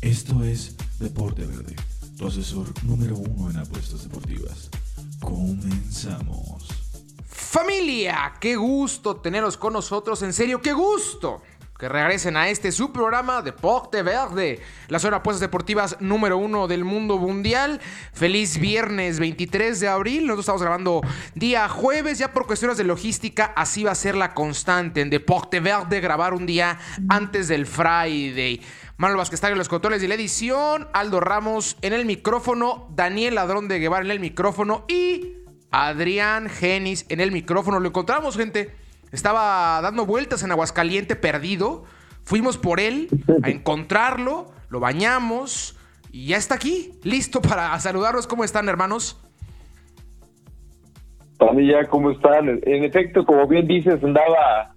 Esto 0.00 0.44
es 0.44 0.76
Deporte 1.00 1.44
Verde, 1.44 1.74
tu 2.16 2.28
asesor 2.28 2.66
número 2.84 3.16
uno 3.16 3.50
en 3.50 3.56
apuestas 3.56 4.04
deportivas. 4.04 4.70
Comenzamos. 5.20 6.68
Familia, 7.26 8.34
qué 8.40 8.54
gusto 8.54 9.16
teneros 9.16 9.56
con 9.56 9.72
nosotros, 9.72 10.22
en 10.22 10.32
serio, 10.32 10.62
qué 10.62 10.72
gusto 10.72 11.42
que 11.78 11.88
regresen 11.88 12.36
a 12.36 12.48
este 12.48 12.72
su 12.72 12.92
programa 12.92 13.42
Deporte 13.42 14.02
Verde, 14.02 14.60
la 14.88 14.98
zona 14.98 15.12
de 15.12 15.16
apuestas 15.18 15.40
deportivas 15.40 15.96
número 16.00 16.38
uno 16.38 16.68
del 16.68 16.84
mundo 16.84 17.18
mundial. 17.18 17.80
Feliz 18.12 18.58
viernes 18.58 19.18
23 19.20 19.80
de 19.80 19.88
abril. 19.88 20.22
Nosotros 20.22 20.44
estamos 20.44 20.62
grabando 20.62 21.02
día 21.34 21.68
jueves, 21.68 22.18
ya 22.18 22.32
por 22.32 22.46
cuestiones 22.46 22.78
de 22.78 22.84
logística, 22.84 23.52
así 23.56 23.84
va 23.84 23.92
a 23.92 23.96
ser 23.96 24.14
la 24.14 24.32
constante 24.32 25.02
en 25.02 25.10
Deporte 25.10 25.60
Verde, 25.60 26.00
grabar 26.00 26.32
un 26.32 26.46
día 26.46 26.78
antes 27.08 27.48
del 27.48 27.66
Friday. 27.66 28.62
Manuel 28.96 29.18
Vázquez 29.18 29.42
en 29.44 29.58
los 29.58 29.68
controles 29.68 30.00
de 30.00 30.08
la 30.08 30.14
edición, 30.14 30.88
Aldo 30.94 31.20
Ramos 31.20 31.76
en 31.82 31.92
el 31.92 32.06
micrófono, 32.06 32.88
Daniel 32.94 33.34
Ladrón 33.34 33.68
de 33.68 33.78
Guevara 33.78 34.06
en 34.06 34.10
el 34.10 34.20
micrófono 34.20 34.86
y 34.88 35.34
Adrián 35.70 36.48
Genis 36.48 37.04
en 37.10 37.20
el 37.20 37.32
micrófono. 37.32 37.80
Lo 37.80 37.88
encontramos, 37.88 38.38
gente. 38.38 38.85
Estaba 39.16 39.80
dando 39.80 40.04
vueltas 40.04 40.42
en 40.42 40.52
Aguascaliente 40.52 41.16
perdido. 41.16 41.84
Fuimos 42.22 42.58
por 42.58 42.80
él 42.80 43.08
a 43.42 43.48
encontrarlo, 43.48 44.52
lo 44.68 44.78
bañamos 44.78 45.74
y 46.12 46.26
ya 46.26 46.36
está 46.36 46.56
aquí, 46.56 46.92
listo 47.02 47.40
para 47.40 47.78
saludarlos. 47.80 48.26
¿Cómo 48.26 48.44
están, 48.44 48.68
hermanos? 48.68 49.18
Familia, 51.38 51.86
¿cómo 51.88 52.10
están? 52.10 52.60
En 52.62 52.84
efecto, 52.84 53.24
como 53.24 53.46
bien 53.46 53.66
dices, 53.66 54.04
andaba 54.04 54.74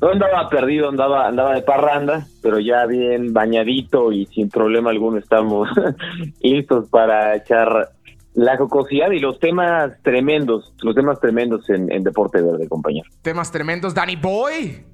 no 0.00 0.10
andaba 0.10 0.48
perdido, 0.48 0.88
andaba, 0.88 1.28
andaba 1.28 1.54
de 1.54 1.62
parranda, 1.62 2.26
pero 2.42 2.58
ya 2.58 2.86
bien 2.86 3.32
bañadito 3.32 4.10
y 4.10 4.26
sin 4.26 4.50
problema 4.50 4.90
alguno 4.90 5.18
estamos 5.18 5.68
listos 6.42 6.88
para 6.88 7.36
echar 7.36 7.90
la 8.36 8.56
jocosidad 8.58 9.10
y 9.12 9.18
los 9.18 9.40
temas 9.40 9.92
tremendos, 10.02 10.72
los 10.82 10.94
temas 10.94 11.18
tremendos 11.20 11.68
en, 11.70 12.04
Deporte 12.04 12.42
Verde, 12.42 12.68
compañero. 12.68 13.08
Temas 13.22 13.50
tremendos, 13.50 13.94
Danny 13.94 14.16
Boy. 14.16 14.84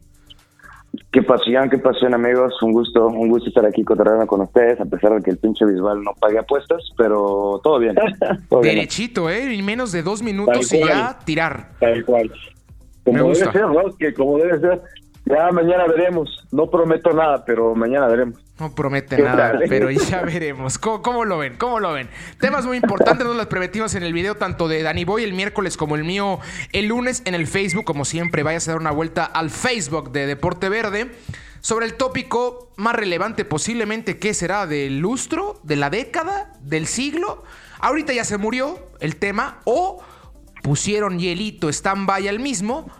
Qué 1.11 1.23
pasión, 1.23 1.69
qué 1.69 1.79
pasión, 1.79 2.15
amigos. 2.15 2.55
Un 2.62 2.73
gusto, 2.73 3.07
un 3.09 3.29
gusto 3.29 3.49
estar 3.49 3.67
aquí 3.67 3.83
cotorreando 3.83 4.27
con 4.29 4.43
ustedes, 4.43 4.81
a 4.81 4.84
pesar 4.84 5.15
de 5.15 5.23
que 5.23 5.31
el 5.31 5.39
pinche 5.39 5.65
visual 5.65 6.03
no 6.05 6.12
pague 6.21 6.39
apuestas, 6.39 6.83
pero 6.97 7.61
todo 7.65 7.81
bien. 7.81 7.97
Derechito, 8.62 9.29
¿eh? 9.29 9.53
En 9.53 9.65
menos 9.65 9.91
de 9.91 10.05
dos 10.05 10.23
minutos 10.23 10.73
y 10.73 10.79
ya 10.79 11.19
tirar. 11.25 11.71
Tal 11.81 12.05
cual. 12.05 12.33
Como 13.05 13.19
debe 13.25 13.34
ser, 13.34 13.56
¿no? 13.56 13.97
Que 13.99 14.15
como 14.15 14.39
debe 14.39 14.61
ser. 14.61 14.83
Ya 15.25 15.51
mañana 15.51 15.87
veremos. 15.89 16.47
No 16.53 16.71
prometo 16.71 17.12
nada, 17.12 17.45
pero 17.45 17.75
mañana 17.75 18.06
veremos. 18.06 18.39
No 18.58 18.75
promete 18.75 19.20
nada, 19.20 19.58
pero 19.69 19.91
ya 19.91 20.22
veremos. 20.22 20.78
¿Cómo, 20.78 21.25
lo 21.25 21.39
ven? 21.39 21.56
¿Cómo 21.56 21.81
lo 21.81 21.92
ven? 21.92 22.08
Temas 22.39 22.67
muy 22.67 22.77
importantes, 22.77 23.27
nos 23.27 23.34
las 23.34 23.47
preventivas 23.47 23.94
en 23.94 24.03
el 24.03 24.12
video, 24.12 24.36
tanto 24.36 24.69
de 24.69 24.83
Danny 24.83 25.05
Boy 25.05 25.25
el 25.25 25.33
miércoles 25.33 25.77
como 25.77 25.97
el 25.97 26.05
mío 26.05 26.39
el 26.72 26.86
lunes 26.86 27.22
en 27.25 27.34
el 27.34 27.47
Facebook. 27.47 27.84
Como 27.84 28.05
siempre, 28.05 28.42
vayas 28.42 28.69
a 28.69 28.72
dar 28.72 28.81
una 28.81 28.91
vuelta 28.91 29.25
al 29.25 29.50
Facebook 29.50 30.12
de 30.12 30.27
Deporte 30.27 30.69
Verde 30.69 31.12
sobre 31.61 31.86
el 31.86 31.94
tópico 31.94 32.72
más 32.77 32.94
relevante 32.94 33.44
posiblemente 33.44 34.19
que 34.19 34.34
será 34.34 34.66
del 34.66 34.98
lustro, 34.98 35.59
de 35.62 35.77
la 35.77 35.89
década, 35.89 36.53
del 36.61 36.87
siglo. 36.87 37.44
Ahorita 37.81 38.12
ya 38.12 38.25
se 38.25 38.37
murió 38.37 38.78
el 39.00 39.16
tema 39.16 39.61
o 39.64 40.03
pusieron 40.62 41.19
hielito 41.19 41.69
stand-by 41.69 42.28
al 42.28 42.39
mismo 42.39 42.91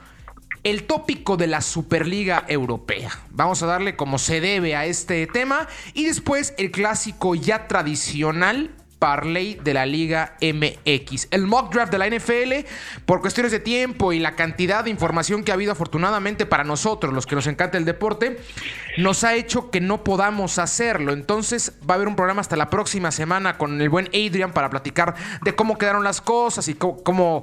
el 0.65 0.85
tópico 0.85 1.37
de 1.37 1.47
la 1.47 1.61
Superliga 1.61 2.45
Europea. 2.49 3.11
Vamos 3.31 3.63
a 3.63 3.67
darle 3.67 3.97
como 3.97 4.19
se 4.19 4.41
debe 4.41 4.77
a 4.77 4.87
este 4.87 5.27
tema 5.27 5.69
y 5.95 6.05
después 6.05 6.55
el 6.59 6.71
clásico 6.71 7.35
ya 7.35 7.67
tradicional 7.67 8.71
parlay 9.03 9.59
de 9.65 9.75
la 9.75 9.85
Liga 9.85 10.37
MX. 10.41 11.27
El 11.33 11.49
mock 11.49 11.75
draft 11.75 11.91
de 11.91 11.99
la 11.99 12.09
NFL, 12.09 12.69
por 13.05 13.21
cuestiones 13.21 13.51
de 13.51 13.59
tiempo 13.59 14.13
y 14.13 14.21
la 14.21 14.37
cantidad 14.37 14.85
de 14.85 14.91
información 14.91 15.43
que 15.43 15.51
ha 15.51 15.55
habido 15.55 15.73
afortunadamente 15.73 16.47
para 16.47 16.63
nosotros, 16.63 17.13
los 17.13 17.27
que 17.27 17.35
nos 17.35 17.49
encanta 17.49 17.79
el 17.79 17.85
deporte, 17.85 18.39
nos 18.99 19.25
ha 19.25 19.35
hecho 19.35 19.73
que 19.73 19.81
no 19.81 20.05
podamos 20.05 20.61
hacerlo. 20.61 21.13
Entonces 21.13 21.73
va 21.81 21.95
a 21.95 21.97
haber 21.97 22.07
un 22.07 22.15
programa 22.15 22.43
hasta 22.43 22.55
la 22.55 22.71
próxima 22.71 23.11
semana 23.11 23.59
con 23.59 23.81
el 23.81 23.89
buen 23.89 24.07
Adrian 24.07 24.53
para 24.53 24.71
platicar 24.71 25.17
de 25.43 25.53
cómo 25.57 25.79
quedaron 25.79 26.05
las 26.05 26.21
cosas 26.21 26.69
y 26.69 26.75
cómo, 26.75 27.03
cómo, 27.03 27.43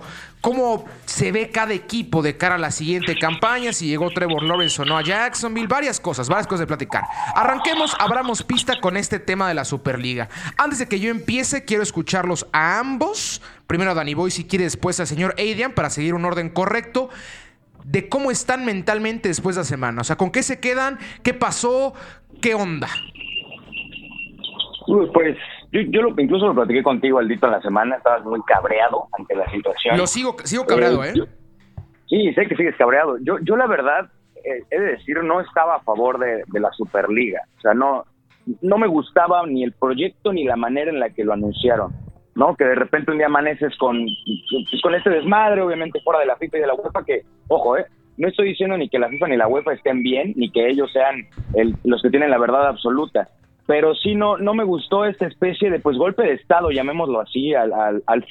se 1.05 1.31
ve 1.31 1.49
cada 1.51 1.73
equipo 1.73 2.21
de 2.21 2.37
cara 2.37 2.55
a 2.55 2.57
la 2.57 2.71
siguiente 2.71 3.17
campaña, 3.17 3.73
si 3.73 3.87
llegó 3.87 4.09
Trevor 4.09 4.43
Lawrence 4.43 4.81
o 4.81 4.85
no 4.85 4.97
a 4.97 5.03
Jacksonville, 5.03 5.67
varias 5.67 5.99
cosas, 5.99 6.29
varias 6.29 6.47
cosas 6.47 6.61
de 6.61 6.67
platicar. 6.67 7.03
Arranquemos, 7.35 7.95
abramos 7.99 8.43
pista 8.43 8.79
con 8.79 8.95
este 8.95 9.19
tema 9.19 9.47
de 9.47 9.53
la 9.53 9.65
Superliga. 9.65 10.29
Antes 10.57 10.79
de 10.79 10.87
que 10.87 10.99
yo 10.99 11.11
empiece, 11.11 11.65
quiero 11.65 11.83
escucharlos 11.83 12.47
a 12.53 12.79
ambos. 12.79 13.41
Primero 13.67 13.91
a 13.91 13.93
Danny 13.93 14.13
Boy, 14.13 14.31
si 14.31 14.45
quiere, 14.45 14.63
después 14.63 14.99
al 14.99 15.07
señor 15.07 15.33
Adrian, 15.33 15.73
para 15.73 15.89
seguir 15.89 16.13
un 16.13 16.25
orden 16.25 16.49
correcto 16.49 17.09
de 17.83 18.07
cómo 18.07 18.31
están 18.31 18.65
mentalmente 18.65 19.29
después 19.29 19.55
de 19.55 19.61
la 19.61 19.65
semana. 19.65 20.01
O 20.01 20.03
sea, 20.03 20.15
¿con 20.15 20.31
qué 20.31 20.43
se 20.43 20.59
quedan? 20.59 20.99
¿Qué 21.21 21.33
pasó? 21.33 21.93
¿Qué 22.41 22.55
onda? 22.55 22.87
Pues 24.87 25.37
yo, 25.71 25.81
yo 25.81 26.01
lo, 26.01 26.21
incluso 26.21 26.47
lo 26.47 26.55
platiqué 26.55 26.81
contigo, 26.83 27.19
Aldito, 27.19 27.45
en 27.45 27.53
la 27.53 27.61
semana. 27.61 27.97
Estabas 27.97 28.25
muy 28.25 28.41
cabreado 28.43 29.07
ante 29.17 29.35
la 29.35 29.49
situación. 29.51 29.97
Lo 29.97 30.07
sigo, 30.07 30.35
sigo 30.43 30.65
cabreado, 30.65 31.03
¿eh? 31.03 31.13
sí, 32.07 32.33
sé 32.33 32.47
que 32.47 32.55
sigues 32.55 32.75
cabreado. 32.75 33.17
Yo, 33.21 33.37
yo 33.43 33.55
la 33.55 33.67
verdad, 33.67 34.09
eh, 34.43 34.63
he 34.71 34.79
de 34.79 34.91
decir, 34.91 35.23
no 35.23 35.41
estaba 35.41 35.75
a 35.75 35.81
favor 35.81 36.17
de, 36.19 36.43
de 36.47 36.59
la 36.59 36.71
Superliga. 36.71 37.41
O 37.57 37.61
sea, 37.61 37.73
no, 37.73 38.05
no 38.61 38.77
me 38.77 38.87
gustaba 38.87 39.45
ni 39.45 39.63
el 39.63 39.73
proyecto 39.73 40.33
ni 40.33 40.43
la 40.43 40.55
manera 40.55 40.89
en 40.89 40.99
la 40.99 41.09
que 41.09 41.23
lo 41.23 41.33
anunciaron, 41.33 41.93
¿no? 42.35 42.55
Que 42.55 42.65
de 42.65 42.75
repente 42.75 43.11
un 43.11 43.17
día 43.17 43.27
amaneces 43.27 43.75
con, 43.77 44.05
pues, 44.49 44.81
con 44.81 44.95
este 44.95 45.09
desmadre, 45.09 45.61
obviamente 45.61 46.01
fuera 46.01 46.19
de 46.19 46.25
la 46.25 46.35
FIFA 46.37 46.57
y 46.57 46.61
de 46.61 46.67
la 46.67 46.73
UEFA, 46.73 47.05
que, 47.05 47.21
ojo, 47.47 47.77
¿eh? 47.77 47.85
No 48.17 48.27
estoy 48.27 48.49
diciendo 48.49 48.75
ni 48.75 48.89
que 48.89 48.99
la 48.99 49.07
FIFA 49.07 49.27
ni 49.27 49.37
la 49.37 49.47
UEFA 49.47 49.73
estén 49.73 50.03
bien, 50.03 50.33
ni 50.35 50.51
que 50.51 50.67
ellos 50.67 50.91
sean 50.91 51.25
los 51.85 52.01
que 52.01 52.09
tienen 52.09 52.29
la 52.29 52.37
verdad 52.37 52.67
absoluta, 52.67 53.29
pero 53.69 53.93
sí 53.93 54.15
no, 54.15 54.35
no 54.39 54.55
me 54.55 54.63
gustó 54.63 55.05
esta 55.05 55.27
especie 55.27 55.69
de, 55.69 55.79
pues, 55.79 55.95
golpe 55.95 56.23
de 56.23 56.33
Estado, 56.33 56.71
llamémoslo 56.71 57.21
así, 57.21 57.53
al, 57.53 57.71
al, 57.71 58.01
al 58.07 58.25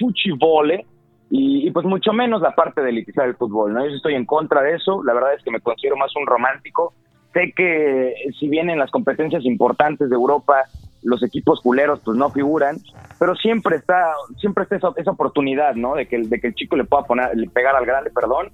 y, 1.31 1.69
y, 1.69 1.71
pues 1.71 1.87
mucho 1.87 2.13
menos 2.13 2.43
la 2.43 2.57
parte 2.57 2.83
de 2.83 2.91
elitizar 2.91 3.29
el 3.29 3.37
fútbol, 3.37 3.73
¿no? 3.73 3.87
Yo 3.87 3.95
estoy 3.95 4.15
en 4.15 4.25
contra 4.25 4.63
de 4.63 4.75
eso, 4.75 5.01
la 5.05 5.15
verdad 5.15 5.35
es 5.35 5.45
que 5.45 5.53
me 5.53 5.61
considero 5.61 5.97
más 5.97 6.11
un 6.17 6.27
romántico, 6.27 6.93
Sé 7.33 7.53
que 7.55 8.15
si 8.41 8.49
bien 8.49 8.69
en 8.69 8.81
las 8.81 8.91
competencias 8.91 9.45
importantes 9.45 10.09
de 10.09 10.17
Europa 10.17 10.65
los 11.03 11.23
equipos 11.23 11.61
culeros 11.61 12.01
pues 12.05 12.17
no 12.17 12.31
figuran, 12.31 12.79
pero 13.21 13.37
siempre 13.37 13.77
está 13.77 14.15
siempre 14.39 14.65
está 14.65 14.77
esa, 14.77 14.89
esa 14.97 15.11
oportunidad, 15.13 15.77
¿no? 15.77 15.95
De 15.95 16.07
que, 16.07 16.19
de 16.19 16.41
que 16.41 16.49
el 16.49 16.55
chico 16.55 16.75
le 16.75 16.85
pueda 16.85 17.05
poner, 17.05 17.37
le 17.37 17.49
pegar 17.49 17.77
al 17.77 17.87
grande, 17.87 18.11
perdón. 18.11 18.49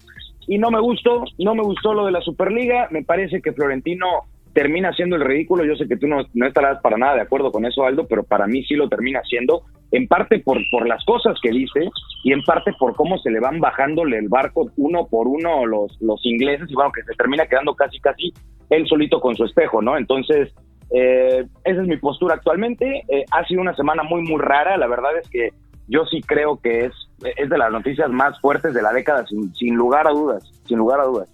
Y 0.48 0.58
no 0.58 0.70
me 0.70 0.80
gustó, 0.80 1.24
no 1.38 1.54
me 1.54 1.62
gustó 1.62 1.94
lo 1.94 2.04
de 2.04 2.12
la 2.12 2.20
Superliga. 2.20 2.88
Me 2.90 3.04
parece 3.04 3.40
que 3.40 3.52
Florentino 3.52 4.06
termina 4.54 4.88
haciendo 4.90 5.16
el 5.16 5.24
ridículo. 5.24 5.64
Yo 5.64 5.76
sé 5.76 5.86
que 5.86 5.96
tú 5.96 6.06
no, 6.06 6.22
no 6.32 6.46
estarás 6.46 6.80
para 6.80 6.96
nada 6.96 7.16
de 7.16 7.20
acuerdo 7.22 7.52
con 7.52 7.66
eso, 7.66 7.84
Aldo, 7.84 8.06
pero 8.08 8.22
para 8.22 8.46
mí 8.46 8.64
sí 8.64 8.74
lo 8.74 8.88
termina 8.88 9.20
haciendo, 9.20 9.62
en 9.90 10.08
parte 10.08 10.38
por, 10.38 10.58
por 10.70 10.88
las 10.88 11.04
cosas 11.04 11.36
que 11.42 11.50
dice 11.50 11.90
y 12.22 12.32
en 12.32 12.42
parte 12.42 12.72
por 12.78 12.94
cómo 12.94 13.18
se 13.18 13.30
le 13.30 13.40
van 13.40 13.60
bajándole 13.60 14.18
el 14.18 14.28
barco 14.28 14.70
uno 14.76 15.06
por 15.06 15.28
uno 15.28 15.66
los, 15.66 16.00
los 16.00 16.24
ingleses 16.24 16.70
y 16.70 16.74
bueno, 16.74 16.90
que 16.92 17.02
se 17.02 17.14
termina 17.14 17.46
quedando 17.46 17.74
casi, 17.74 18.00
casi 18.00 18.32
él 18.70 18.86
solito 18.86 19.20
con 19.20 19.34
su 19.34 19.44
espejo, 19.44 19.82
¿no? 19.82 19.98
Entonces, 19.98 20.54
eh, 20.90 21.44
esa 21.64 21.82
es 21.82 21.88
mi 21.88 21.96
postura 21.96 22.34
actualmente. 22.34 23.04
Eh, 23.08 23.24
ha 23.30 23.44
sido 23.44 23.60
una 23.60 23.74
semana 23.74 24.02
muy, 24.04 24.22
muy 24.22 24.40
rara. 24.40 24.76
La 24.76 24.86
verdad 24.86 25.16
es 25.18 25.28
que 25.28 25.50
yo 25.88 26.04
sí 26.06 26.22
creo 26.22 26.58
que 26.62 26.86
es, 26.86 26.92
es 27.36 27.50
de 27.50 27.58
las 27.58 27.70
noticias 27.70 28.10
más 28.10 28.40
fuertes 28.40 28.74
de 28.74 28.82
la 28.82 28.92
década, 28.92 29.26
sin, 29.26 29.54
sin 29.54 29.74
lugar 29.74 30.06
a 30.06 30.12
dudas, 30.12 30.44
sin 30.66 30.78
lugar 30.78 31.00
a 31.00 31.04
dudas. 31.04 31.28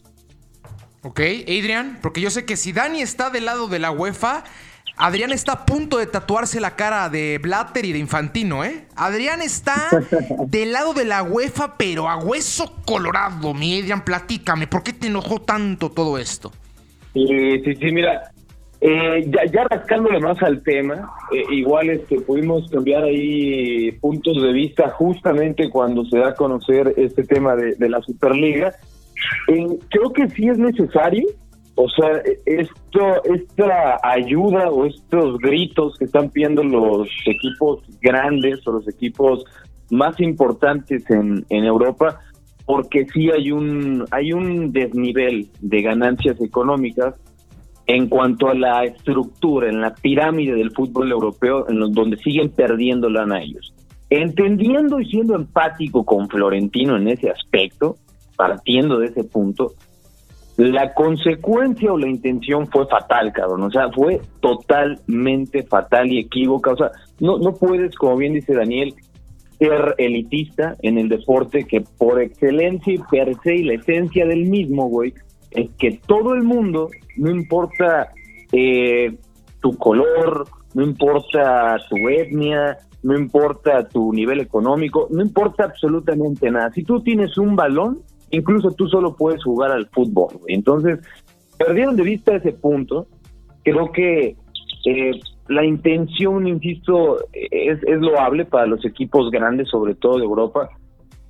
Ok, 1.02 1.20
Adrian, 1.44 1.98
porque 2.02 2.20
yo 2.20 2.28
sé 2.30 2.44
que 2.44 2.56
si 2.56 2.72
Dani 2.72 3.00
está 3.00 3.30
del 3.30 3.46
lado 3.46 3.68
de 3.68 3.78
la 3.78 3.90
UEFA, 3.90 4.44
Adrián 4.98 5.32
está 5.32 5.52
a 5.52 5.64
punto 5.64 5.96
de 5.96 6.06
tatuarse 6.06 6.60
la 6.60 6.76
cara 6.76 7.08
de 7.08 7.38
Blatter 7.38 7.86
y 7.86 7.92
de 7.92 7.98
Infantino, 7.98 8.64
¿eh? 8.64 8.84
Adrián 8.96 9.40
está 9.40 9.88
del 10.46 10.72
lado 10.72 10.92
de 10.92 11.06
la 11.06 11.22
UEFA, 11.22 11.78
pero 11.78 12.06
a 12.06 12.18
hueso 12.18 12.74
colorado. 12.84 13.54
Mi 13.54 13.80
Adrián, 13.80 14.04
platícame, 14.04 14.66
¿por 14.66 14.82
qué 14.82 14.92
te 14.92 15.06
enojó 15.06 15.40
tanto 15.40 15.90
todo 15.90 16.18
esto? 16.18 16.52
Sí, 17.14 17.26
sí, 17.64 17.76
sí, 17.76 17.92
mira, 17.92 18.30
eh, 18.82 19.24
ya, 19.26 19.46
ya, 19.50 19.64
rascándole 19.70 20.20
más 20.20 20.42
al 20.42 20.62
tema, 20.62 21.10
eh, 21.32 21.44
igual 21.50 21.88
este, 21.88 22.20
pudimos 22.20 22.70
cambiar 22.70 23.04
ahí 23.04 23.90
puntos 24.02 24.42
de 24.42 24.52
vista 24.52 24.90
justamente 24.90 25.70
cuando 25.70 26.04
se 26.04 26.18
da 26.18 26.28
a 26.28 26.34
conocer 26.34 26.92
este 26.98 27.24
tema 27.24 27.56
de 27.56 27.88
la 27.88 28.02
Superliga 28.02 28.74
creo 29.46 30.12
que 30.12 30.28
sí 30.30 30.48
es 30.48 30.58
necesario, 30.58 31.26
o 31.74 31.88
sea, 31.88 32.22
esto, 32.44 33.24
esta 33.24 33.98
ayuda 34.02 34.68
o 34.70 34.86
estos 34.86 35.38
gritos 35.38 35.96
que 35.98 36.04
están 36.04 36.28
pidiendo 36.30 36.62
los 36.62 37.08
equipos 37.26 37.80
grandes 38.02 38.66
o 38.66 38.72
los 38.72 38.88
equipos 38.88 39.44
más 39.90 40.18
importantes 40.20 41.08
en, 41.10 41.44
en 41.48 41.64
Europa, 41.64 42.20
porque 42.66 43.06
sí 43.12 43.30
hay 43.30 43.50
un 43.50 44.04
hay 44.10 44.32
un 44.32 44.72
desnivel 44.72 45.48
de 45.60 45.82
ganancias 45.82 46.40
económicas 46.40 47.14
en 47.86 48.08
cuanto 48.08 48.48
a 48.48 48.54
la 48.54 48.84
estructura, 48.84 49.68
en 49.68 49.80
la 49.80 49.94
pirámide 49.94 50.54
del 50.54 50.70
fútbol 50.70 51.10
europeo, 51.10 51.68
en 51.68 51.80
donde 51.92 52.16
siguen 52.18 52.50
perdiendo 52.50 53.08
lana 53.08 53.42
ellos. 53.42 53.74
Entendiendo 54.10 55.00
y 55.00 55.06
siendo 55.06 55.34
empático 55.34 56.04
con 56.04 56.28
Florentino 56.28 56.96
en 56.96 57.08
ese 57.08 57.30
aspecto, 57.30 57.96
partiendo 58.40 58.98
de 58.98 59.08
ese 59.08 59.22
punto, 59.22 59.74
la 60.56 60.94
consecuencia 60.94 61.92
o 61.92 61.98
la 61.98 62.08
intención 62.08 62.66
fue 62.68 62.86
fatal, 62.86 63.34
cabrón. 63.34 63.64
O 63.64 63.70
sea, 63.70 63.90
fue 63.90 64.18
totalmente 64.40 65.62
fatal 65.64 66.10
y 66.10 66.20
equívoca. 66.20 66.72
O 66.72 66.76
sea, 66.78 66.90
no, 67.18 67.36
no 67.36 67.52
puedes, 67.52 67.94
como 67.96 68.16
bien 68.16 68.32
dice 68.32 68.54
Daniel, 68.54 68.94
ser 69.58 69.94
elitista 69.98 70.74
en 70.80 70.96
el 70.96 71.10
deporte 71.10 71.64
que 71.64 71.82
por 71.82 72.18
excelencia 72.18 72.94
y 72.94 72.98
per 73.10 73.36
se 73.42 73.56
y 73.56 73.64
la 73.64 73.74
esencia 73.74 74.24
del 74.24 74.46
mismo, 74.46 74.88
güey, 74.88 75.12
es 75.50 75.68
que 75.78 76.00
todo 76.06 76.32
el 76.32 76.42
mundo, 76.42 76.88
no 77.18 77.30
importa 77.30 78.08
eh, 78.52 79.18
tu 79.60 79.76
color, 79.76 80.48
no 80.72 80.82
importa 80.82 81.76
tu 81.90 82.08
etnia, 82.08 82.78
no 83.02 83.18
importa 83.18 83.86
tu 83.86 84.14
nivel 84.14 84.40
económico, 84.40 85.08
no 85.10 85.22
importa 85.22 85.64
absolutamente 85.64 86.50
nada. 86.50 86.70
Si 86.72 86.84
tú 86.84 87.00
tienes 87.00 87.36
un 87.38 87.56
balón, 87.56 88.00
incluso 88.30 88.70
tú 88.72 88.88
solo 88.88 89.16
puedes 89.16 89.42
jugar 89.42 89.70
al 89.72 89.86
fútbol. 89.88 90.40
Entonces, 90.48 91.00
perdieron 91.58 91.96
de 91.96 92.02
vista 92.02 92.34
ese 92.34 92.52
punto. 92.52 93.06
Creo 93.62 93.92
que 93.92 94.36
eh, 94.86 95.20
la 95.48 95.64
intención, 95.64 96.46
insisto, 96.46 97.18
es, 97.32 97.82
es 97.82 98.00
loable 98.00 98.44
para 98.44 98.66
los 98.66 98.84
equipos 98.84 99.30
grandes, 99.30 99.68
sobre 99.68 99.94
todo 99.94 100.18
de 100.18 100.24
Europa, 100.24 100.70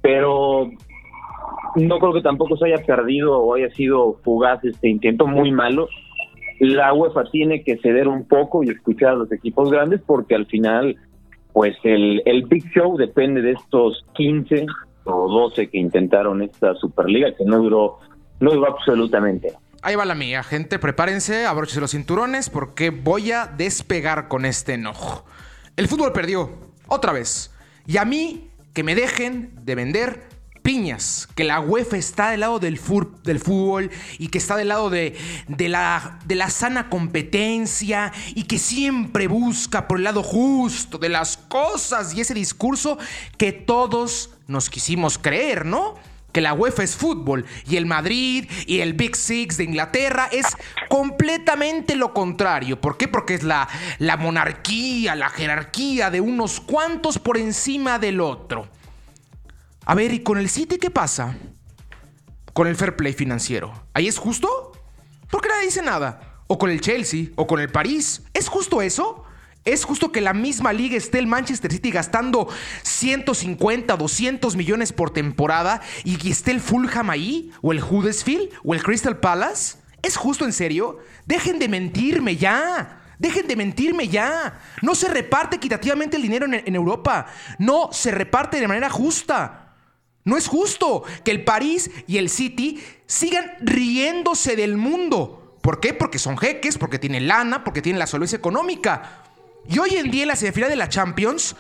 pero 0.03 0.71
no 1.77 1.99
creo 1.99 2.13
que 2.13 2.23
tampoco 2.23 2.57
se 2.57 2.67
haya 2.67 2.85
perdido 2.85 3.39
o 3.39 3.55
haya 3.55 3.71
sido 3.71 4.15
fugaz 4.23 4.63
este 4.65 4.89
intento 4.89 5.27
muy 5.27 5.51
malo. 5.51 5.89
La 6.59 6.93
UEFA 6.93 7.25
tiene 7.25 7.63
que 7.63 7.79
ceder 7.79 8.09
un 8.09 8.27
poco 8.27 8.63
y 8.63 8.69
escuchar 8.69 9.11
a 9.11 9.17
los 9.17 9.33
equipos 9.33 9.71
grandes 9.71 10.03
porque 10.07 10.35
al 10.35 10.47
final, 10.47 10.97
pues 11.53 11.75
el, 11.85 12.23
el 12.27 12.45
Big 12.45 12.65
Show 12.75 12.97
depende 12.97 13.41
de 13.41 13.53
estos 13.53 14.05
15 14.15 14.67
o 15.05 15.29
12 15.29 15.69
que 15.69 15.79
intentaron 15.79 16.43
esta 16.43 16.75
Superliga 16.75 17.35
que 17.37 17.45
no 17.45 17.59
duró, 17.59 17.99
no 18.41 18.53
duró 18.53 18.69
absolutamente 18.69 19.55
Ahí 19.83 19.95
va 19.95 20.05
la 20.05 20.15
mía, 20.15 20.43
gente. 20.43 20.79
Prepárense, 20.79 21.47
abróchense 21.47 21.81
los 21.81 21.93
cinturones 21.93 22.51
porque 22.51 22.91
voy 22.91 23.33
a 23.33 23.47
despegar 23.47 24.29
con 24.29 24.45
este 24.45 24.75
enojo. 24.75 25.25
El 25.77 25.89
fútbol 25.89 26.13
perdió, 26.13 26.51
otra 26.87 27.13
vez. 27.13 27.51
Y 27.87 27.97
a 27.97 28.05
mí, 28.05 28.51
que 28.75 28.83
me 28.83 28.95
dejen 28.95 29.55
de 29.63 29.75
vender 29.75 30.29
piñas, 30.63 31.27
que 31.35 31.45
la 31.45 31.61
UEFA 31.61 31.97
está 31.97 32.31
del 32.31 32.41
lado 32.41 32.59
del, 32.59 32.79
del 33.25 33.41
fútbol 33.41 33.91
y 34.19 34.29
que 34.29 34.37
está 34.37 34.57
del 34.57 34.69
lado 34.69 34.91
de, 34.91 35.17
la, 35.59 36.19
de 36.27 36.35
la 36.35 36.51
sana 36.51 36.91
competencia 36.91 38.13
y 38.35 38.45
que 38.45 38.59
siempre 38.59 39.29
busca 39.29 39.89
por 39.89 39.97
el 39.97 40.05
lado 40.05 40.23
justo 40.23 40.99
de 40.99 41.09
las 41.09 41.39
cosas 41.39 42.15
y 42.15 42.21
ese 42.21 42.35
discurso 42.35 42.99
que 43.39 43.53
todos 43.53 44.37
nos 44.51 44.69
quisimos 44.69 45.19
creer, 45.19 45.65
¿no? 45.65 45.95
que 46.33 46.41
la 46.41 46.55
UEFA 46.55 46.83
es 46.83 46.97
fútbol 46.97 47.45
y 47.67 47.77
el 47.77 47.87
Madrid 47.87 48.49
y 48.67 48.81
el 48.81 48.95
Big 48.95 49.17
Six 49.17 49.57
de 49.57 49.65
Inglaterra 49.65 50.29
es 50.31 50.47
completamente 50.89 51.97
lo 51.97 52.15
contrario. 52.15 52.81
¿Por 52.81 52.97
qué? 52.97 53.09
Porque 53.09 53.35
es 53.35 53.43
la, 53.43 53.69
la 53.99 54.17
monarquía, 54.17 55.17
la 55.17 55.29
jerarquía 55.29 56.11
de 56.11 56.21
unos 56.21 56.61
cuantos 56.61 57.19
por 57.19 57.37
encima 57.37 57.99
del 57.99 58.21
otro. 58.21 58.69
A 59.87 59.95
ver, 59.95 60.13
¿y 60.13 60.21
con 60.21 60.39
el 60.39 60.49
City 60.49 60.79
qué 60.79 60.91
pasa? 60.91 61.37
Con 62.53 62.67
el 62.67 62.77
fair 62.77 62.97
play 62.97 63.13
financiero. 63.13 63.73
¿Ahí 63.95 64.07
es 64.07 64.19
justo? 64.19 64.73
¿Por 65.31 65.41
qué 65.41 65.49
nadie 65.49 65.67
dice 65.67 65.83
nada? 65.83 66.43
¿O 66.47 66.59
con 66.59 66.71
el 66.71 66.81
Chelsea? 66.81 67.27
¿O 67.37 67.47
con 67.47 67.61
el 67.61 67.71
París? 67.71 68.23
¿Es 68.35 68.49
justo 68.49 68.83
eso? 68.83 69.25
¿Es 69.65 69.85
justo 69.85 70.11
que 70.11 70.23
la 70.23 70.33
misma 70.33 70.73
liga 70.73 70.97
esté 70.97 71.19
el 71.19 71.27
Manchester 71.27 71.71
City 71.71 71.91
gastando 71.91 72.49
150, 72.83 73.95
200 73.95 74.57
millones 74.57 74.93
por 74.93 75.11
temporada 75.11 75.83
y 76.03 76.17
que 76.17 76.31
esté 76.31 76.51
el 76.51 76.61
Fulham 76.61 77.11
ahí? 77.11 77.53
¿O 77.61 77.73
el 77.73 77.83
Huddersfield? 77.83 78.51
¿O 78.65 78.75
el 78.75 78.83
Crystal 78.83 79.19
Palace? 79.19 79.77
¿Es 80.03 80.17
justo 80.17 80.47
en 80.47 80.55
serio? 80.55 80.99
Dejen 81.27 81.59
de 81.59 81.69
mentirme 81.69 82.37
ya. 82.37 83.03
Dejen 83.19 83.47
de 83.47 83.57
mentirme 83.57 84.09
ya. 84.09 84.59
No 84.81 84.95
se 84.95 85.09
reparte 85.09 85.57
equitativamente 85.57 86.17
el 86.17 86.23
dinero 86.23 86.47
en, 86.47 86.75
Europa. 86.75 87.27
No 87.59 87.91
se 87.93 88.11
reparte 88.11 88.61
de 88.61 88.69
manera 88.69 88.89
justa. 88.89 89.75
No 90.25 90.39
es 90.39 90.49
justo 90.49 91.05
que 91.23 91.31
el 91.31 91.45
París 91.45 91.91
y 92.07 92.17
el 92.17 92.31
City 92.31 92.83
sigan 93.07 93.53
riéndose 93.61 94.57
del 94.57 94.79
mundo. 94.79 95.59
¿Por 95.61 95.81
qué? 95.81 95.93
Porque 95.93 96.19
son 96.19 96.39
jeques, 96.39 96.79
porque 96.79 96.99
tienen 96.99 97.29
lana, 97.29 97.63
porque 97.63 97.83
tienen 97.83 97.99
la 97.99 98.07
solvencia 98.07 98.39
económica. 98.39 99.25
Y 99.69 99.79
hoy 99.79 99.97
en 99.97 100.11
día 100.11 100.23
en 100.23 100.29
la 100.29 100.37
semifinal 100.37 100.71
de 100.71 100.77
la 100.77 100.89
Champions 100.89 101.57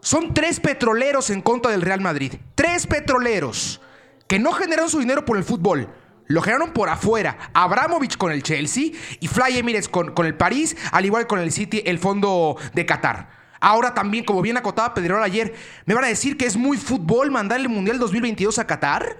son 0.00 0.34
tres 0.34 0.60
petroleros 0.60 1.30
en 1.30 1.42
contra 1.42 1.70
del 1.70 1.82
Real 1.82 2.00
Madrid. 2.00 2.34
Tres 2.54 2.86
petroleros 2.86 3.80
que 4.26 4.38
no 4.38 4.52
generaron 4.52 4.90
su 4.90 4.98
dinero 4.98 5.24
por 5.24 5.36
el 5.36 5.44
fútbol. 5.44 5.88
Lo 6.26 6.40
generaron 6.40 6.72
por 6.72 6.88
afuera. 6.88 7.50
Abramovich 7.52 8.16
con 8.16 8.32
el 8.32 8.42
Chelsea 8.42 8.92
y 9.20 9.28
Fly 9.28 9.58
Emirates 9.58 9.88
con, 9.88 10.12
con 10.12 10.26
el 10.26 10.34
París, 10.34 10.76
al 10.90 11.04
igual 11.04 11.26
con 11.26 11.38
el 11.38 11.52
City, 11.52 11.82
el 11.84 11.98
fondo 11.98 12.56
de 12.74 12.86
Qatar. 12.86 13.42
Ahora 13.60 13.94
también, 13.94 14.24
como 14.24 14.42
bien 14.42 14.56
acotaba 14.56 14.92
Pedrerol 14.92 15.22
ayer, 15.22 15.54
¿me 15.86 15.94
van 15.94 16.04
a 16.04 16.08
decir 16.08 16.36
que 16.36 16.46
es 16.46 16.56
muy 16.56 16.78
fútbol 16.78 17.30
mandar 17.30 17.60
el 17.60 17.68
Mundial 17.68 17.98
2022 18.00 18.58
a 18.58 18.66
Qatar? 18.66 19.18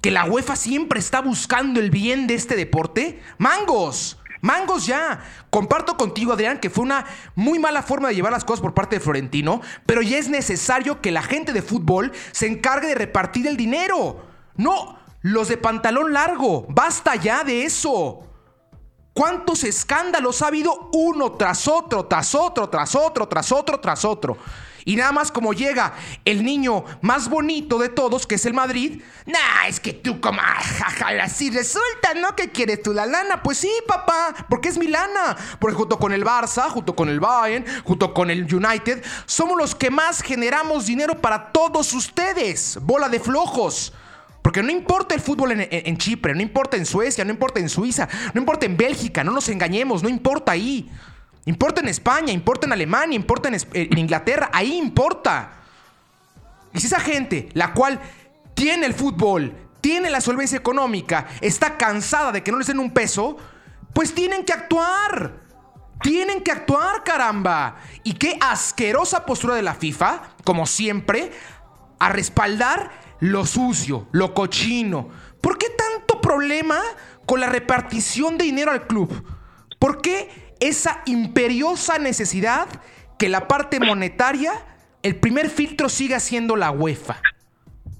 ¿Que 0.00 0.10
la 0.10 0.24
UEFA 0.24 0.56
siempre 0.56 0.98
está 0.98 1.20
buscando 1.20 1.78
el 1.78 1.90
bien 1.90 2.26
de 2.26 2.34
este 2.34 2.56
deporte? 2.56 3.20
¡Mangos! 3.38 4.18
Mangos 4.42 4.86
ya. 4.86 5.20
Comparto 5.50 5.96
contigo, 5.96 6.32
Adrián, 6.32 6.58
que 6.58 6.68
fue 6.68 6.84
una 6.84 7.06
muy 7.34 7.58
mala 7.58 7.82
forma 7.82 8.08
de 8.08 8.16
llevar 8.16 8.32
las 8.32 8.44
cosas 8.44 8.60
por 8.60 8.74
parte 8.74 8.96
de 8.96 9.00
Florentino, 9.00 9.62
pero 9.86 10.02
ya 10.02 10.18
es 10.18 10.28
necesario 10.28 11.00
que 11.00 11.12
la 11.12 11.22
gente 11.22 11.52
de 11.52 11.62
fútbol 11.62 12.12
se 12.32 12.48
encargue 12.48 12.88
de 12.88 12.96
repartir 12.96 13.46
el 13.46 13.56
dinero. 13.56 14.20
No, 14.56 14.98
los 15.22 15.48
de 15.48 15.56
pantalón 15.56 16.12
largo. 16.12 16.66
Basta 16.68 17.14
ya 17.14 17.44
de 17.44 17.64
eso. 17.64 18.28
¿Cuántos 19.14 19.62
escándalos 19.62 20.42
ha 20.42 20.48
habido 20.48 20.90
uno 20.92 21.32
tras 21.32 21.68
otro, 21.68 22.06
tras 22.06 22.34
otro, 22.34 22.68
tras 22.68 22.94
otro, 22.96 23.28
tras 23.28 23.52
otro, 23.52 23.78
tras 23.78 24.04
otro? 24.04 24.38
Y 24.84 24.96
nada 24.96 25.12
más 25.12 25.30
como 25.30 25.52
llega 25.52 25.94
el 26.24 26.44
niño 26.44 26.84
más 27.00 27.28
bonito 27.28 27.78
de 27.78 27.88
todos, 27.88 28.26
que 28.26 28.36
es 28.36 28.46
el 28.46 28.54
Madrid. 28.54 29.02
Nah, 29.26 29.66
es 29.68 29.80
que 29.80 29.92
tú 29.92 30.20
como, 30.20 30.40
así 31.20 31.50
resulta, 31.50 32.14
¿no? 32.14 32.34
¿Qué 32.34 32.50
quieres 32.50 32.82
tú 32.82 32.92
la 32.92 33.06
lana? 33.06 33.42
Pues 33.42 33.58
sí, 33.58 33.70
papá, 33.86 34.34
porque 34.48 34.68
es 34.68 34.78
mi 34.78 34.88
lana. 34.88 35.36
Porque 35.58 35.76
junto 35.76 35.98
con 35.98 36.12
el 36.12 36.24
Barça, 36.24 36.68
junto 36.70 36.94
con 36.96 37.08
el 37.08 37.20
Bayern, 37.20 37.64
junto 37.84 38.12
con 38.12 38.30
el 38.30 38.52
United, 38.52 39.04
somos 39.26 39.56
los 39.56 39.74
que 39.74 39.90
más 39.90 40.22
generamos 40.22 40.86
dinero 40.86 41.20
para 41.20 41.52
todos 41.52 41.92
ustedes. 41.92 42.78
Bola 42.82 43.08
de 43.08 43.20
flojos. 43.20 43.92
Porque 44.42 44.62
no 44.62 44.72
importa 44.72 45.14
el 45.14 45.20
fútbol 45.20 45.52
en, 45.52 45.96
Chipre, 45.98 46.34
no 46.34 46.42
importa 46.42 46.76
en 46.76 46.84
Suecia, 46.84 47.24
no 47.24 47.30
importa 47.30 47.60
en 47.60 47.68
Suiza, 47.68 48.08
no 48.34 48.40
importa 48.40 48.66
en 48.66 48.76
Bélgica, 48.76 49.22
no 49.22 49.30
nos 49.30 49.48
engañemos, 49.48 50.02
no 50.02 50.08
importa 50.08 50.50
ahí. 50.50 50.90
Importa 51.44 51.80
en 51.80 51.88
España, 51.88 52.32
importa 52.32 52.66
en 52.66 52.72
Alemania, 52.72 53.16
importa 53.16 53.48
en, 53.48 53.98
Inglaterra, 53.98 54.50
ahí 54.52 54.76
importa. 54.76 55.52
Y 56.72 56.80
si 56.80 56.86
esa 56.86 57.00
gente, 57.00 57.48
la 57.52 57.72
cual 57.72 58.00
tiene 58.54 58.86
el 58.86 58.94
fútbol, 58.94 59.54
tiene 59.80 60.08
la 60.08 60.20
solvencia 60.20 60.56
económica, 60.56 61.26
está 61.40 61.76
cansada 61.76 62.30
de 62.30 62.42
que 62.42 62.52
no 62.52 62.58
les 62.58 62.68
den 62.68 62.78
un 62.78 62.92
peso, 62.92 63.36
pues 63.92 64.14
tienen 64.14 64.44
que 64.44 64.52
actuar. 64.52 65.40
Tienen 66.00 66.42
que 66.42 66.50
actuar, 66.50 67.04
caramba. 67.04 67.76
Y 68.02 68.14
qué 68.14 68.36
asquerosa 68.40 69.24
postura 69.24 69.54
de 69.54 69.62
la 69.62 69.74
FIFA, 69.74 70.22
como 70.44 70.66
siempre, 70.66 71.30
a 71.98 72.08
respaldar 72.08 72.90
lo 73.20 73.46
sucio, 73.46 74.08
lo 74.10 74.34
cochino. 74.34 75.08
¿Por 75.40 75.58
qué 75.58 75.68
tanto 75.70 76.20
problema 76.20 76.80
con 77.24 77.40
la 77.40 77.46
repartición 77.46 78.36
de 78.36 78.44
dinero 78.44 78.72
al 78.72 78.86
club? 78.86 79.24
¿Por 79.78 80.00
qué 80.00 80.51
esa 80.62 81.02
imperiosa 81.06 81.98
necesidad 81.98 82.68
que 83.18 83.28
la 83.28 83.48
parte 83.48 83.80
monetaria, 83.80 84.52
el 85.02 85.16
primer 85.16 85.50
filtro 85.50 85.88
siga 85.88 86.20
siendo 86.20 86.54
la 86.54 86.70
UEFA. 86.70 87.20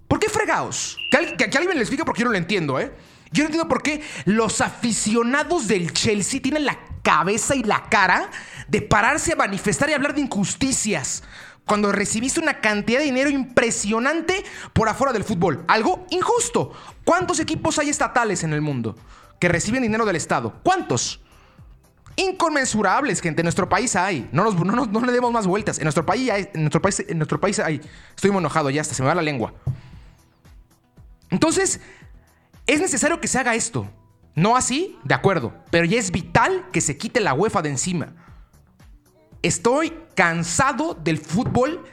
¿Por 0.06 0.20
qué 0.20 0.28
fregados? 0.28 0.96
Que, 1.10 1.44
alguien 1.44 1.68
me 1.68 1.74
lo 1.74 1.80
explique 1.80 2.04
porque 2.04 2.20
yo 2.20 2.26
no 2.26 2.32
lo 2.32 2.38
entiendo, 2.38 2.78
¿eh? 2.78 2.92
Yo 3.32 3.42
no 3.42 3.46
entiendo 3.46 3.68
por 3.68 3.82
qué 3.82 4.02
los 4.26 4.60
aficionados 4.60 5.66
del 5.66 5.92
Chelsea 5.92 6.40
tienen 6.40 6.64
la 6.64 6.78
cabeza 7.02 7.56
y 7.56 7.64
la 7.64 7.88
cara 7.88 8.30
de 8.68 8.82
pararse 8.82 9.32
a 9.32 9.36
manifestar 9.36 9.90
y 9.90 9.94
hablar 9.94 10.14
de 10.14 10.20
injusticias 10.20 11.24
cuando 11.64 11.90
recibiste 11.90 12.40
una 12.40 12.60
cantidad 12.60 12.98
de 13.00 13.06
dinero 13.06 13.30
impresionante 13.30 14.44
por 14.72 14.88
afuera 14.88 15.12
del 15.12 15.24
fútbol. 15.24 15.64
Algo 15.66 16.06
injusto. 16.10 16.72
¿Cuántos 17.04 17.40
equipos 17.40 17.78
hay 17.78 17.88
estatales 17.88 18.44
en 18.44 18.52
el 18.52 18.60
mundo 18.60 18.96
que 19.40 19.48
reciben 19.48 19.82
dinero 19.82 20.04
del 20.04 20.16
Estado? 20.16 20.60
¿Cuántos? 20.62 21.21
Inconmensurables, 22.16 23.20
gente. 23.20 23.40
En 23.40 23.44
nuestro 23.44 23.68
país 23.68 23.96
hay. 23.96 24.28
No, 24.32 24.50
no, 24.50 25.00
le 25.00 25.12
demos 25.12 25.32
más 25.32 25.46
vueltas. 25.46 25.78
En 25.78 25.84
nuestro 25.84 26.04
país 26.04 26.30
hay. 26.30 26.48
En 26.54 26.62
nuestro 26.62 26.82
país, 26.82 27.04
en 27.06 27.18
nuestro 27.18 27.40
país 27.40 27.58
hay. 27.58 27.80
Estoy 28.14 28.30
muy 28.30 28.40
enojado 28.40 28.70
ya 28.70 28.80
hasta 28.80 28.94
se 28.94 29.02
me 29.02 29.08
va 29.08 29.14
la 29.14 29.22
lengua. 29.22 29.54
Entonces, 31.30 31.80
es 32.66 32.80
necesario 32.80 33.20
que 33.20 33.28
se 33.28 33.38
haga 33.38 33.54
esto. 33.54 33.88
No 34.34 34.56
así, 34.56 34.98
de 35.04 35.14
acuerdo, 35.14 35.52
pero 35.70 35.84
ya 35.84 35.98
es 35.98 36.10
vital 36.10 36.66
que 36.72 36.80
se 36.80 36.96
quite 36.96 37.20
la 37.20 37.34
UEFA 37.34 37.60
de 37.62 37.70
encima. 37.70 38.14
Estoy 39.42 39.92
cansado 40.14 40.94
del 40.94 41.18
fútbol 41.18 41.84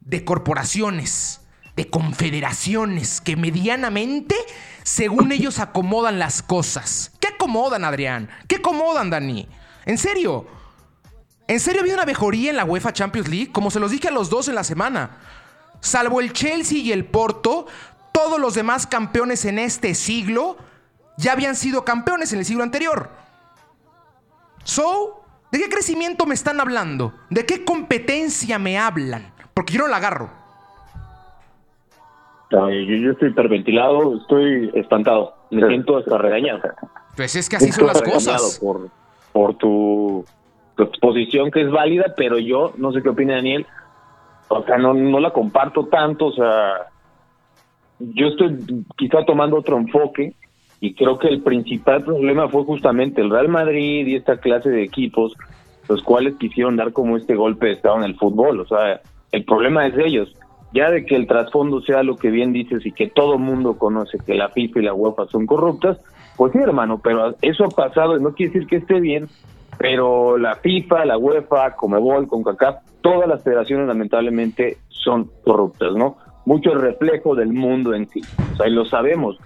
de 0.00 0.24
corporaciones, 0.24 1.40
de 1.74 1.88
confederaciones, 1.88 3.20
que 3.20 3.36
medianamente, 3.36 4.34
según 4.82 5.32
ellos, 5.32 5.58
acomodan 5.58 6.18
las 6.18 6.42
cosas. 6.42 7.12
¿Qué 7.20 7.28
acomodan, 7.28 7.84
Adrián? 7.84 8.28
¿Qué 8.46 8.56
acomodan, 8.56 9.10
Dani? 9.10 9.48
¿En 9.86 9.98
serio? 9.98 10.44
¿En 11.48 11.60
serio 11.60 11.80
había 11.80 11.94
una 11.94 12.04
mejoría 12.04 12.50
en 12.50 12.56
la 12.56 12.64
UEFA 12.64 12.92
Champions 12.92 13.28
League? 13.28 13.52
Como 13.52 13.70
se 13.70 13.80
los 13.80 13.92
dije 13.92 14.08
a 14.08 14.10
los 14.10 14.28
dos 14.28 14.48
en 14.48 14.56
la 14.56 14.64
semana. 14.64 15.18
Salvo 15.80 16.20
el 16.20 16.32
Chelsea 16.32 16.78
y 16.78 16.92
el 16.92 17.04
Porto, 17.04 17.66
todos 18.12 18.40
los 18.40 18.54
demás 18.54 18.86
campeones 18.86 19.44
en 19.44 19.58
este 19.58 19.94
siglo 19.94 20.56
ya 21.16 21.32
habían 21.32 21.54
sido 21.54 21.84
campeones 21.84 22.32
en 22.32 22.40
el 22.40 22.44
siglo 22.44 22.64
anterior. 22.64 23.10
So, 24.64 25.22
¿de 25.52 25.60
qué 25.60 25.68
crecimiento 25.68 26.26
me 26.26 26.34
están 26.34 26.60
hablando? 26.60 27.14
¿De 27.30 27.46
qué 27.46 27.64
competencia 27.64 28.58
me 28.58 28.78
hablan? 28.78 29.32
Porque 29.54 29.74
yo 29.74 29.82
no 29.82 29.88
la 29.88 29.98
agarro. 29.98 30.30
Yo, 32.50 32.68
yo 32.70 33.12
estoy 33.12 33.30
hiperventilado, 33.30 34.16
estoy 34.16 34.70
espantado. 34.74 35.34
Me 35.50 35.66
siento 35.68 35.98
hasta 35.98 36.18
regañado. 36.18 36.60
Pues 37.16 37.36
es 37.36 37.48
que 37.48 37.56
así 37.56 37.70
son 37.70 37.86
las 37.86 38.02
cosas. 38.02 38.58
Por, 38.60 38.90
por 39.36 39.54
tu, 39.56 40.24
tu, 40.76 40.82
exposición 40.82 41.50
que 41.50 41.60
es 41.60 41.70
válida, 41.70 42.14
pero 42.16 42.38
yo, 42.38 42.72
no 42.78 42.90
sé 42.90 43.02
qué 43.02 43.10
opina 43.10 43.34
Daniel, 43.34 43.66
o 44.48 44.62
sea, 44.62 44.78
no, 44.78 44.94
no 44.94 45.20
la 45.20 45.30
comparto 45.30 45.88
tanto, 45.88 46.28
o 46.28 46.32
sea, 46.32 46.86
yo 47.98 48.28
estoy 48.28 48.56
quizá 48.96 49.26
tomando 49.26 49.58
otro 49.58 49.76
enfoque 49.76 50.32
y 50.80 50.94
creo 50.94 51.18
que 51.18 51.28
el 51.28 51.42
principal 51.42 52.02
problema 52.02 52.48
fue 52.48 52.64
justamente 52.64 53.20
el 53.20 53.28
Real 53.28 53.48
Madrid 53.48 54.06
y 54.06 54.14
esta 54.14 54.38
clase 54.38 54.70
de 54.70 54.84
equipos, 54.84 55.34
los 55.86 56.02
cuales 56.02 56.36
quisieron 56.36 56.76
dar 56.76 56.94
como 56.94 57.18
este 57.18 57.34
golpe 57.34 57.66
de 57.66 57.72
estado 57.72 57.98
en 57.98 58.04
el 58.04 58.16
fútbol. 58.16 58.60
O 58.60 58.66
sea, 58.66 59.02
el 59.32 59.44
problema 59.44 59.86
es 59.86 59.96
de 59.96 60.06
ellos. 60.06 60.32
Ya 60.72 60.90
de 60.90 61.04
que 61.04 61.14
el 61.14 61.26
trasfondo 61.26 61.82
sea 61.82 62.02
lo 62.02 62.16
que 62.16 62.30
bien 62.30 62.54
dices 62.54 62.86
y 62.86 62.92
que 62.92 63.08
todo 63.08 63.36
mundo 63.36 63.76
conoce 63.76 64.16
que 64.18 64.34
la 64.34 64.48
FIFA 64.48 64.80
y 64.80 64.84
la 64.84 64.94
UEFA 64.94 65.26
son 65.26 65.44
corruptas, 65.44 65.98
pues 66.36 66.52
sí, 66.52 66.58
hermano, 66.58 67.00
pero 67.02 67.34
eso 67.42 67.64
ha 67.64 67.68
pasado 67.68 68.18
no 68.18 68.34
quiere 68.34 68.52
decir 68.52 68.68
que 68.68 68.76
esté 68.76 69.00
bien, 69.00 69.28
pero 69.78 70.38
la 70.38 70.56
FIFA, 70.56 71.04
la 71.04 71.18
UEFA, 71.18 71.76
Comebol, 71.76 72.28
CONCACAF, 72.28 72.76
todas 73.00 73.28
las 73.28 73.42
federaciones 73.42 73.86
lamentablemente 73.86 74.78
son 74.88 75.30
corruptas, 75.44 75.94
¿no? 75.94 76.16
Mucho 76.44 76.74
reflejo 76.74 77.34
del 77.34 77.52
mundo 77.52 77.94
en 77.94 78.08
sí, 78.08 78.20
o 78.52 78.56
sea, 78.56 78.68
y 78.68 78.70
lo 78.70 78.84
sabemos 78.84 79.38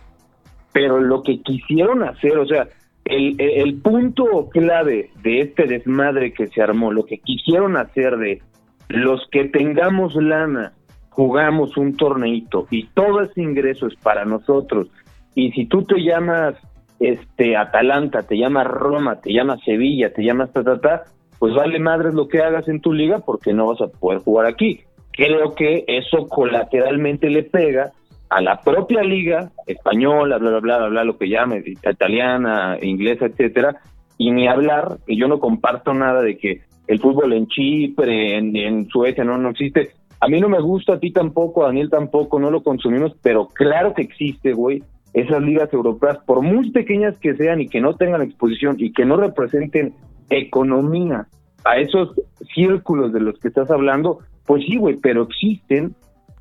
pero 0.73 1.01
lo 1.01 1.23
que 1.23 1.41
quisieron 1.43 2.03
hacer, 2.03 2.39
o 2.39 2.47
sea, 2.47 2.69
el, 3.05 3.37
el, 3.39 3.81
punto 3.81 4.49
clave 4.51 5.11
de 5.23 5.41
este 5.41 5.67
desmadre 5.67 6.33
que 6.33 6.47
se 6.49 6.63
armó, 6.63 6.93
lo 6.93 7.05
que 7.05 7.19
quisieron 7.19 7.77
hacer 7.77 8.17
de 8.19 8.43
los 8.89 9.27
que 9.31 9.47
tengamos 9.47 10.15
lana, 10.15 10.73
jugamos 11.09 11.77
un 11.77 11.97
torneito 11.97 12.67
y 12.71 12.87
todo 12.89 13.23
ese 13.23 13.43
ingreso 13.43 13.89
es 13.89 13.97
para 13.97 14.25
nosotros. 14.25 14.89
Y 15.35 15.51
si 15.53 15.67
tú 15.67 15.83
te 15.83 16.01
llamas 16.01 16.55
este 17.01 17.57
Atalanta, 17.57 18.23
te 18.23 18.37
llamas 18.37 18.67
Roma, 18.67 19.21
te 19.21 19.33
llamas 19.33 19.61
Sevilla, 19.65 20.13
te 20.13 20.23
llamas 20.23 20.53
ta, 20.53 21.05
pues 21.39 21.55
vale 21.55 21.79
madres 21.81 22.15
lo 22.15 22.29
que 22.29 22.43
hagas 22.43 22.69
en 22.69 22.81
tu 22.81 22.93
liga 22.93 23.21
porque 23.21 23.55
no 23.55 23.67
vas 23.67 23.81
a 23.81 23.89
poder 23.89 24.21
jugar 24.21 24.47
aquí. 24.47 24.83
Creo 25.11 25.55
que 25.55 25.85
eso 25.89 26.29
colateralmente 26.29 27.31
le 27.31 27.43
pega 27.43 27.93
a 28.29 28.41
la 28.41 28.61
propia 28.61 29.03
liga 29.03 29.51
española, 29.67 30.39
bla, 30.39 30.51
bla, 30.51 30.61
bla, 30.61 30.89
bla, 30.89 31.05
lo 31.05 31.19
que 31.19 31.29
llame, 31.29 31.65
italiana, 31.67 32.79
inglesa, 32.81 33.27
etcétera, 33.27 33.81
y 34.19 34.31
ni 34.31 34.47
hablar, 34.47 34.99
que 35.07 35.17
yo 35.17 35.27
no 35.27 35.41
comparto 35.41 35.95
nada 35.95 36.23
de 36.23 36.37
que 36.37 36.61
el 36.87 37.01
fútbol 37.01 37.33
en 37.33 37.47
Chipre, 37.49 38.37
en, 38.37 38.89
Suecia, 38.89 39.25
no, 39.25 39.39
no 39.39 39.51
existe. 39.51 39.91
A 40.21 40.29
mí 40.29 40.41
no 40.41 40.49
me 40.49 40.61
gusta, 40.61 40.95
a 40.95 41.01
ti 41.01 41.11
tampoco, 41.11 41.65
a 41.65 41.69
Daniel 41.69 41.89
tampoco, 41.89 42.39
no 42.39 42.51
lo 42.51 42.63
consumimos, 42.63 43.17
pero 43.23 43.47
claro 43.47 43.95
que 43.95 44.03
existe, 44.03 44.53
güey, 44.53 44.83
esas 45.13 45.43
ligas 45.43 45.73
europeas, 45.73 46.19
por 46.25 46.43
muy 46.43 46.71
pequeñas 46.71 47.19
que 47.19 47.35
sean 47.35 47.61
y 47.61 47.69
que 47.69 47.81
no 47.81 47.97
tengan 47.97 48.23
exposición 48.23 48.77
y 48.79 48.93
que 48.93 49.05
no 49.05 49.17
representen 49.17 49.95
economía 50.29 51.27
a 51.65 51.79
esos 51.79 52.15
círculos 52.55 53.13
de 53.13 53.21
los 53.21 53.39
que 53.39 53.49
estás 53.49 53.71
hablando, 53.71 54.21
pues 54.47 54.65
sí, 54.65 54.77
güey, 54.77 54.97
pero 54.97 55.23
existen, 55.23 55.95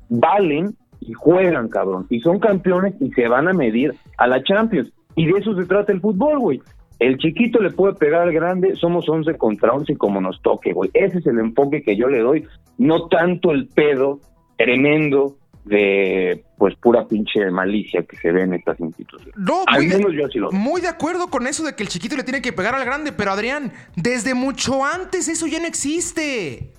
valen 0.08 0.74
y 1.00 1.12
juegan, 1.12 1.68
cabrón, 1.68 2.06
y 2.10 2.20
son 2.20 2.38
campeones 2.38 2.94
y 3.00 3.10
se 3.10 3.28
van 3.28 3.48
a 3.48 3.52
medir 3.52 3.94
a 4.18 4.26
la 4.26 4.42
Champions. 4.42 4.92
Y 5.16 5.26
de 5.26 5.38
eso 5.38 5.54
se 5.54 5.66
trata 5.66 5.92
el 5.92 6.00
fútbol, 6.00 6.38
güey. 6.38 6.60
El 6.98 7.16
chiquito 7.16 7.60
le 7.60 7.70
puede 7.70 7.94
pegar 7.94 8.22
al 8.22 8.32
grande, 8.32 8.76
somos 8.76 9.08
11 9.08 9.36
contra 9.38 9.72
11 9.72 9.96
como 9.96 10.20
nos 10.20 10.40
toque, 10.42 10.72
güey. 10.72 10.90
Ese 10.92 11.18
es 11.18 11.26
el 11.26 11.38
enfoque 11.38 11.82
que 11.82 11.96
yo 11.96 12.08
le 12.08 12.20
doy, 12.20 12.44
no 12.78 13.08
tanto 13.08 13.52
el 13.52 13.68
pedo 13.68 14.20
tremendo 14.58 15.36
de 15.64 16.44
pues 16.56 16.74
pura 16.76 17.06
pinche 17.06 17.50
malicia 17.50 18.02
que 18.02 18.16
se 18.16 18.32
ve 18.32 18.42
en 18.42 18.54
estas 18.54 18.78
instituciones. 18.80 19.34
No, 19.36 19.64
al 19.66 19.86
menos 19.86 20.12
yo 20.12 20.28
sí 20.28 20.38
lo 20.38 20.50
Muy 20.52 20.80
de 20.80 20.88
acuerdo 20.88 21.28
con 21.28 21.46
eso 21.46 21.64
de 21.64 21.74
que 21.74 21.82
el 21.82 21.88
chiquito 21.88 22.16
le 22.16 22.24
tiene 22.24 22.42
que 22.42 22.52
pegar 22.52 22.74
al 22.74 22.84
grande, 22.84 23.12
pero 23.12 23.32
Adrián, 23.32 23.72
desde 23.96 24.34
mucho 24.34 24.84
antes 24.84 25.28
eso 25.28 25.46
ya 25.46 25.58
no 25.58 25.66
existe. 25.66 26.72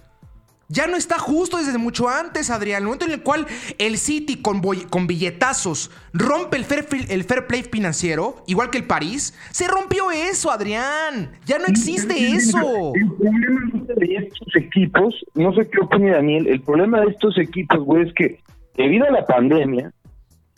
Ya 0.71 0.87
no 0.87 0.95
está 0.95 1.19
justo 1.19 1.57
desde 1.57 1.77
mucho 1.77 2.07
antes, 2.07 2.49
Adrián. 2.49 2.77
El 2.77 2.85
momento 2.85 3.03
en 3.03 3.11
el 3.11 3.23
cual 3.23 3.45
el 3.77 3.97
City 3.97 4.37
con, 4.41 4.61
con 4.61 5.05
billetazos 5.05 5.91
rompe 6.13 6.55
el 6.55 6.63
fair, 6.63 6.87
el 7.09 7.25
fair 7.25 7.45
play 7.45 7.63
financiero, 7.63 8.37
igual 8.47 8.69
que 8.69 8.77
el 8.77 8.85
París, 8.85 9.37
se 9.51 9.67
rompió 9.67 10.11
eso, 10.11 10.49
Adrián. 10.49 11.33
Ya 11.45 11.59
no 11.59 11.65
existe 11.65 12.13
eso. 12.17 12.93
El 12.95 13.11
problema 13.11 13.61
de 13.97 14.15
estos 14.15 14.55
equipos, 14.55 15.25
no 15.33 15.53
sé 15.53 15.69
qué 15.69 15.81
opina 15.81 16.13
Daniel, 16.13 16.47
el 16.47 16.61
problema 16.61 17.01
de 17.01 17.07
estos 17.07 17.37
equipos, 17.37 17.79
güey, 17.79 18.07
es 18.07 18.13
que 18.13 18.39
debido 18.75 19.05
a 19.05 19.11
la 19.11 19.25
pandemia, 19.25 19.91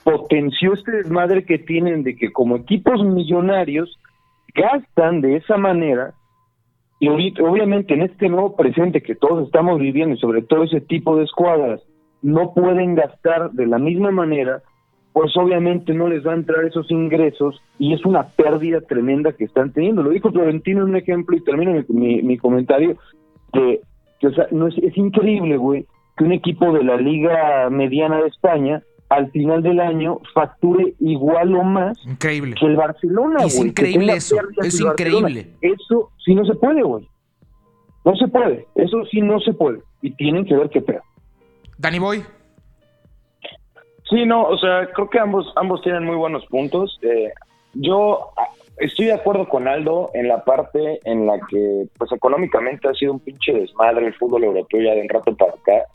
potenció 0.03 0.73
este 0.73 0.91
desmadre 0.91 1.45
que 1.45 1.59
tienen 1.59 2.03
de 2.03 2.15
que 2.15 2.31
como 2.31 2.57
equipos 2.57 3.03
millonarios 3.03 3.97
gastan 4.53 5.21
de 5.21 5.37
esa 5.37 5.57
manera 5.57 6.13
y 6.99 7.09
obviamente 7.09 7.93
en 7.93 8.03
este 8.03 8.29
nuevo 8.29 8.55
presente 8.55 9.01
que 9.01 9.15
todos 9.15 9.45
estamos 9.45 9.79
viviendo 9.79 10.15
y 10.15 10.19
sobre 10.19 10.41
todo 10.41 10.63
ese 10.63 10.79
tipo 10.79 11.17
de 11.17 11.25
escuadras 11.25 11.81
no 12.21 12.53
pueden 12.53 12.95
gastar 12.95 13.51
de 13.51 13.67
la 13.67 13.77
misma 13.77 14.11
manera, 14.11 14.61
pues 15.11 15.35
obviamente 15.35 15.93
no 15.93 16.07
les 16.07 16.25
va 16.25 16.31
a 16.31 16.35
entrar 16.35 16.63
esos 16.63 16.89
ingresos 16.89 17.61
y 17.77 17.93
es 17.93 18.05
una 18.05 18.23
pérdida 18.23 18.79
tremenda 18.79 19.33
que 19.33 19.43
están 19.43 19.73
teniendo. 19.73 20.01
Lo 20.01 20.11
dijo 20.11 20.31
Florentino 20.31 20.83
en 20.83 20.91
un 20.91 20.95
ejemplo 20.95 21.35
y 21.35 21.43
termino 21.43 21.73
mi, 21.89 22.37
comentario 22.37 22.95
que, 23.51 23.81
o 24.25 24.31
sea, 24.31 24.47
no 24.51 24.67
es, 24.67 24.77
es 24.77 24.95
increíble, 24.97 25.57
güey, 25.57 25.85
que 26.17 26.23
un 26.23 26.31
equipo 26.31 26.71
de 26.71 26.83
la 26.83 26.97
liga 26.97 27.69
mediana 27.69 28.21
de 28.21 28.27
España 28.27 28.83
al 29.09 29.29
final 29.31 29.61
del 29.61 29.79
año 29.79 30.19
facture 30.33 30.93
igual 30.99 31.55
o 31.55 31.63
más 31.63 31.97
increíble. 32.05 32.55
que 32.59 32.65
el 32.65 32.75
Barcelona. 32.75 33.43
Es 33.45 33.59
increíble 33.59 34.13
eso, 34.13 34.37
es 34.61 34.79
increíble. 34.79 35.47
Eso 35.61 36.09
sí 36.23 36.33
no 36.33 36.45
se 36.45 36.55
puede, 36.55 36.81
güey. 36.81 37.07
No 38.05 38.15
se 38.15 38.27
puede, 38.27 38.67
eso 38.75 39.05
sí 39.05 39.21
no 39.21 39.39
se 39.39 39.53
puede. 39.53 39.79
Y 40.01 40.11
tienen 40.11 40.45
que 40.45 40.55
ver 40.55 40.69
qué 40.69 40.81
peor. 40.81 41.03
Danny 41.77 41.99
Boy. 41.99 42.23
Sí, 44.09 44.25
no, 44.25 44.43
o 44.43 44.57
sea, 44.57 44.89
creo 44.93 45.09
que 45.09 45.19
ambos, 45.19 45.51
ambos 45.55 45.81
tienen 45.81 46.03
muy 46.03 46.15
buenos 46.15 46.45
puntos. 46.47 46.99
Eh, 47.01 47.31
yo 47.73 48.31
ah, 48.37 48.49
estoy 48.77 49.05
de 49.05 49.13
acuerdo 49.13 49.47
con 49.47 49.67
Aldo 49.67 50.11
en 50.13 50.27
la 50.27 50.43
parte 50.43 50.99
en 51.05 51.25
la 51.25 51.39
que, 51.49 51.85
pues 51.97 52.11
económicamente 52.11 52.89
ha 52.89 52.93
sido 52.93 53.13
un 53.13 53.19
pinche 53.19 53.53
desmadre 53.53 54.07
el 54.07 54.13
fútbol 54.15 54.43
europeo 54.43 54.81
ya 54.81 54.93
de 54.93 55.01
un 55.01 55.09
rato 55.09 55.35
para 55.35 55.53
acá 55.53 55.87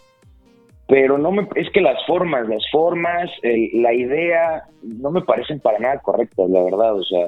pero 0.89 1.19
no 1.19 1.31
me 1.31 1.47
es 1.55 1.71
que 1.71 1.83
las 1.83 2.05
formas, 2.07 2.49
las 2.49 2.65
formas, 2.73 3.31
la 3.43 3.93
idea 3.93 4.65
no 4.83 5.11
me 5.11 5.21
parecen 5.21 5.61
para 5.61 5.79
nada 5.79 5.99
correctas, 5.99 6.49
la 6.49 6.65
verdad, 6.65 6.97
o 6.97 7.05
sea, 7.05 7.27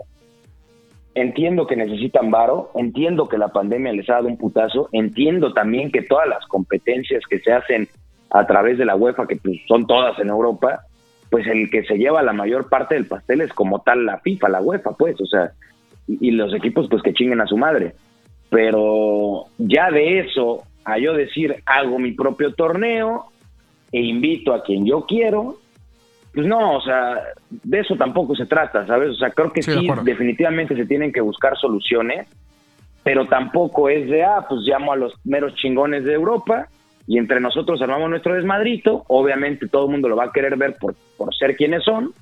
entiendo 1.15 1.67
que 1.67 1.77
necesitan 1.77 2.31
varo, 2.31 2.71
entiendo 2.75 3.29
que 3.29 3.37
la 3.37 3.49
pandemia 3.49 3.93
les 3.93 4.09
ha 4.09 4.15
dado 4.15 4.29
un 4.29 4.39
putazo, 4.39 4.89
entiendo 4.93 5.53
también 5.53 5.93
que 5.93 6.01
todas 6.01 6.27
las 6.27 6.47
competencias 6.47 7.23
que 7.29 7.39
se 7.41 7.53
hacen 7.53 7.87
a 8.31 8.47
través 8.47 8.79
de 8.79 8.87
la 8.87 8.97
UEFA, 8.97 9.27
que 9.27 9.37
pues, 9.37 9.61
son 9.69 9.87
todas 9.87 10.19
en 10.19 10.29
Europa, 10.29 10.87
pues 11.29 11.47
el 11.47 11.69
que 11.71 11.85
se 11.85 11.99
lleva 11.99 12.23
la 12.23 12.33
mayor 12.33 12.71
parte 12.71 12.95
del 12.95 13.07
pastel 13.07 13.43
es 13.43 13.53
como 13.53 13.83
tal 13.83 14.07
la 14.07 14.21
FIFA, 14.21 14.49
la 14.49 14.63
UEFA, 14.63 14.93
pues, 14.93 15.21
o 15.21 15.27
sea, 15.27 15.53
y, 16.07 16.29
y 16.29 16.31
los 16.31 16.55
equipos 16.55 16.89
pues 16.89 17.03
que 17.03 17.13
chinguen 17.13 17.43
a 17.43 17.47
su 17.47 17.59
madre. 17.59 17.93
Pero 18.49 19.45
ya 19.59 19.91
de 19.91 20.21
eso 20.21 20.63
a 20.85 20.99
yo 20.99 21.13
decir 21.13 21.63
hago 21.67 21.99
mi 21.99 22.13
propio 22.13 22.55
torneo, 22.55 23.27
e 23.93 24.01
invito 24.01 24.55
a 24.55 24.63
quien 24.63 24.87
yo 24.87 25.05
quiero, 25.07 25.57
pues 26.33 26.47
no, 26.47 26.77
o 26.77 26.81
sea, 26.81 27.19
de 27.51 27.81
eso 27.81 27.97
tampoco 27.97 28.37
se 28.37 28.47
trata, 28.47 28.87
¿sabes? 28.87 29.11
O 29.11 29.15
sea, 29.15 29.31
creo 29.31 29.53
que 29.53 29.63
sí, 29.63 29.89
definitivamente 30.05 30.77
se 30.77 30.87
tienen 30.87 31.13
que 31.13 31.21
buscar 31.21 31.57
soluciones, 31.59 32.29
pero 33.03 33.27
tampoco 33.27 33.89
es 33.89 34.09
de, 34.09 34.23
ah, 34.23 34.47
pues 34.49 34.61
llamo 34.63 34.93
a 34.93 34.97
los 34.97 35.15
meros 35.25 35.55
chingones 35.55 36.05
de 36.05 36.15
Europa 36.15 36.69
y 37.07 37.19
entre 37.19 37.41
nosotros 37.41 37.83
armamos 37.83 38.11
nuestro 38.11 38.35
desmadrito, 38.35 39.05
obviamente 39.09 39.67
todo 39.67 39.87
el 39.87 39.93
mundo 39.93 40.09
lo 40.09 40.17
va 40.17 40.27
a 40.27 40.33
querer 40.33 40.57
ver 40.57 40.77
por, 40.79 40.95
por 41.17 41.35
ser 41.35 41.57
quienes 41.57 41.83
son, 41.83 42.15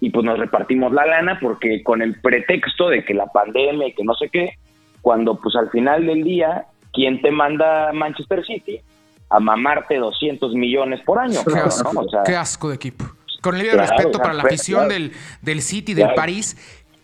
y 0.00 0.10
pues 0.10 0.24
nos 0.24 0.38
repartimos 0.38 0.92
la 0.92 1.06
lana 1.06 1.38
porque 1.40 1.82
con 1.82 2.02
el 2.02 2.20
pretexto 2.20 2.88
de 2.88 3.04
que 3.04 3.14
la 3.14 3.26
pandemia 3.26 3.88
y 3.88 3.94
que 3.94 4.04
no 4.04 4.14
sé 4.14 4.28
qué, 4.28 4.54
cuando 5.00 5.36
pues 5.36 5.54
al 5.54 5.70
final 5.70 6.04
del 6.06 6.24
día, 6.24 6.64
¿quién 6.92 7.22
te 7.22 7.30
manda 7.30 7.92
Manchester 7.92 8.44
City? 8.44 8.80
A 9.28 9.40
mamarte 9.40 9.96
200 9.96 10.54
millones 10.54 11.00
por 11.04 11.18
año. 11.18 11.40
Qué 11.44 11.58
asco, 11.58 11.92
¿no? 11.92 12.00
O 12.00 12.08
sea, 12.08 12.22
qué 12.24 12.36
asco 12.36 12.68
de 12.68 12.76
equipo. 12.76 13.04
Con 13.42 13.54
el 13.54 13.62
debido 13.62 13.76
Claro, 13.76 13.90
respeto 13.90 14.10
o 14.10 14.12
sea, 14.14 14.22
para 14.22 14.34
la 14.34 14.42
afición 14.44 14.86
claro. 14.86 14.92
del, 14.94 15.12
del 15.42 15.62
City, 15.62 15.94
del. 15.94 16.14
París, 16.14 16.56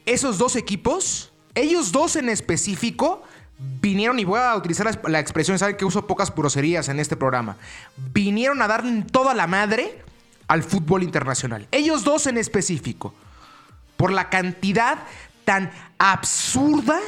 esos 0.06 0.38
dos 0.38 0.56
equipos, 0.56 1.32
ellos 1.54 1.92
dos 1.92 2.16
en 2.16 2.28
específico, 2.28 3.22
vinieron, 3.80 4.18
y 4.18 4.24
voy 4.24 4.40
a 4.40 4.56
utilizar 4.56 4.86
la, 4.86 5.08
la 5.08 5.20
expresión, 5.20 5.58
saben 5.58 5.76
que 5.76 5.84
uso 5.84 6.06
pocas 6.06 6.34
groserías 6.34 6.88
en 6.88 7.00
este 7.00 7.16
programa, 7.16 7.56
vinieron 8.12 8.62
a 8.62 8.68
darle 8.68 9.02
toda 9.10 9.34
la 9.34 9.46
madre 9.46 9.98
al 10.48 10.62
fútbol 10.62 11.02
internacional. 11.02 11.66
Ellos 11.70 12.04
dos 12.04 12.26
en 12.26 12.38
específico, 12.38 13.14
por 13.96 14.12
la 14.12 14.30
cantidad 14.30 14.98
tan 15.44 15.70
absurda 15.98 16.98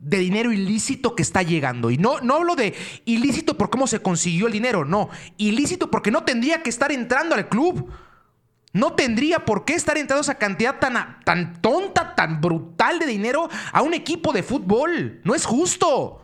de 0.00 0.18
dinero 0.18 0.50
ilícito 0.50 1.14
que 1.14 1.22
está 1.22 1.42
llegando. 1.42 1.90
Y 1.90 1.98
no, 1.98 2.20
no 2.20 2.36
hablo 2.36 2.56
de 2.56 2.74
ilícito 3.04 3.56
por 3.56 3.70
cómo 3.70 3.86
se 3.86 4.00
consiguió 4.00 4.46
el 4.46 4.52
dinero, 4.52 4.84
no. 4.84 5.10
Ilícito 5.36 5.90
porque 5.90 6.10
no 6.10 6.24
tendría 6.24 6.62
que 6.62 6.70
estar 6.70 6.90
entrando 6.90 7.34
al 7.34 7.48
club. 7.48 7.88
No 8.72 8.92
tendría 8.92 9.44
por 9.44 9.64
qué 9.64 9.74
estar 9.74 9.98
entrando 9.98 10.22
esa 10.22 10.36
cantidad 10.36 10.78
tan, 10.78 11.20
tan 11.24 11.60
tonta, 11.60 12.14
tan 12.14 12.40
brutal 12.40 12.98
de 12.98 13.06
dinero 13.06 13.48
a 13.72 13.82
un 13.82 13.94
equipo 13.94 14.32
de 14.32 14.42
fútbol. 14.42 15.20
No 15.24 15.34
es 15.34 15.44
justo. 15.44 16.19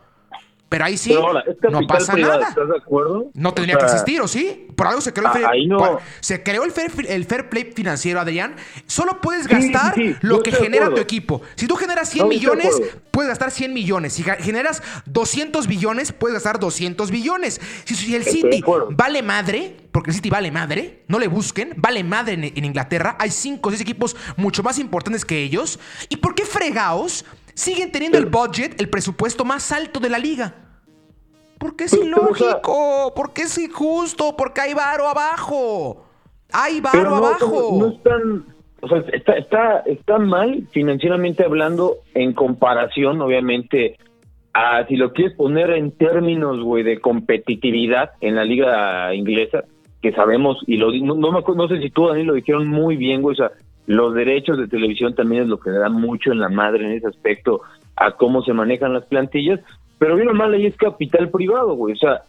Pero 0.69 0.83
ahí 0.83 0.97
sí, 0.97 1.11
Pero 1.11 1.27
ahora, 1.27 1.43
es 1.47 1.71
no 1.71 1.79
pasa 1.87 2.11
privado, 2.11 2.39
nada. 2.39 2.49
¿Estás 2.49 2.67
de 2.67 2.75
acuerdo? 2.77 3.31
No 3.33 3.49
O 3.49 3.53
tendría 3.53 3.75
sea, 3.75 3.85
que 3.87 3.91
existir, 3.93 4.19
¿o 4.21 4.27
sí? 4.27 4.67
Por 4.75 4.85
algo 4.87 4.99
se 4.99 5.13
creó 5.13 5.27
el 5.27 5.31
Ah, 5.31 5.33
fair, 5.33 5.45
ahí 5.45 5.65
no. 5.65 5.77
por- 5.77 5.99
se 6.19 6.43
creó 6.43 6.65
el 6.65 6.71
fair, 6.71 6.91
el 7.07 7.23
fair 7.25 7.47
play 7.49 7.71
financiero, 7.73 8.19
Adrián. 8.19 8.55
Solo 8.85 9.21
puedes 9.21 9.45
Sí, 9.45 9.49
gastar 9.49 9.95
sí, 9.95 10.09
sí, 10.09 10.15
lo 10.21 10.43
que 10.43 10.51
genera 10.51 10.89
tu 10.89 10.97
equipo. 10.97 11.41
Si 11.55 11.67
tú 11.67 11.77
generas 11.77 12.09
100 12.09 12.25
No, 12.27 12.31
estoy 12.33 12.49
de 12.49 12.55
millones, 12.65 12.81
puedes 13.11 13.29
gastar 13.29 13.51
100 13.51 13.73
millones. 13.73 14.11
Si 14.13 14.23
generas 14.23 14.83
200 15.05 15.67
billones, 15.67 16.11
puedes 16.11 16.33
gastar 16.33 16.59
200 16.59 17.11
billones. 17.11 17.61
Si, 17.85 17.95
si 17.95 18.13
el 18.15 18.25
City 18.25 18.61
vale 18.91 19.21
madre, 19.23 19.77
porque 19.93 20.09
el 20.09 20.15
City 20.17 20.29
vale 20.29 20.51
madre, 20.51 21.03
no 21.07 21.17
le 21.17 21.27
busquen, 21.29 21.75
vale 21.77 22.03
madre 22.03 22.33
en, 22.33 22.43
en 22.43 22.65
Inglaterra. 22.65 23.15
Hay 23.19 23.31
5 23.31 23.69
o 23.69 23.71
6 23.71 23.81
equipos 23.81 24.17
mucho 24.35 24.63
más 24.63 24.79
importantes 24.79 25.23
que 25.23 25.41
ellos. 25.43 25.79
¿Y 26.09 26.17
por 26.17 26.35
qué 26.35 26.43
fregaos 26.45 27.23
siguen 27.57 27.91
teniendo 27.91 28.17
el 28.19 28.27
budget, 28.27 28.79
el 28.79 28.87
presupuesto 28.89 29.43
más 29.43 29.71
alto 29.71 29.99
de 29.99 30.09
la 30.09 30.19
liga? 30.19 30.53
Porque 31.57 31.85
es 31.85 31.93
ilógico, 31.93 33.13
porque 33.15 33.41
es 33.43 33.57
injusto, 33.57 34.35
porque 34.37 34.61
hay 34.61 34.73
varo 34.75 35.07
abajo. 35.07 36.05
Hay 36.53 36.79
varo 36.81 37.09
no, 37.09 37.15
abajo. 37.17 37.69
No, 37.71 37.79
no 37.79 37.87
es 37.93 38.03
tan- 38.03 38.45
o 38.79 38.87
sea, 38.87 38.99
está, 39.11 39.33
está, 39.33 39.79
está 39.87 40.19
mal 40.19 40.67
financieramente 40.71 41.43
hablando 41.43 41.95
en 42.13 42.33
comparación, 42.33 43.19
obviamente, 43.21 43.97
a 44.53 44.85
si 44.85 44.95
lo 44.95 45.13
quieres 45.13 45.35
poner 45.35 45.71
en 45.71 45.89
términos, 45.91 46.61
güey, 46.61 46.83
de 46.83 47.01
competitividad 47.01 48.11
en 48.21 48.35
la 48.35 48.45
liga 48.45 49.13
inglesa, 49.15 49.63
que 50.03 50.11
sabemos, 50.13 50.59
y 50.67 50.77
lo 50.77 50.91
no, 50.91 51.15
no, 51.15 51.31
me 51.31 51.39
acuerdo- 51.39 51.63
no 51.63 51.67
sé 51.67 51.81
si 51.81 51.89
tú, 51.89 52.07
Dani, 52.07 52.23
lo 52.23 52.35
dijeron 52.35 52.67
muy 52.67 52.97
bien, 52.97 53.23
güey, 53.23 53.33
o 53.33 53.35
sea, 53.37 53.51
los 53.87 54.13
derechos 54.13 54.57
de 54.59 54.67
televisión 54.67 55.15
también 55.15 55.43
es 55.43 55.47
lo 55.47 55.59
que 55.59 55.71
le 55.71 55.79
da 55.79 55.89
mucho 55.89 56.31
en 56.31 56.39
la 56.39 56.49
madre 56.49 56.85
en 56.85 56.91
ese 56.91 57.07
aspecto 57.07 57.61
a 57.95 58.11
cómo 58.11 58.43
se 58.43 58.53
manejan 58.53 58.93
las 58.93 59.05
plantillas, 59.05 59.59
pero 59.97 60.15
bien 60.15 60.27
o 60.29 60.33
mal 60.33 60.53
ahí 60.53 60.67
es 60.67 60.75
capital 60.77 61.29
privado, 61.29 61.73
güey, 61.73 61.93
o 61.93 61.97
sea, 61.97 62.21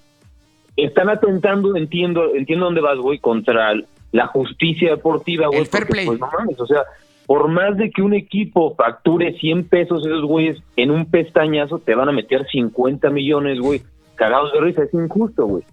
están 0.76 1.10
atentando, 1.10 1.76
entiendo, 1.76 2.34
entiendo 2.34 2.66
dónde 2.66 2.80
vas, 2.80 2.98
güey, 2.98 3.18
contra 3.18 3.72
la 4.12 4.26
justicia 4.28 4.90
deportiva, 4.90 5.48
güey. 5.48 5.60
El 5.60 5.66
fair 5.66 5.82
porque, 5.82 5.92
play. 5.92 6.06
Pues 6.06 6.20
no 6.20 6.28
mames, 6.38 6.60
o 6.60 6.66
sea, 6.66 6.84
por 7.26 7.48
más 7.48 7.76
de 7.76 7.90
que 7.90 8.00
un 8.00 8.14
equipo 8.14 8.74
facture 8.76 9.36
100 9.36 9.68
pesos, 9.68 10.06
esos 10.06 10.24
güeyes 10.24 10.62
en 10.76 10.90
un 10.92 11.10
pestañazo 11.10 11.80
te 11.80 11.94
van 11.94 12.08
a 12.08 12.12
meter 12.12 12.46
50 12.46 13.10
millones, 13.10 13.58
güey, 13.58 13.82
cagados 14.14 14.52
de 14.52 14.60
risa, 14.60 14.84
es 14.84 14.94
injusto, 14.94 15.44
güey. 15.46 15.64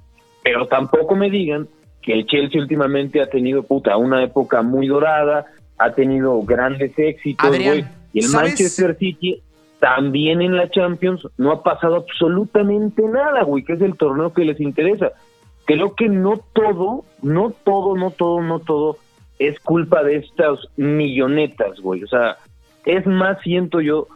Pero 0.43 0.67
tampoco 0.67 1.15
me 1.15 1.29
digan 1.29 1.67
que 2.01 2.13
el 2.13 2.25
Chelsea 2.25 2.59
últimamente 2.59 3.21
ha 3.21 3.27
tenido, 3.27 3.63
puta, 3.63 3.95
una 3.97 4.23
época 4.23 4.63
muy 4.63 4.87
dorada, 4.87 5.45
ha 5.77 5.93
tenido 5.93 6.41
grandes 6.43 6.97
éxitos, 6.97 7.45
Adrián, 7.45 7.79
güey. 7.79 7.85
Y 8.13 8.19
el 8.19 8.25
¿sabes? 8.25 8.51
Manchester 8.51 8.97
City 8.97 9.41
también 9.79 10.41
en 10.41 10.55
la 10.55 10.69
Champions 10.69 11.27
no 11.37 11.51
ha 11.51 11.63
pasado 11.63 11.95
absolutamente 11.95 13.03
nada, 13.03 13.43
güey, 13.43 13.63
que 13.63 13.73
es 13.73 13.81
el 13.81 13.97
torneo 13.97 14.33
que 14.33 14.45
les 14.45 14.59
interesa. 14.59 15.11
Creo 15.65 15.95
que 15.95 16.07
no 16.07 16.39
todo, 16.53 17.05
no 17.21 17.51
todo, 17.51 17.95
no 17.95 18.11
todo, 18.11 18.41
no 18.41 18.59
todo 18.59 18.97
es 19.39 19.59
culpa 19.59 20.03
de 20.03 20.17
estas 20.17 20.59
millonetas, 20.77 21.79
güey. 21.79 22.03
O 22.03 22.07
sea, 22.07 22.37
es 22.85 23.05
más, 23.05 23.41
siento 23.41 23.81
yo, 23.81 24.07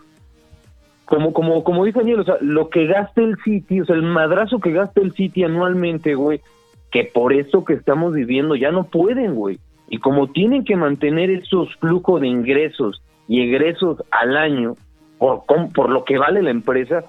como, 1.06 1.34
como, 1.34 1.64
como 1.64 1.86
dice 1.86 2.00
Daniel, 2.00 2.22
o 2.22 2.24
sea, 2.24 2.38
lo 2.42 2.70
que 2.70 2.86
gasta 2.86 3.22
el 3.22 3.38
City, 3.44 3.82
o 3.82 3.86
sea, 3.86 3.96
el 3.96 4.04
madrazo 4.04 4.60
que 4.60 4.72
gasta 4.72 5.02
el 5.02 5.14
City 5.14 5.44
anualmente, 5.44 6.16
güey, 6.16 6.42
que 6.92 7.04
por 7.04 7.34
eso 7.34 7.66
que 7.66 7.74
estamos 7.74 8.14
viviendo 8.14 8.56
ya 8.56 8.72
no 8.72 8.86
pueden, 8.86 9.36
güey. 9.36 9.60
Y 9.90 9.98
como 9.98 10.28
tienen 10.28 10.64
que 10.64 10.76
mantener 10.76 11.30
esos 11.32 11.76
flujos 11.78 12.22
de 12.22 12.28
ingresos 12.28 13.02
y 13.28 13.42
egresos 13.42 14.04
al 14.12 14.38
año, 14.38 14.76
por, 15.18 15.44
por 15.74 15.90
lo 15.90 16.06
que 16.06 16.18
vale 16.18 16.42
la 16.42 16.52
empresa, 16.52 17.04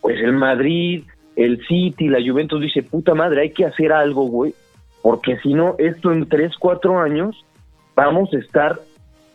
pues 0.00 0.18
el 0.20 0.34
Madrid, 0.34 1.04
el 1.34 1.66
City, 1.66 2.08
la 2.08 2.18
Juventus 2.20 2.60
dice, 2.60 2.82
puta 2.82 3.14
madre, 3.14 3.42
hay 3.42 3.50
que 3.50 3.64
hacer 3.64 3.92
algo, 3.92 4.26
güey, 4.26 4.54
porque 5.02 5.38
si 5.38 5.54
no, 5.54 5.76
esto 5.78 6.12
en 6.12 6.28
tres, 6.28 6.52
cuatro 6.58 6.98
años 6.98 7.44
vamos 7.94 8.32
a 8.34 8.38
estar 8.38 8.78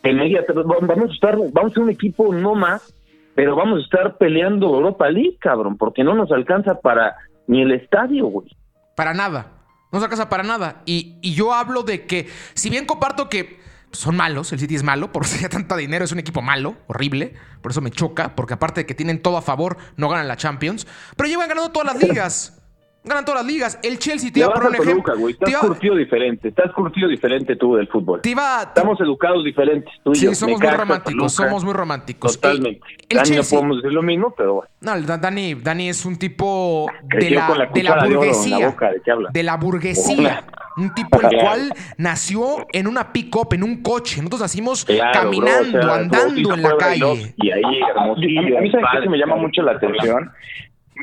en 0.03 0.17
media, 0.17 0.43
vamos 0.47 1.09
a 1.09 1.13
estar, 1.13 1.37
vamos 1.37 1.71
a 1.71 1.73
ser 1.73 1.83
un 1.83 1.89
equipo 1.89 2.33
no 2.33 2.55
más, 2.55 2.93
pero 3.35 3.55
vamos 3.55 3.79
a 3.79 3.83
estar 3.83 4.17
peleando 4.17 4.67
Europa 4.67 5.09
League, 5.09 5.37
cabrón, 5.39 5.77
porque 5.77 6.03
no 6.03 6.13
nos 6.13 6.31
alcanza 6.31 6.79
para 6.79 7.15
ni 7.47 7.61
el 7.61 7.71
estadio, 7.71 8.25
güey. 8.27 8.47
Para 8.95 9.13
nada. 9.13 9.60
No 9.91 9.99
se 9.99 10.05
alcanza 10.05 10.29
para 10.29 10.43
nada. 10.43 10.81
Y, 10.85 11.17
y 11.21 11.33
yo 11.33 11.53
hablo 11.53 11.83
de 11.83 12.05
que, 12.05 12.29
si 12.53 12.69
bien 12.69 12.85
comparto 12.85 13.29
que 13.29 13.59
son 13.91 14.15
malos, 14.15 14.51
el 14.53 14.59
City 14.59 14.75
es 14.75 14.83
malo, 14.83 15.11
por 15.11 15.25
ser 15.27 15.49
tanta 15.49 15.75
dinero, 15.75 16.05
es 16.05 16.11
un 16.11 16.19
equipo 16.19 16.41
malo, 16.41 16.77
horrible. 16.87 17.33
Por 17.61 17.71
eso 17.71 17.81
me 17.81 17.91
choca, 17.91 18.35
porque 18.35 18.53
aparte 18.53 18.81
de 18.81 18.85
que 18.85 18.95
tienen 18.95 19.21
todo 19.21 19.37
a 19.37 19.41
favor, 19.41 19.77
no 19.97 20.09
ganan 20.09 20.27
la 20.27 20.37
Champions. 20.37 20.87
Pero 21.15 21.29
llevan 21.29 21.49
ganando 21.49 21.71
todas 21.71 21.93
las 21.93 22.01
ligas. 22.01 22.60
Ganan 23.03 23.25
todas 23.25 23.41
las 23.43 23.51
ligas. 23.51 23.79
El 23.81 23.97
Chelsea, 23.97 24.31
te 24.31 24.39
iba 24.41 24.49
a 24.49 24.53
poner 24.53 24.69
un 24.69 24.75
ejemplo. 24.75 24.93
Toluca, 24.93 25.13
güey, 25.15 25.33
Te 25.33 25.45
estás 25.45 25.49
iba- 25.49 25.59
curtido 25.73 25.95
diferente, 25.95 26.47
estás 26.49 26.71
curtido 26.71 27.07
diferente 27.09 27.55
tú 27.55 27.75
del 27.75 27.87
fútbol. 27.87 28.21
te 28.21 28.29
iba- 28.29 28.61
Estamos 28.61 29.01
educados 29.01 29.43
diferentes, 29.43 29.91
tú 30.03 30.11
y 30.13 30.19
yo. 30.19 30.29
Sí, 30.29 30.35
somos 30.35 30.59
muy 30.61 30.69
románticos, 30.69 31.13
Toluca, 31.13 31.29
somos 31.29 31.63
muy 31.63 31.73
románticos. 31.73 32.39
Totalmente. 32.39 32.79
El, 32.87 33.05
el 33.09 33.17
Dani 33.17 33.29
no 33.29 33.35
Chelsea- 33.35 33.57
podemos 33.57 33.77
decir 33.77 33.91
lo 33.93 34.01
mismo, 34.03 34.33
pero 34.37 34.53
bueno. 34.53 34.69
No, 34.81 34.93
el 34.93 35.05
Dani, 35.07 35.55
Dani 35.55 35.89
es 35.89 36.05
un 36.05 36.17
tipo 36.17 36.87
de 37.03 37.31
la, 37.31 37.47
de 37.47 37.55
la 37.57 37.69
cuchara 37.69 38.03
de 38.07 38.15
oro 38.15 38.23
en 38.23 38.29
la 38.29 38.33
burguesía. 38.37 38.67
boca, 38.69 38.89
¿de 39.33 39.43
la 39.43 39.57
burguesía. 39.57 40.43
Un 40.77 40.93
tipo 40.93 41.17
el 41.19 41.27
Claro. 41.27 41.37
cual 41.43 41.73
nació 41.97 42.65
en 42.71 42.87
una 42.87 43.11
pick-up, 43.11 43.49
en 43.53 43.63
un 43.63 43.81
coche. 43.81 44.17
Nosotros 44.17 44.41
nacimos 44.41 44.85
Claro, 44.85 45.11
caminando, 45.21 45.71
bro, 45.79 45.79
o 45.79 45.83
sea, 45.83 45.95
andando 45.95 46.53
en 46.53 46.61
la 46.61 46.77
calle. 46.77 47.33
Y 47.37 47.51
ahí, 47.51 47.61
Hermosillo. 47.89 48.57
a 48.57 48.61
mí 48.61 48.71
¿sabes 48.71 48.85
qué? 49.03 49.09
Me 49.09 49.17
llama 49.17 49.35
mucho 49.37 49.61
la 49.63 49.71
atención. 49.73 50.31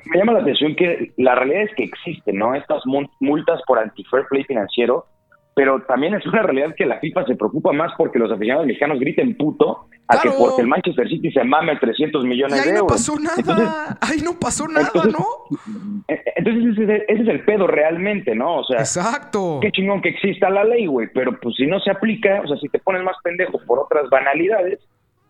Me 0.07 0.19
llama 0.19 0.33
la 0.33 0.41
atención 0.41 0.75
que 0.77 1.13
la 1.17 1.35
realidad 1.35 1.63
es 1.63 1.75
que 1.77 1.85
existen, 1.85 2.37
¿no? 2.37 2.55
Estas 2.55 2.83
mul- 2.85 3.11
multas 3.21 3.61
por 3.67 3.79
anti-fair 3.79 4.25
play 4.31 4.45
financiero, 4.45 5.07
pero 5.55 5.83
también 5.83 6.15
es 6.15 6.25
una 6.27 6.43
realidad 6.43 6.75
que 6.77 6.87
la 6.87 6.99
FIFA 7.01 7.25
se 7.27 7.35
preocupa 7.37 7.73
más 7.73 7.93
porque 7.99 8.19
los 8.19 8.31
aficionados 8.31 8.67
mexicanos 8.67 9.01
griten 9.01 9.37
puto 9.37 9.87
a 10.07 10.15
Claro. 10.21 10.31
que 10.31 10.37
porque 10.39 10.63
el 10.63 10.69
Manchester 10.69 11.09
City 11.09 11.31
se 11.33 11.43
mame 11.45 11.77
300 11.77 12.25
Y 12.25 12.29
millones 12.29 12.61
ahí 12.61 12.67
de 12.69 12.73
no 12.75 12.79
euros. 12.81 12.93
pasó 12.93 13.19
nada. 13.19 13.35
Entonces, 13.39 13.69
ahí 14.01 14.21
no 14.23 14.39
pasó 14.41 14.69
nada, 14.69 14.87
entonces- 14.87 15.13
¿no? 15.19 15.27
eh, 16.09 16.23
entonces 16.37 16.65
ese, 16.73 16.83
es 16.85 16.89
el- 16.89 17.05
ese 17.09 17.23
es 17.25 17.29
el 17.29 17.45
pedo 17.45 17.67
realmente, 17.67 18.35
¿no? 18.35 18.59
O 18.59 18.65
sea, 18.65 18.79
Exacto. 18.79 19.59
qué 19.61 19.71
chingón 19.73 20.01
que 20.01 20.11
exista 20.11 20.49
la 20.49 20.65
ley, 20.65 20.87
güey, 20.87 21.09
pero 21.13 21.39
pues 21.41 21.57
si 21.57 21.67
no 21.67 21.81
se 21.81 21.91
aplica, 21.91 22.41
o 22.45 22.47
sea, 22.49 22.57
si 22.59 22.69
te 22.69 22.79
pones 22.79 23.03
más 23.03 23.17
pendejo 23.23 23.59
por 23.67 23.81
otras 23.81 24.09
banalidades, 24.11 24.79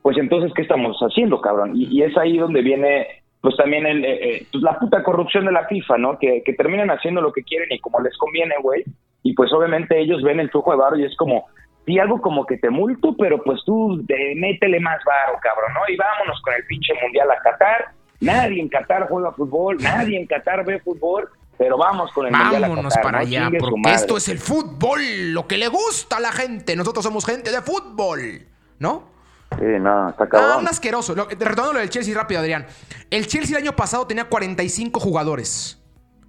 pues 0.02 0.16
entonces, 0.18 0.52
¿qué 0.54 0.62
estamos 0.62 0.96
haciendo, 1.00 1.40
cabrón? 1.40 1.72
Y, 1.74 1.86
y 1.90 2.02
es 2.02 2.16
ahí 2.18 2.36
donde 2.38 2.60
viene, 2.62 3.06
pues 3.40 3.56
también 3.56 3.86
el, 3.86 4.04
eh, 4.04 4.18
eh, 4.22 4.46
pues, 4.50 4.62
la 4.62 4.78
puta 4.78 5.02
corrupción 5.02 5.46
de 5.46 5.52
la 5.52 5.66
FIFA, 5.66 5.98
¿no? 5.98 6.18
Que, 6.18 6.42
que 6.44 6.54
terminan 6.54 6.90
haciendo 6.90 7.20
lo 7.20 7.32
que 7.32 7.42
quieren 7.42 7.68
y 7.70 7.78
como 7.78 8.00
les 8.00 8.16
conviene, 8.16 8.54
güey, 8.62 8.84
y 9.22 9.34
pues 9.34 9.52
obviamente 9.52 9.98
ellos 9.98 10.22
ven 10.22 10.40
el 10.40 10.50
flujo 10.50 10.72
de 10.72 10.78
varo 10.78 10.96
y 10.96 11.04
es 11.04 11.16
como, 11.16 11.46
sí, 11.86 11.98
algo 11.98 12.20
como 12.20 12.46
que 12.46 12.58
te 12.58 12.70
multo, 12.70 13.14
pero 13.18 13.42
pues 13.42 13.60
tú 13.64 14.00
de, 14.04 14.34
métele 14.36 14.80
más 14.80 15.00
varo, 15.04 15.38
cabrón, 15.40 15.72
¿no? 15.74 15.80
Y 15.92 15.96
vámonos 15.96 16.40
con 16.42 16.54
el 16.54 16.64
pinche 16.66 16.92
mundial 17.02 17.30
a 17.30 17.38
Qatar. 17.42 17.86
Nadie 18.20 18.60
en 18.60 18.68
Qatar 18.68 19.08
juega 19.08 19.32
fútbol, 19.32 19.78
nadie 19.80 20.18
en 20.18 20.26
Qatar 20.26 20.64
ve 20.64 20.80
fútbol, 20.80 21.28
pero 21.56 21.76
vamos 21.78 22.10
con 22.12 22.26
el 22.26 22.32
mundial 22.32 22.64
a 22.64 22.68
Vámonos 22.68 22.94
Qatar, 22.94 23.02
para 23.02 23.18
¿no? 23.18 23.26
allá, 23.26 23.50
porque 23.58 23.92
esto 23.92 24.16
es 24.16 24.28
el 24.28 24.38
fútbol, 24.38 25.32
lo 25.32 25.46
que 25.46 25.56
le 25.56 25.68
gusta 25.68 26.16
a 26.16 26.20
la 26.20 26.32
gente. 26.32 26.74
Nosotros 26.74 27.04
somos 27.04 27.24
gente 27.24 27.50
de 27.50 27.62
fútbol, 27.62 28.46
¿no? 28.78 29.17
Sí, 29.56 29.64
no, 29.80 30.10
está 30.10 30.24
Ah, 30.24 30.28
cabrón. 30.28 30.58
un 30.60 30.68
asqueroso. 30.68 31.14
Lo- 31.14 31.26
Retomando 31.28 31.72
lo 31.74 31.78
del 31.80 31.90
Chelsea 31.90 32.14
rápido, 32.14 32.40
Adrián. 32.40 32.66
El 33.10 33.26
Chelsea 33.26 33.56
el 33.56 33.64
año 33.64 33.74
pasado 33.76 34.06
tenía 34.06 34.24
45 34.24 35.00
jugadores 35.00 35.80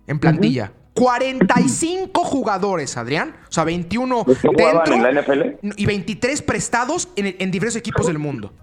en 0.07 0.19
plantilla. 0.19 0.71
45 0.93 2.23
jugadores, 2.23 2.97
Adrián. 2.97 3.35
O 3.47 3.51
sea, 3.51 3.63
21 3.63 4.23
¿Los 4.25 4.37
que 4.39 4.47
jugaban 4.47 4.75
dentro 4.77 4.93
en 4.95 5.03
la 5.03 5.09
NFL? 5.21 5.41
y 5.77 5.85
23 5.85 6.41
prestados 6.41 7.09
en, 7.15 7.35
en 7.39 7.51
diferentes 7.51 7.75
equipos 7.77 8.07
del 8.07 8.19
mundo. 8.19 8.53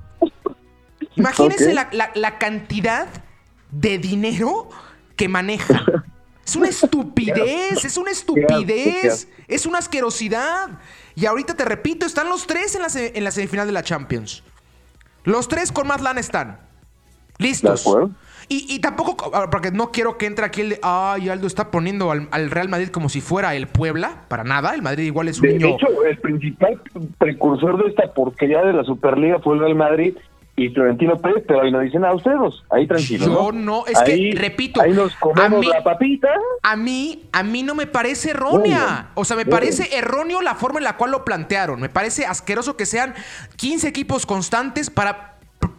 Imagínense 1.17 1.73
la, 1.73 1.89
la- 1.93 2.11
la 2.15 2.39
cantidad 2.39 3.07
de 3.71 3.99
dinero 3.99 4.69
que 5.17 5.29
manejan. 5.29 5.81
Es 6.45 6.57
una 6.57 6.69
estupidez, 6.69 7.85
es 7.85 7.97
una 7.97 8.11
estupidez, 8.11 9.29
es 9.49 9.67
una 9.67 9.79
asquerosidad. 9.79 10.79
Y 11.17 11.27
ahorita 11.27 11.55
te 11.55 11.65
repito, 11.65 12.07
están 12.07 12.29
los 12.29 12.47
tres 12.47 12.77
en 12.77 12.83
la, 12.83 12.89
en 12.95 13.25
la 13.25 13.31
semifinal 13.31 13.67
de 13.67 13.73
la 13.73 13.83
Champions. 13.83 14.45
Los 15.25 15.49
tres 15.49 15.73
con 15.73 15.89
más 15.89 16.01
lana 16.03 16.21
están. 16.21 16.61
Listos. 17.39 17.83
De 17.85 17.91
acuerdo. 17.91 18.11
Y, 18.49 18.73
y 18.73 18.79
tampoco, 18.79 19.33
ah, 19.35 19.49
porque 19.51 19.73
no 19.73 19.91
quiero 19.91 20.19
que 20.19 20.27
entre 20.27 20.45
aquí 20.45 20.61
el 20.61 20.69
de, 20.69 20.79
ay, 20.83 21.29
Aldo 21.31 21.49
está 21.49 21.73
poniendo 21.73 22.13
al, 22.13 22.29
al 22.31 22.51
Real 22.51 22.69
Madrid 22.69 22.89
como 22.91 23.09
si 23.09 23.21
fuera 23.21 23.57
el 23.57 23.67
Puebla, 23.67 24.25
para 24.29 24.45
nada. 24.45 24.73
El 24.75 24.83
Madrid 24.83 25.05
igual 25.05 25.27
es 25.29 25.41
un 25.41 25.49
De 25.49 25.55
niño. 25.55 25.75
hecho, 25.75 25.87
el 26.05 26.17
principal 26.19 26.81
precursor 27.19 27.83
de 27.83 27.91
esta 27.91 28.13
porquería 28.15 28.63
de 28.63 28.73
la 28.75 28.85
Superliga 28.85 29.41
fue 29.41 29.55
el 29.55 29.61
Real 29.63 29.75
Madrid 29.75 30.17
y 30.59 30.71
Florentino 30.71 31.17
Pérez, 31.19 31.45
pero 31.47 31.61
ahí 31.63 31.71
no 31.71 31.81
dicen 31.81 32.01
nada 32.01 32.15
ustedes. 32.15 32.55
Ahí 32.71 32.87
tranquilo. 32.87 33.27
Yo 33.27 33.53
no, 33.53 33.85
es 33.87 34.01
que, 34.03 34.13
Ahí- 34.13 34.33
repito, 34.33 34.81
Ahí 34.81 34.93
nos 34.93 35.15
a 35.15 35.21
comemos 35.21 35.61
mí- 35.61 35.67
la 35.69 35.85
papita. 35.85 36.29
A 36.63 36.77
mí, 36.77 37.29
a 37.33 37.43
mí 37.43 37.63
no 37.63 37.75
me 37.75 37.87
parece 37.87 38.31
errónea. 38.31 39.11
O 39.15 39.25
sea, 39.27 39.37
me 39.37 39.45
parece 39.45 39.97
erróneo 39.97 40.41
la 40.41 40.55
forma 40.55 40.79
en 40.79 40.85
la 40.85 40.97
cual 40.97 41.11
lo 41.11 41.25
plantearon. 41.27 41.79
Me 41.81 41.91
parece 41.91 42.25
asqueroso 42.25 42.77
que 42.77 42.87
sean 42.87 43.15
15 43.57 43.87
equipos 43.89 44.25
constantes 44.25 44.89
para 44.89 45.35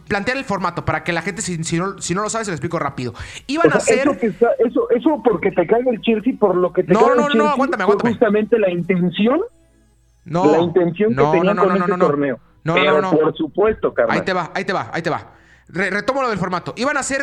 plantear 0.06 0.36
el 0.38 0.44
formato, 0.44 0.84
para 0.84 1.02
que 1.04 1.12
la 1.12 1.22
gente, 1.22 1.42
si, 1.42 1.62
si 1.64 1.76
no, 1.76 2.00
si 2.00 2.14
no 2.14 2.22
lo 2.22 2.30
sabe, 2.30 2.44
se 2.44 2.50
lo 2.50 2.54
explico 2.54 2.78
rápido. 2.78 3.14
Iban 3.46 3.66
O 3.66 3.70
sea, 3.72 3.78
a 3.78 3.80
ser... 3.80 3.98
eso, 4.08 4.16
que 4.18 4.26
está- 4.28 4.52
eso, 4.64 4.88
eso 4.90 5.20
porque 5.24 5.50
te 5.50 5.66
cae 5.66 5.80
el 5.86 6.00
Chelsea, 6.00 6.34
por 6.38 6.54
lo 6.56 6.72
que 6.72 6.82
te 6.84 6.92
No, 6.92 7.00
cae 7.06 7.16
no, 7.16 7.28
el 7.28 7.36
no, 7.36 7.48
aguántame, 7.48 7.82
aguántame. 7.82 8.10
justamente 8.12 8.58
la 8.58 8.70
intención, 8.70 9.40
No, 10.24 10.50
la 10.52 10.58
intención 10.60 11.14
no, 11.14 11.32
que 11.32 11.38
tenían 11.38 11.56
no, 11.56 11.62
no, 11.64 11.68
con 11.68 11.78
no, 11.78 11.84
este 11.84 11.90
no, 11.90 11.96
no. 11.96 12.06
torneo. 12.06 12.38
No, 12.68 12.74
pero 12.74 12.92
no, 13.00 13.00
no, 13.02 13.12
no. 13.12 13.18
por 13.18 13.36
supuesto, 13.36 13.92
carnal. 13.92 14.16
Ahí 14.16 14.24
te 14.24 14.32
va, 14.32 14.50
ahí 14.54 14.64
te 14.64 14.72
va, 14.72 14.90
ahí 14.92 15.02
te 15.02 15.10
va. 15.10 15.32
Re- 15.68 15.90
retomo 15.90 16.22
lo 16.22 16.30
del 16.30 16.38
formato. 16.38 16.72
Iban 16.76 16.96
a 16.96 17.02
ser, 17.02 17.22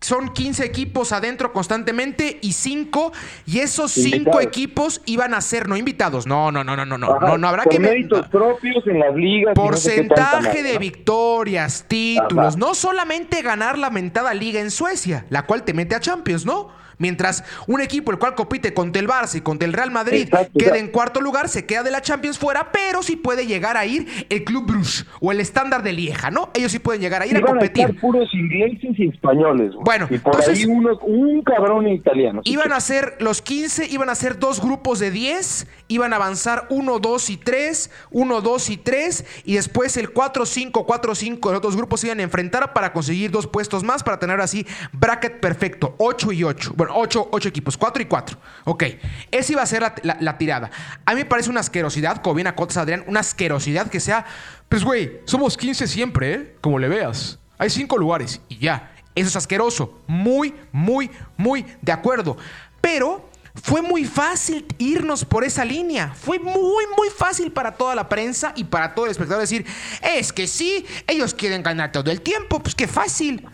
son 0.00 0.30
15 0.32 0.64
equipos 0.64 1.12
adentro 1.12 1.52
constantemente 1.52 2.38
y 2.42 2.52
5, 2.54 3.12
y 3.46 3.58
esos 3.60 3.92
5 3.92 4.16
Invitados. 4.16 4.42
equipos 4.42 5.00
iban 5.06 5.34
a 5.34 5.40
ser 5.40 5.68
no 5.68 5.76
invitados. 5.76 6.26
No, 6.26 6.50
no, 6.50 6.64
no, 6.64 6.74
no, 6.74 6.84
no, 6.86 6.98
no. 6.98 7.14
Ajá, 7.14 7.26
No, 7.28 7.38
no 7.38 7.48
habrá 7.48 7.64
que. 7.64 7.78
méritos 7.78 8.26
propios 8.28 8.86
en 8.86 8.98
las 8.98 9.14
ligas. 9.14 9.54
y 9.56 9.60
no 9.60 9.76
sé 9.76 10.02
Porcentaje 10.06 10.62
de 10.62 10.78
victorias, 10.78 11.84
títulos. 11.86 12.46
Ajá. 12.48 12.56
No 12.58 12.74
solamente 12.74 13.42
ganar 13.42 13.78
la 13.78 13.90
mentada 13.90 14.34
liga 14.34 14.60
en 14.60 14.70
Suecia, 14.70 15.26
la 15.30 15.42
cual 15.46 15.62
te 15.62 15.74
mete 15.74 15.94
a 15.94 16.00
Champions, 16.00 16.44
¿no? 16.46 16.70
Mientras 17.02 17.42
un 17.66 17.80
equipo 17.80 18.12
el 18.12 18.18
cual 18.18 18.34
compite 18.36 18.72
contra 18.72 19.00
el 19.02 19.08
Barça 19.08 19.36
y 19.36 19.40
contra 19.40 19.66
el 19.66 19.72
Real 19.74 19.90
Madrid 19.90 20.22
Exacto, 20.22 20.56
queda 20.58 20.78
en 20.78 20.88
cuarto 20.88 21.20
lugar, 21.20 21.48
se 21.48 21.66
queda 21.66 21.82
de 21.82 21.90
la 21.90 22.00
Champions 22.00 22.38
fuera, 22.38 22.70
pero 22.70 23.02
sí 23.02 23.16
puede 23.16 23.44
llegar 23.46 23.76
a 23.76 23.84
ir 23.84 24.06
el 24.30 24.44
Club 24.44 24.66
Bruges 24.66 25.04
o 25.20 25.32
el 25.32 25.40
estándar 25.40 25.82
de 25.82 25.92
Lieja, 25.92 26.30
¿no? 26.30 26.50
Ellos 26.54 26.70
sí 26.70 26.78
pueden 26.78 27.00
llegar 27.02 27.20
a 27.22 27.26
ir 27.26 27.34
a 27.34 27.38
Iban 27.40 27.48
a 27.50 27.52
competir. 27.58 27.86
estar 27.86 28.00
puros 28.00 28.28
ingleses 28.32 28.90
y 28.98 29.08
españoles. 29.08 29.72
güey. 29.72 29.84
Bueno, 29.84 30.06
y 30.10 30.18
por 30.18 30.34
entonces- 30.36 30.58
ahí 30.60 30.66
uno, 30.66 30.96
un 31.02 31.42
cabrón 31.42 31.88
italiano. 31.88 32.40
Iban 32.44 32.72
a 32.72 32.80
ser 32.80 33.16
los 33.18 33.42
15, 33.42 33.86
iban 33.90 34.08
a 34.08 34.14
ser 34.14 34.38
dos 34.38 34.62
grupos 34.62 35.00
de 35.00 35.10
10, 35.10 35.66
iban 35.88 36.12
a 36.12 36.16
avanzar 36.16 36.66
1, 36.70 37.00
2 37.00 37.30
y 37.30 37.36
3, 37.36 37.90
1, 38.12 38.40
2 38.40 38.70
y 38.70 38.76
3, 38.76 39.24
y 39.44 39.54
después 39.56 39.96
el 39.96 40.10
4, 40.10 40.46
5, 40.46 40.86
4, 40.86 41.14
5 41.16 41.48
de 41.48 41.52
los 41.54 41.58
otros 41.58 41.76
grupos 41.76 42.00
se 42.00 42.06
iban 42.06 42.20
a 42.20 42.22
enfrentar 42.22 42.72
para 42.72 42.92
conseguir 42.92 43.30
dos 43.32 43.46
puestos 43.48 43.82
más, 43.82 44.02
para 44.04 44.18
tener 44.20 44.40
así 44.40 44.64
bracket 44.92 45.40
perfecto, 45.40 45.94
8 45.98 46.30
y 46.32 46.44
8. 46.44 46.72
Bueno, 46.76 46.91
8, 46.94 47.28
8 47.32 47.48
equipos, 47.48 47.76
4 47.76 48.02
y 48.02 48.06
4. 48.06 48.38
Ok, 48.64 48.84
esa 49.30 49.52
iba 49.52 49.62
a 49.62 49.66
ser 49.66 49.82
la, 50.02 50.16
la- 50.20 50.38
tirada. 50.38 50.70
A 51.04 51.12
mí 51.12 51.18
me 51.20 51.24
parece 51.24 51.50
una 51.50 51.60
asquerosidad, 51.60 52.22
como 52.22 52.34
bien 52.34 52.46
acotas 52.46 52.76
Adrián, 52.76 53.04
una 53.06 53.20
asquerosidad 53.20 53.88
que 53.90 54.00
sea, 54.00 54.24
pues 54.68 54.84
güey, 54.84 55.20
somos 55.24 55.56
15 55.56 55.86
siempre, 55.86 56.32
¿eh? 56.34 56.56
Como 56.60 56.78
le 56.78 56.88
veas. 56.88 57.38
Hay 57.58 57.70
5 57.70 57.96
lugares 57.98 58.40
y 58.48 58.58
ya. 58.58 58.92
Eso 59.14 59.28
es 59.28 59.36
asqueroso. 59.36 60.00
Muy, 60.06 60.54
muy, 60.72 61.10
muy 61.36 61.66
de 61.82 61.92
acuerdo. 61.92 62.36
Pero 62.80 63.28
fue 63.62 63.82
muy 63.82 64.06
fácil 64.06 64.64
irnos 64.78 65.26
por 65.26 65.44
esa 65.44 65.64
línea. 65.64 66.14
Fue 66.14 66.38
muy, 66.38 66.84
muy 66.96 67.08
fácil 67.14 67.52
para 67.52 67.72
toda 67.72 67.94
la 67.94 68.08
prensa 68.08 68.52
y 68.56 68.64
para 68.64 68.94
todo 68.94 69.04
el 69.04 69.10
espectador 69.10 69.42
decir, 69.42 69.66
es 70.02 70.32
que 70.32 70.46
sí, 70.46 70.86
ellos 71.06 71.34
quieren 71.34 71.62
ganar 71.62 71.92
todo 71.92 72.10
el 72.10 72.22
tiempo, 72.22 72.60
pues 72.62 72.74
qué 72.74 72.88
fácil. 72.88 73.46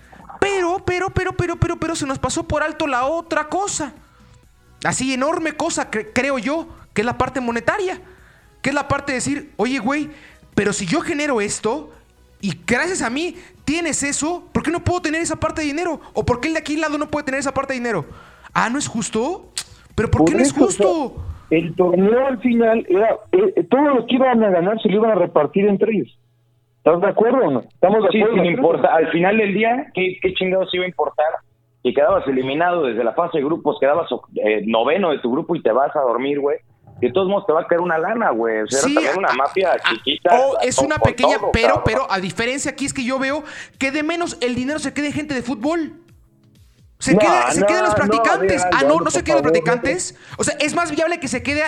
Pero, 0.55 0.79
pero, 0.85 1.11
pero, 1.11 1.33
pero, 1.33 1.57
pero, 1.57 1.77
pero 1.77 1.95
se 1.97 2.07
nos 2.07 2.19
pasó 2.19 2.47
por 2.47 2.63
alto 2.63 2.87
la 2.87 3.07
otra 3.07 3.49
cosa. 3.49 3.93
Así 4.85 5.13
enorme 5.13 5.53
cosa, 5.53 5.91
cre- 5.91 6.11
creo 6.15 6.39
yo, 6.39 6.69
que 6.95 7.03
es 7.03 7.07
la 7.07 7.19
parte 7.19 7.41
monetaria. 7.41 8.01
Que 8.63 8.71
es 8.71 8.75
la 8.75 8.89
parte 8.89 9.13
de 9.13 9.17
decir, 9.17 9.53
oye, 9.57 9.79
güey, 9.79 10.11
pero 10.55 10.73
si 10.73 10.87
yo 10.87 11.01
genero 11.01 11.41
esto 11.41 11.91
y 12.41 12.61
gracias 12.67 13.03
a 13.03 13.11
mí 13.11 13.37
tienes 13.65 14.03
eso, 14.03 14.49
¿por 14.53 14.63
qué 14.63 14.71
no 14.71 14.83
puedo 14.83 15.03
tener 15.03 15.21
esa 15.21 15.37
parte 15.37 15.61
de 15.61 15.69
dinero? 15.69 16.01
¿O 16.13 16.25
por 16.25 16.41
qué 16.41 16.49
el 16.49 16.55
de 16.55 16.61
aquí 16.61 16.75
al 16.75 16.81
lado 16.83 16.99
no 16.99 17.09
puede 17.09 17.25
tener 17.25 17.41
esa 17.41 17.55
parte 17.55 17.73
de 17.75 17.81
dinero? 17.81 18.05
Ah, 18.53 18.69
¿no 18.71 18.79
es 18.79 18.89
justo? 18.89 19.53
¿Pero 19.95 20.11
por, 20.11 20.25
qué 20.25 20.35
no 20.35 20.41
es 20.41 20.49
eso, 20.49 20.65
o 20.65 20.71
sea, 20.71 20.87
justo? 20.87 21.25
el 21.51 21.75
torneo 21.75 22.27
al 22.27 22.41
final 22.41 22.87
era, 22.89 23.17
eh, 23.33 23.65
todos 23.71 23.97
los 23.97 24.07
que 24.07 24.15
iban 24.17 24.43
a 24.43 24.51
ganar 24.51 24.81
se 24.83 24.89
lo 24.89 24.97
iban 24.97 25.11
a 25.13 25.15
repartir 25.15 25.67
entre 25.67 25.93
ellos. 25.93 26.19
¿Estás 26.89 27.01
de 27.03 27.09
acuerdo 27.09 27.39
o 27.47 27.51
no? 27.51 27.61
Estamos 27.61 28.03
de 28.05 28.09
Sí, 28.11 28.23
acuerdo. 28.23 28.43
sin. 28.79 28.87
Al 28.87 29.11
final 29.11 29.37
del 29.39 29.55
día, 29.55 29.87
¿qué, 29.95 30.17
qué 30.21 30.35
chingados 30.35 30.73
iba 30.75 30.85
a 30.85 30.89
importar? 30.89 31.27
Que 31.83 31.93
quedabas 31.95 32.27
eliminado 32.27 32.85
desde 32.85 33.05
la 33.05 33.13
fase 33.15 33.39
de 33.39 33.45
grupos, 33.45 33.77
quedabas 33.81 34.09
eh, 34.37 34.63
noveno 34.67 35.11
de 35.11 35.19
tu 35.21 35.31
grupo 35.31 35.55
y 35.55 35.63
te 35.63 35.71
vas 35.73 35.95
a 35.95 36.01
dormir, 36.01 36.41
güey. 36.41 36.59
De 37.01 37.13
todos 37.13 37.29
modos 37.29 37.47
te 37.47 37.53
va 37.53 37.61
a 37.61 37.67
caer 37.67 37.81
una 37.81 37.97
lana, 37.99 38.31
güey. 38.31 38.63
O 38.63 38.67
sea, 38.67 38.81
Sí, 38.81 38.97
era 39.01 39.17
una 39.17 39.29
ah, 39.31 39.35
mafia 39.37 39.71
ah, 39.73 39.89
chiquita. 39.91 40.31
oh, 40.37 40.57
es 40.61 40.75
con- 40.77 40.87
una 40.87 40.99
pequeña, 40.99 41.39
todo, 41.39 41.51
pero, 41.53 41.67
cabrón. 41.69 41.83
pero 41.87 42.07
a 42.11 42.19
diferencia 42.19 42.73
aquí 42.73 42.87
es 42.87 42.93
que 42.93 43.05
yo 43.05 43.19
veo 43.21 43.45
que 43.79 43.93
de 43.93 44.03
menos 44.03 44.37
el 44.41 44.57
dinero 44.57 44.81
se 44.81 44.93
quede 44.93 45.07
en 45.09 45.13
gente 45.13 45.35
de 45.35 45.43
fútbol. 45.43 45.93
Se 46.99 47.13
No, 47.13 47.21
queda, 47.21 47.53
se 47.53 47.61
no, 47.61 47.67
quedan 47.67 47.85
los 47.85 47.95
practicantes. 47.95 48.65
ah, 48.73 48.83
no, 48.83 48.99
no 48.99 49.11
se 49.11 49.23
quedan 49.23 49.37
los 49.37 49.43
favor, 49.43 49.53
practicantes. 49.53 50.17
O 50.37 50.43
sea, 50.43 50.57
es 50.59 50.75
más 50.75 50.91
viable 50.91 51.21
que 51.21 51.29
se 51.29 51.43
quede. 51.45 51.63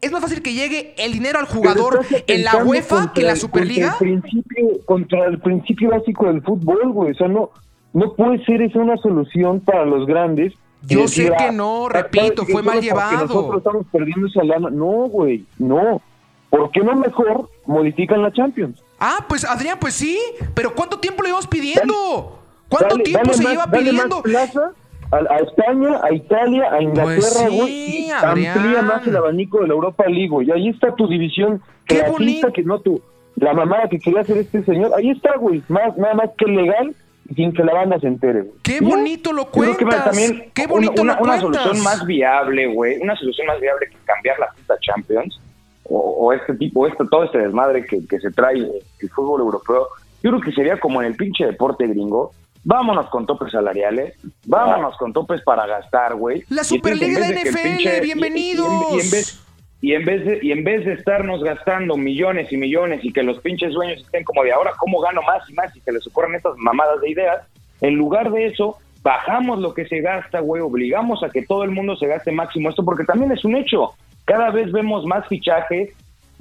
Es 0.00 0.12
más 0.12 0.22
fácil 0.22 0.42
que 0.42 0.52
llegue 0.52 0.94
el 0.98 1.12
dinero 1.12 1.40
al 1.40 1.46
jugador 1.46 2.04
en 2.26 2.44
la 2.44 2.56
UEFA 2.64 3.12
que 3.12 3.22
en 3.22 3.26
la 3.26 3.36
Superliga. 3.36 3.96
Contra 3.98 4.08
el, 4.08 4.20
principio, 4.20 4.68
contra 4.84 5.24
el 5.26 5.38
principio 5.40 5.90
básico 5.90 6.26
del 6.26 6.42
fútbol, 6.42 6.92
güey. 6.92 7.10
O 7.10 7.14
sea, 7.14 7.26
no, 7.26 7.50
no 7.92 8.12
puede 8.14 8.44
ser 8.44 8.62
esa 8.62 8.78
una 8.78 8.96
solución 8.98 9.60
para 9.60 9.84
los 9.84 10.06
grandes. 10.06 10.52
Yo 10.82 11.08
sé 11.08 11.32
que 11.36 11.44
ah, 11.44 11.50
no, 11.50 11.88
¿sabes 11.90 12.04
repito, 12.04 12.44
fue 12.46 12.62
mal 12.62 12.80
llevado. 12.80 13.26
Nosotros 13.26 13.58
estamos 13.58 13.86
perdiendo 13.90 14.28
esa 14.28 14.44
lana. 14.44 14.70
No, 14.70 15.08
güey, 15.08 15.44
no. 15.58 16.00
¿Por 16.48 16.70
qué 16.70 16.80
no 16.80 16.94
mejor 16.94 17.50
modifican 17.66 18.22
la 18.22 18.32
Champions? 18.32 18.80
Ah, 19.00 19.24
pues 19.28 19.44
Adrián, 19.44 19.78
pues 19.80 19.94
sí. 19.94 20.16
Pero 20.54 20.74
¿cuánto 20.74 21.00
tiempo 21.00 21.24
le 21.24 21.30
íbamos 21.30 21.48
pidiendo? 21.48 22.35
¿Cuánto 22.68 22.96
Dale- 22.96 23.04
tiempo 23.04 23.24
dale 23.26 23.36
se 23.36 23.42
más- 23.44 23.52
lleva 23.52 23.66
pidiendo? 23.70 24.22
Plaza 24.22 24.72
a, 25.12 25.16
a 25.16 25.38
España, 25.38 26.00
a 26.02 26.12
Italia, 26.12 26.68
a 26.72 26.82
Inglaterra, 26.82 27.14
Pues 27.14 27.26
sí, 27.66 28.06
y 28.06 28.10
amplía 28.10 28.82
más 28.82 29.06
el 29.06 29.16
abanico 29.16 29.60
de 29.60 29.68
la 29.68 29.74
Europa 29.74 30.04
League, 30.06 30.28
güey. 30.28 30.48
Y 30.48 30.52
ahí 30.52 30.68
está 30.68 30.94
tu 30.94 31.06
división 31.06 31.60
Qué 31.86 32.02
bonito. 32.02 32.52
que 32.52 32.62
no 32.62 32.80
tu 32.80 33.00
la 33.36 33.52
mamada 33.52 33.88
que 33.88 33.98
quería 33.98 34.22
hacer 34.22 34.38
este 34.38 34.64
señor. 34.64 34.92
Ahí 34.96 35.10
está, 35.10 35.36
güey. 35.36 35.62
Más, 35.68 35.96
nada 35.98 36.14
más 36.14 36.30
que 36.38 36.46
legal 36.46 36.94
sin 37.34 37.52
que 37.52 37.62
la 37.64 37.74
banda 37.74 38.00
se 38.00 38.06
entere, 38.06 38.40
güey. 38.42 38.54
Qué 38.62 38.80
bonito 38.80 39.32
lo 39.32 39.44
Yo 39.44 39.50
creo 39.50 39.76
que 39.76 39.84
cuentas. 39.84 40.04
también 40.06 40.50
Qué 40.54 40.66
bonito 40.66 41.02
una, 41.02 41.16
lo 41.16 41.22
una 41.22 41.38
cuentas. 41.40 41.62
solución 41.62 41.84
más 41.84 42.06
viable, 42.06 42.66
güey, 42.72 42.98
una 43.00 43.14
solución 43.16 43.46
más 43.48 43.60
viable 43.60 43.86
que 43.90 43.96
cambiar 44.04 44.38
la 44.38 44.46
puta 44.52 44.74
Champions 44.80 45.38
o, 45.84 45.98
o 45.98 46.32
este 46.32 46.54
tipo, 46.54 46.86
este, 46.86 47.04
todo 47.10 47.24
este 47.24 47.38
desmadre 47.38 47.84
que, 47.84 48.04
que 48.08 48.18
se 48.20 48.30
trae 48.30 48.56
el 48.58 49.10
fútbol 49.10 49.40
europeo, 49.42 49.86
yo 50.22 50.30
creo 50.30 50.40
que 50.40 50.52
sería 50.52 50.80
como 50.80 51.00
en 51.02 51.08
el 51.08 51.16
pinche 51.16 51.44
deporte 51.46 51.86
gringo. 51.86 52.32
Vámonos 52.68 53.06
con 53.10 53.26
topes 53.26 53.52
salariales, 53.52 54.14
vámonos 54.44 54.96
con 54.96 55.12
topes 55.12 55.40
para 55.42 55.66
gastar, 55.68 56.16
güey. 56.16 56.42
La 56.48 56.62
Y 56.62 56.64
Superliga 56.64 57.20
y 57.28 57.32
de 57.32 57.40
NFL, 57.42 57.58
pinche- 57.58 57.94
y- 57.94 57.96
y- 57.98 58.00
bienvenidos. 58.00 58.68
Y, 58.92 58.98
en 59.00 59.10
vez, 59.12 59.40
y 59.80 59.92
en 59.94 60.04
vez 60.04 60.24
de 60.24 60.38
y 60.42 60.50
en 60.50 60.64
vez 60.64 60.84
de 60.84 60.94
estarnos 60.94 61.44
gastando 61.44 61.96
millones 61.96 62.50
y 62.52 62.56
millones 62.56 63.04
y 63.04 63.12
que 63.12 63.22
los 63.22 63.38
pinches 63.38 63.72
dueños 63.72 64.00
estén 64.00 64.24
como 64.24 64.42
de 64.42 64.52
ahora 64.52 64.72
cómo 64.78 65.00
gano 65.00 65.22
más 65.22 65.48
y 65.48 65.52
más 65.54 65.76
y 65.76 65.80
que 65.80 65.92
les 65.92 66.04
ocurran 66.08 66.34
estas 66.34 66.56
mamadas 66.56 67.00
de 67.02 67.10
ideas, 67.10 67.46
en 67.82 67.94
lugar 67.94 68.32
de 68.32 68.46
eso 68.46 68.78
bajamos 69.04 69.60
lo 69.60 69.72
que 69.72 69.86
se 69.86 70.00
gasta, 70.00 70.40
güey, 70.40 70.60
obligamos 70.60 71.22
a 71.22 71.30
que 71.30 71.42
todo 71.42 71.62
el 71.62 71.70
mundo 71.70 71.94
se 71.94 72.08
gaste 72.08 72.32
máximo 72.32 72.68
esto 72.70 72.84
porque 72.84 73.04
también 73.04 73.30
es 73.30 73.44
un 73.44 73.54
hecho. 73.54 73.92
Cada 74.24 74.50
vez 74.50 74.72
vemos 74.72 75.06
más 75.06 75.24
fichajes 75.28 75.90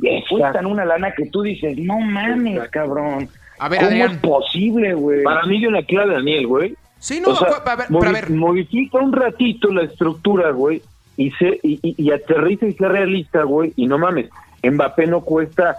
que 0.01 0.23
cuestan 0.27 0.65
una 0.65 0.85
lana 0.85 1.13
que 1.13 1.27
tú 1.27 1.43
dices, 1.43 1.77
"No 1.77 1.99
mames, 1.99 2.67
cabrón." 2.71 3.29
A 3.59 3.69
ver, 3.69 3.79
¿Cómo 3.79 3.89
Adrián. 3.91 4.11
es 4.11 4.17
posible, 4.19 4.93
güey? 4.93 5.23
Para 5.23 5.45
mí, 5.45 5.61
yo 5.61 5.71
la 5.71 5.83
clave, 5.83 6.13
Daniel, 6.13 6.47
güey. 6.47 6.75
Sí, 6.99 7.21
no, 7.21 7.29
O 7.31 7.35
sea, 7.35 7.47
a 7.49 7.75
ver, 7.75 7.87
modi- 7.89 7.99
pero 7.99 8.09
a 8.09 8.13
ver. 8.21 8.29
modifica 8.31 8.97
un 8.97 9.13
ratito 9.13 9.71
la 9.71 9.83
estructura, 9.83 10.51
güey, 10.51 10.81
y, 11.17 11.31
se, 11.31 11.59
y, 11.63 11.79
y, 11.83 11.95
y 11.97 12.11
aterriza 12.11 12.65
y 12.67 12.73
sea 12.73 12.89
realista, 12.89 13.43
güey, 13.43 13.73
y 13.75 13.85
no 13.87 13.97
mames, 13.97 14.29
Mbappé 14.63 15.07
no 15.07 15.21
cuesta 15.21 15.77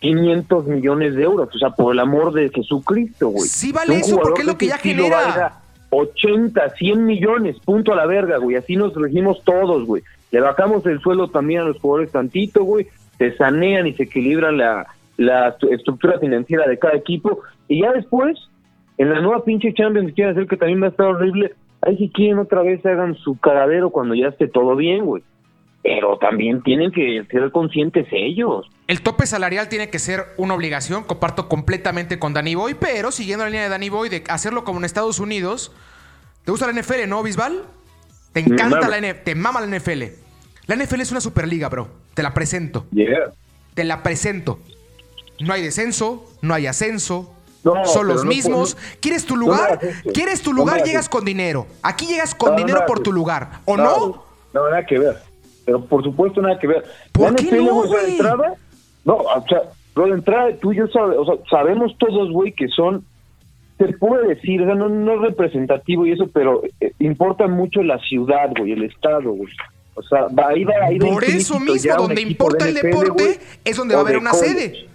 500 0.00 0.66
millones 0.66 1.14
de 1.14 1.22
euros, 1.22 1.48
o 1.54 1.58
sea, 1.58 1.70
por 1.70 1.92
el 1.92 2.00
amor 2.00 2.32
de 2.32 2.48
Jesucristo, 2.50 3.28
güey. 3.28 3.48
Sí 3.48 3.70
vale 3.72 3.96
eso, 3.96 4.18
porque 4.18 4.40
es 4.40 4.46
lo 4.46 4.58
que 4.58 4.66
ya 4.66 4.78
genera. 4.78 5.16
valga 5.16 5.58
80, 5.90 6.70
100 6.70 7.04
millones, 7.06 7.56
punto 7.64 7.92
a 7.92 7.96
la 7.96 8.06
verga, 8.06 8.38
güey, 8.38 8.56
así 8.56 8.74
nos 8.76 8.94
regimos 8.94 9.42
todos, 9.44 9.84
güey. 9.86 10.02
le 10.30 10.40
bajamos 10.40 10.84
el 10.86 10.98
suelo 11.00 11.28
también 11.28 11.60
a 11.60 11.64
los 11.64 11.78
jugadores 11.78 12.10
tantito, 12.10 12.64
güey, 12.64 12.86
se 13.18 13.36
sanean 13.36 13.86
y 13.86 13.92
se 13.92 14.04
equilibra 14.04 14.50
la, 14.50 14.86
la 15.16 15.56
estructura 15.70 16.18
financiera 16.18 16.66
de 16.66 16.78
cada 16.78 16.96
equipo, 16.96 17.40
y 17.68 17.82
ya 17.82 17.92
después, 17.92 18.38
en 18.98 19.10
la 19.10 19.20
nueva 19.20 19.44
pinche 19.44 19.72
Champions, 19.74 20.12
quieren 20.14 20.34
hacer 20.34 20.48
que 20.48 20.56
también 20.56 20.82
va 20.82 20.86
a 20.86 20.90
estar 20.90 21.06
horrible, 21.06 21.54
ahí 21.82 21.96
si 21.96 22.08
quieren 22.10 22.38
otra 22.38 22.62
vez 22.62 22.84
hagan 22.86 23.14
su 23.16 23.38
cagadero 23.38 23.90
cuando 23.90 24.14
ya 24.14 24.28
esté 24.28 24.48
todo 24.48 24.76
bien, 24.76 25.04
güey. 25.04 25.22
Pero 25.82 26.16
también 26.18 26.62
tienen 26.62 26.92
que 26.92 27.24
ser 27.28 27.50
conscientes 27.50 28.06
ellos. 28.12 28.70
El 28.86 29.02
tope 29.02 29.26
salarial 29.26 29.68
tiene 29.68 29.90
que 29.90 29.98
ser 29.98 30.20
una 30.36 30.54
obligación, 30.54 31.02
comparto 31.02 31.48
completamente 31.48 32.20
con 32.20 32.32
Danny 32.34 32.54
Boy, 32.54 32.74
pero 32.78 33.10
siguiendo 33.10 33.44
la 33.44 33.50
línea 33.50 33.64
de 33.64 33.68
Danny 33.68 33.88
Boy 33.88 34.08
de 34.08 34.22
hacerlo 34.28 34.62
como 34.62 34.78
en 34.78 34.84
Estados 34.84 35.18
Unidos, 35.18 35.72
¿te 36.44 36.52
gusta 36.52 36.70
la 36.70 36.80
NFL, 36.80 37.08
no, 37.08 37.22
Bisbal? 37.24 37.62
Te 38.32 38.40
encanta 38.40 38.88
la 38.88 38.98
NFL, 38.98 39.24
te 39.24 39.34
mama 39.34 39.60
la 39.60 39.76
NFL. 39.76 40.02
La 40.66 40.76
NFL 40.76 41.00
es 41.00 41.10
una 41.10 41.20
superliga, 41.20 41.68
bro. 41.68 41.88
Te 42.14 42.22
la 42.22 42.32
presento. 42.32 42.86
Yeah. 42.92 43.32
Te 43.74 43.82
la 43.84 44.02
presento. 44.02 44.60
No 45.42 45.52
hay 45.54 45.62
descenso, 45.62 46.24
no 46.40 46.54
hay 46.54 46.66
ascenso. 46.66 47.34
son 47.84 48.08
los 48.08 48.24
mismos. 48.24 48.76
¿Quieres 49.00 49.24
tu 49.24 49.36
lugar? 49.36 49.78
¿Quieres 50.12 50.42
tu 50.42 50.52
lugar? 50.52 50.82
llegas 50.84 51.08
con 51.08 51.24
dinero. 51.24 51.66
Aquí 51.82 52.06
llegas 52.06 52.34
con 52.34 52.56
dinero 52.56 52.84
por 52.86 53.00
tu 53.00 53.12
lugar. 53.12 53.60
¿O 53.64 53.76
no? 53.76 54.24
No, 54.52 54.68
nada 54.68 54.84
que 54.84 54.98
ver. 54.98 55.16
Pero 55.64 55.84
por 55.84 56.02
supuesto 56.02 56.42
nada 56.42 56.58
que 56.58 56.66
ver. 56.66 56.84
¿Por 57.12 57.34
qué 57.36 57.60
no, 57.62 57.82
de 57.84 58.10
entrada, 58.10 58.54
no, 59.04 59.14
o 59.14 59.44
sea, 59.48 59.62
de 59.94 60.10
entrada 60.10 60.56
tú 60.60 60.72
y 60.72 60.76
yo 60.76 60.84
o 60.86 61.24
sea, 61.24 61.34
sabemos 61.48 61.96
todos, 61.98 62.30
güey, 62.32 62.52
que 62.52 62.68
son 62.68 63.04
se 63.78 63.92
puede 63.94 64.28
decir, 64.28 64.62
o 64.62 64.66
sea, 64.66 64.74
no, 64.74 64.88
no 64.88 65.14
es 65.14 65.20
representativo 65.20 66.06
y 66.06 66.12
eso, 66.12 66.28
pero 66.32 66.62
eh, 66.80 66.92
importa 66.98 67.48
mucho 67.48 67.82
la 67.82 67.98
ciudad, 67.98 68.50
güey, 68.56 68.72
el 68.72 68.84
estado, 68.84 69.32
güey. 69.32 69.52
O 69.94 70.02
sea, 70.02 70.26
va, 70.26 70.48
ahí 70.48 70.64
va, 70.64 70.74
ahí 70.84 70.98
Por 70.98 71.24
eso 71.24 71.58
mismo, 71.58 71.96
donde 71.96 72.22
importa 72.22 72.68
el 72.68 72.74
deporte, 72.74 73.40
es 73.64 73.76
donde 73.76 73.94
va 73.94 74.00
a 74.00 74.04
haber 74.04 74.18
una 74.18 74.32
sede. 74.32 74.88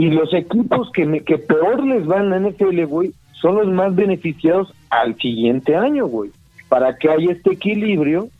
Y 0.00 0.08
los 0.08 0.32
equipos 0.32 0.90
que, 0.94 1.22
que 1.26 1.36
peor 1.36 1.84
les 1.84 2.06
van 2.06 2.30
la 2.30 2.40
NFL, 2.40 2.84
güey, 2.86 3.12
son 3.32 3.56
los 3.56 3.68
más 3.68 3.94
beneficiados 3.94 4.72
al 4.88 5.14
siguiente 5.18 5.76
año, 5.76 6.06
güey. 6.06 6.30
Para 6.70 6.96
que 6.96 7.10
haya 7.10 7.32
este 7.32 7.52
equilibrio 7.52 8.30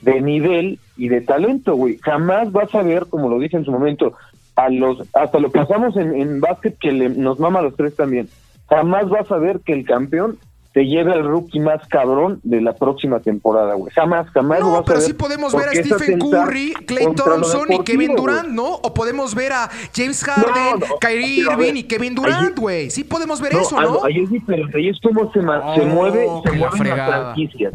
de 0.00 0.22
nivel 0.22 0.78
y 0.96 1.08
de 1.08 1.20
talento, 1.20 1.74
güey. 1.74 1.98
Jamás 1.98 2.50
vas 2.50 2.74
a 2.74 2.82
ver, 2.82 3.04
como 3.10 3.28
lo 3.28 3.38
dije 3.38 3.58
en 3.58 3.66
su 3.66 3.72
momento, 3.72 4.14
a 4.54 4.70
los 4.70 5.06
hasta 5.12 5.38
lo 5.38 5.50
pasamos 5.50 5.98
en, 5.98 6.18
en 6.18 6.40
básquet 6.40 6.78
que 6.78 6.92
le, 6.92 7.10
nos 7.10 7.38
mama 7.38 7.58
a 7.58 7.64
los 7.64 7.76
tres 7.76 7.94
también. 7.94 8.30
Jamás 8.66 9.10
vas 9.10 9.30
a 9.30 9.36
ver 9.36 9.60
que 9.60 9.74
el 9.74 9.84
campeón 9.84 10.38
te 10.76 10.84
lleve 10.84 11.10
al 11.10 11.24
rookie 11.24 11.58
más 11.58 11.88
cabrón 11.88 12.38
de 12.42 12.60
la 12.60 12.74
próxima 12.74 13.20
temporada, 13.20 13.72
güey. 13.76 13.90
Jamás, 13.94 14.28
jamás. 14.28 14.60
No, 14.60 14.84
pero 14.84 15.00
sí 15.00 15.14
podemos 15.14 15.54
ver 15.54 15.70
a 15.70 15.72
Stephen 15.72 16.18
Curry, 16.18 16.74
Clay 16.86 17.14
Thompson 17.14 17.72
y 17.72 17.78
Kevin 17.78 18.14
Durant, 18.14 18.50
¿no? 18.50 18.74
O 18.74 18.92
podemos 18.92 19.34
ver 19.34 19.52
a 19.52 19.70
James 19.94 20.22
Harden, 20.22 20.86
Kyrie 21.00 21.44
Irving 21.50 21.76
y 21.76 21.84
Kevin 21.84 22.14
Durant, 22.14 22.58
güey. 22.58 22.90
Sí 22.90 23.04
podemos 23.04 23.40
ver 23.40 23.54
eso, 23.54 23.80
¿no? 23.80 24.04
Ahí 24.04 24.18
es 24.18 24.30
diferente, 24.30 24.76
ahí 24.76 24.90
es 24.90 25.00
como 25.00 25.32
se, 25.32 25.40
se 25.40 25.46
oh, 25.46 25.86
mueve, 25.86 26.26
se 26.44 26.52
mueven 26.52 26.68
las 26.68 26.76
franquicias 26.76 27.72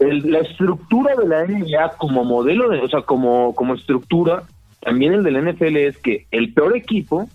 la 0.00 0.40
estructura 0.40 1.14
de 1.14 1.28
la 1.28 1.46
NBA 1.46 1.92
como 1.96 2.24
modelo, 2.24 2.70
de, 2.70 2.80
o 2.80 2.88
sea, 2.88 3.02
como, 3.02 3.54
como 3.54 3.74
estructura, 3.74 4.42
también 4.80 5.12
el 5.12 5.22
del 5.22 5.52
NFL 5.52 5.76
es 5.76 5.96
que 5.98 6.26
el 6.32 6.52
peor 6.52 6.76
equipo 6.76 7.28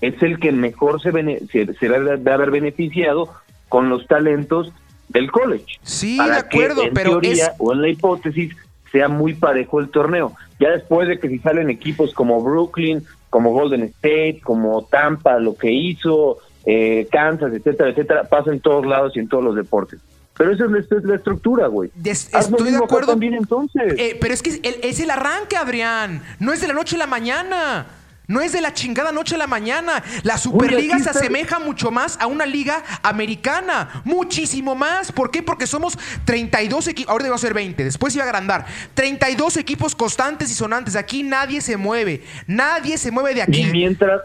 es 0.00 0.22
el 0.22 0.38
que 0.38 0.52
mejor 0.52 1.02
se, 1.02 1.10
se, 1.48 1.74
se 1.74 1.88
de 1.88 2.30
haber 2.30 2.52
beneficiado 2.52 3.28
con 3.72 3.88
los 3.88 4.06
talentos 4.06 4.70
del 5.08 5.30
college. 5.30 5.78
Sí, 5.82 6.18
de 6.18 6.36
acuerdo, 6.36 6.82
en 6.82 6.92
pero 6.92 7.12
teoría, 7.12 7.54
o 7.56 7.72
en 7.72 7.80
la 7.80 7.88
hipótesis 7.88 8.54
sea 8.92 9.08
muy 9.08 9.32
parejo 9.32 9.80
el 9.80 9.88
torneo. 9.88 10.34
Ya 10.60 10.72
después 10.72 11.08
de 11.08 11.18
que 11.18 11.26
si 11.30 11.38
salen 11.38 11.70
equipos 11.70 12.12
como 12.12 12.42
Brooklyn, 12.42 13.02
como 13.30 13.50
Golden 13.52 13.84
State, 13.84 14.42
como 14.44 14.84
Tampa, 14.84 15.38
lo 15.38 15.56
que 15.56 15.72
hizo 15.72 16.36
eh, 16.66 17.08
Kansas, 17.10 17.54
etcétera, 17.54 17.88
etcétera, 17.88 18.24
pasa 18.24 18.50
en 18.52 18.60
todos 18.60 18.84
lados 18.84 19.16
y 19.16 19.20
en 19.20 19.28
todos 19.28 19.42
los 19.42 19.56
deportes. 19.56 20.00
Pero 20.36 20.52
esa 20.52 20.66
es 20.66 21.04
la, 21.04 21.14
estructura, 21.14 21.66
güey. 21.68 21.90
estoy 22.04 22.72
de 22.72 22.76
acuerdo. 22.76 23.12
También 23.12 23.32
entonces. 23.32 23.94
Eh, 23.96 24.18
pero 24.20 24.34
es 24.34 24.42
que 24.42 24.60
es 24.82 25.00
el 25.00 25.10
arranque, 25.10 25.56
Adrián. 25.56 26.22
No 26.40 26.52
es 26.52 26.60
de 26.60 26.68
la 26.68 26.74
noche 26.74 26.96
a 26.96 26.98
la 26.98 27.06
mañana. 27.06 27.86
No 28.26 28.40
es 28.40 28.52
de 28.52 28.60
la 28.60 28.72
chingada 28.72 29.12
noche 29.12 29.34
a 29.34 29.38
la 29.38 29.46
mañana. 29.46 30.02
La 30.22 30.38
Superliga 30.38 30.98
se 30.98 31.10
asemeja 31.10 31.58
mucho 31.58 31.90
más 31.90 32.16
a 32.20 32.26
una 32.26 32.46
liga 32.46 32.82
americana. 33.02 34.02
Muchísimo 34.04 34.74
más. 34.74 35.12
¿Por 35.12 35.30
qué? 35.30 35.42
Porque 35.42 35.66
somos 35.66 35.98
32 36.24 36.88
equipos. 36.88 37.10
Ahora 37.10 37.24
debo 37.24 37.38
ser 37.38 37.54
20. 37.54 37.84
Después 37.84 38.14
iba 38.14 38.24
a 38.24 38.28
agrandar. 38.28 38.66
32 38.94 39.56
equipos 39.56 39.94
constantes 39.94 40.50
y 40.50 40.54
sonantes. 40.54 40.96
Aquí 40.96 41.22
nadie 41.22 41.60
se 41.60 41.76
mueve. 41.76 42.22
Nadie 42.46 42.96
se 42.96 43.10
mueve 43.10 43.34
de 43.34 43.42
aquí. 43.42 43.62
Y 43.62 43.66
mientras 43.66 44.20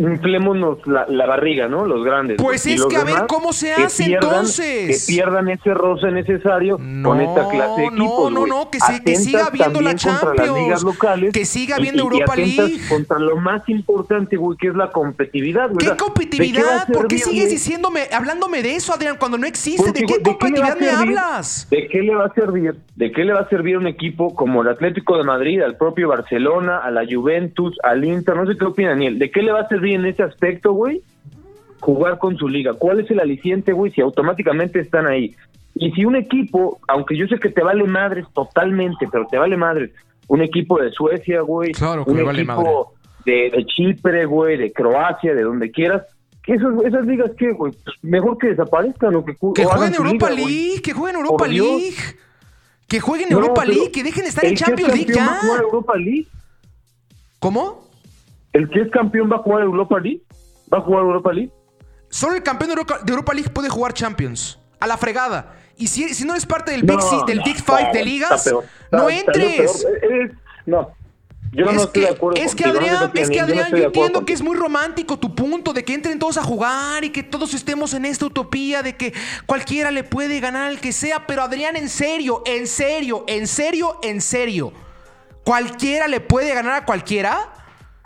inflémonos 0.00 0.78
la, 0.86 1.06
la, 1.08 1.26
barriga, 1.26 1.68
¿no? 1.68 1.84
Los 1.84 2.04
grandes. 2.04 2.38
Pues 2.40 2.64
es 2.66 2.84
que 2.86 2.96
a 2.96 3.04
ver 3.04 3.26
cómo 3.28 3.52
se 3.52 3.72
hace 3.72 4.14
entonces. 4.14 5.06
Que 5.06 5.12
pierdan 5.12 5.48
ese 5.48 5.74
roce 5.74 6.10
necesario 6.10 6.78
con 7.02 7.20
esta 7.20 7.48
clase 7.48 7.80
de 7.82 7.86
equipos. 7.88 7.98
No, 7.98 8.30
no, 8.30 8.46
no, 8.46 8.70
que, 8.70 8.78
que 9.04 9.16
siga 9.16 9.46
habiendo 9.46 9.80
la 9.80 9.94
Champions. 9.94 10.82
Locales, 10.82 11.32
que 11.32 11.44
siga 11.44 11.76
habiendo 11.76 12.02
Europa 12.02 12.34
League. 12.34 12.80
Contra 12.88 13.18
lo 13.18 13.36
más 13.36 13.68
importante, 13.68 14.36
güey, 14.36 14.56
que 14.56 14.68
es 14.68 14.74
la 14.74 14.90
competitividad. 14.90 15.70
¿Qué 15.78 15.96
competitividad? 15.96 16.88
¿Por 16.88 17.06
qué 17.06 17.18
sigues 17.18 17.50
diciéndome, 17.50 18.08
hablándome 18.12 18.62
de 18.62 18.76
eso, 18.76 18.94
Adrián, 18.94 19.16
cuando 19.18 19.36
no 19.36 19.46
existe? 19.46 19.92
¿De 19.92 20.06
qué 20.06 20.22
competitividad 20.22 20.78
me 20.78 20.90
hablas? 20.90 21.68
¿De 21.70 21.88
qué 21.88 22.02
le 22.02 22.14
va 22.14 22.26
a 22.26 22.34
servir? 22.34 22.74
¿De 22.96 23.12
qué 23.12 23.24
le 23.24 23.34
va 23.34 23.40
a 23.40 23.48
servir 23.48 23.76
un 23.76 23.86
equipo 23.86 24.34
como 24.34 24.62
el 24.62 24.68
Atlético 24.68 25.18
de 25.18 25.24
Madrid, 25.24 25.60
al 25.60 25.76
propio 25.76 26.08
Barcelona, 26.08 26.78
a 26.78 26.90
la 26.90 27.04
Juventus, 27.08 27.76
al 27.82 28.04
Inter? 28.04 28.36
No 28.36 28.46
sé 28.46 28.56
qué 28.56 28.64
opina 28.64 28.90
Daniel. 28.90 29.18
¿De 29.18 29.30
qué 29.30 29.42
le 29.42 29.52
va 29.52 29.60
a 29.60 29.68
servir 29.68 29.89
en 29.94 30.06
ese 30.06 30.22
aspecto, 30.22 30.72
güey, 30.72 31.02
jugar 31.80 32.18
con 32.18 32.36
su 32.36 32.48
liga. 32.48 32.74
¿Cuál 32.74 33.00
es 33.00 33.10
el 33.10 33.20
aliciente, 33.20 33.72
güey, 33.72 33.92
si 33.92 34.00
automáticamente 34.00 34.80
están 34.80 35.06
ahí? 35.06 35.34
Y 35.74 35.92
si 35.92 36.04
un 36.04 36.16
equipo, 36.16 36.78
aunque 36.88 37.16
yo 37.16 37.26
sé 37.26 37.38
que 37.38 37.48
te 37.48 37.62
vale 37.62 37.84
madres 37.84 38.26
totalmente, 38.34 39.08
pero 39.10 39.26
te 39.26 39.38
vale 39.38 39.56
madres, 39.56 39.90
un 40.28 40.42
equipo 40.42 40.80
de 40.80 40.90
Suecia, 40.90 41.40
güey, 41.40 41.72
un 42.06 42.18
equipo 42.18 42.92
de, 43.24 43.64
Chipre, 43.66 44.26
güey, 44.26 44.56
de 44.56 44.72
Croacia, 44.72 45.34
de 45.34 45.42
donde 45.42 45.70
quieras, 45.70 46.02
que 46.42 46.54
esas 46.54 47.06
ligas, 47.06 47.30
¿qué, 47.38 47.52
güey? 47.52 47.72
Pues 47.84 47.96
mejor 48.02 48.38
que 48.38 48.48
desaparezcan 48.48 49.14
o 49.14 49.24
que, 49.24 49.34
que 49.54 49.64
jueguen 49.64 49.94
Europa 49.94 50.30
League, 50.30 50.82
que 50.82 50.92
jueguen 50.92 51.16
Europa 51.16 51.46
League. 51.46 51.96
Que 52.88 52.98
jueguen 52.98 53.30
Europa 53.30 53.64
League, 53.64 53.92
que 53.92 54.02
dejen 54.02 54.24
de 54.24 54.30
estar 54.30 54.44
en 54.44 54.56
Champions 54.56 54.92
League 54.92 55.14
ya. 55.14 55.40
Europa 55.62 55.96
League? 55.96 56.26
¿Cómo? 57.38 57.89
¿El 58.52 58.68
que 58.70 58.80
es 58.80 58.90
campeón 58.90 59.30
va 59.30 59.36
a 59.36 59.38
jugar 59.40 59.62
Europa 59.62 59.98
League? 60.00 60.22
¿Va 60.72 60.78
a 60.78 60.80
jugar 60.80 61.02
Europa 61.02 61.32
League? 61.32 61.52
Solo 62.08 62.34
el 62.34 62.42
campeón 62.42 62.70
de 62.70 63.12
Europa, 63.12 63.32
League 63.32 63.50
puede 63.50 63.68
jugar 63.68 63.92
Champions. 63.92 64.58
A 64.80 64.86
la 64.86 64.96
fregada. 64.96 65.54
Y 65.76 65.86
si, 65.86 66.14
si 66.14 66.24
no 66.24 66.32
eres 66.32 66.46
parte 66.46 66.72
del 66.72 66.82
Big, 66.82 66.98
del 67.26 67.40
Big 67.44 67.62
Five 67.62 67.90
de 67.92 68.04
ligas, 68.04 68.52
no 68.90 69.08
entres. 69.08 69.86
no. 70.66 70.94
Yo 71.52 71.66
es 71.66 71.72
no 71.72 71.82
estoy 71.82 72.02
que, 72.02 72.08
de 72.08 72.14
acuerdo 72.14 72.40
es 72.40 72.54
que 72.54 72.64
Adrián, 72.64 73.10
es 73.12 73.28
que 73.28 73.40
Adrián, 73.40 73.70
yo, 73.72 73.84
entiendo 73.86 74.24
que 74.24 74.32
es 74.32 74.40
muy 74.40 74.56
romántico 74.56 75.18
tu 75.18 75.34
punto 75.34 75.72
de 75.72 75.84
que 75.84 75.94
entren 75.94 76.18
todos 76.18 76.36
a 76.38 76.44
jugar 76.44 77.02
y 77.02 77.10
que 77.10 77.24
todos 77.24 77.54
estemos 77.54 77.92
en 77.92 78.04
esta 78.04 78.26
utopía 78.26 78.84
de 78.84 78.96
que 78.96 79.12
cualquiera 79.46 79.90
le 79.90 80.04
puede 80.04 80.38
ganar 80.38 80.68
al 80.68 80.80
que 80.80 80.92
sea, 80.92 81.26
pero 81.26 81.42
Adrián, 81.42 81.74
en 81.74 81.88
serio, 81.88 82.42
en 82.46 82.68
serio, 82.68 83.24
en 83.26 83.48
serio, 83.48 83.98
en 84.02 84.20
serio, 84.20 84.72
¿cualquiera 85.42 86.06
le 86.06 86.20
puede 86.20 86.54
ganar 86.54 86.74
a 86.74 86.84
cualquiera? 86.84 87.52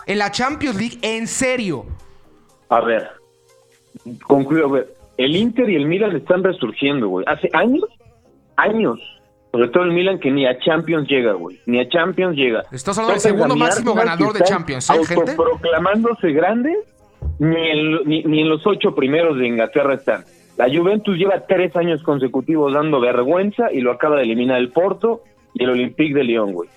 En 0.07 0.19
la 0.19 0.31
Champions 0.31 0.77
League, 0.77 0.99
en 1.03 1.27
serio. 1.27 1.87
A 2.69 2.81
ver, 2.81 3.09
concluyo, 4.27 4.67
a 4.67 4.73
ver, 4.73 4.95
el 5.17 5.37
Inter 5.37 5.69
y 5.71 5.77
el 5.77 5.87
Milan 5.87 6.17
están 6.17 6.43
resurgiendo, 6.43 7.09
güey. 7.09 7.25
Hace 7.29 7.49
años, 7.53 7.85
años, 8.57 8.99
sobre 9.53 9.69
todo 9.69 9.85
el 9.85 9.93
Milan 9.93 10.19
que 10.19 10.31
ni 10.31 10.47
a 10.47 10.59
Champions 10.59 11.09
llega, 11.09 11.33
güey. 11.35 11.61
Ni 11.67 11.81
a 11.81 11.89
Champions 11.89 12.37
llega. 12.37 12.65
Estás 12.73 12.99
hablando 12.99 13.13
del 13.13 13.21
segundo 13.21 13.57
máximo 13.57 13.95
ganador 13.95 14.33
de 14.33 14.43
Champions, 14.43 14.91
¿eh, 14.91 15.05
gente? 15.07 15.35
Proclamándose 15.37 16.33
grandes, 16.33 16.79
ni 17.39 17.57
en, 17.57 18.05
ni, 18.05 18.41
en 18.41 18.49
los 18.49 18.67
ocho 18.67 18.95
primeros 18.95 19.39
de 19.39 19.47
Inglaterra 19.47 19.95
están. 19.95 20.25
La 20.57 20.67
Juventus 20.67 21.17
lleva 21.17 21.47
tres 21.47 21.75
años 21.77 22.03
consecutivos 22.03 22.75
dando 22.75 23.01
vergüenza 23.01 23.73
y 23.73 23.81
lo 23.81 23.91
acaba 23.91 24.17
de 24.17 24.23
eliminar 24.23 24.59
el 24.59 24.71
Porto 24.71 25.23
y 25.53 25.65
el 25.65 25.71
Olympique 25.71 26.15
de 26.15 26.25
Lyon, 26.25 26.53
güey. 26.53 26.69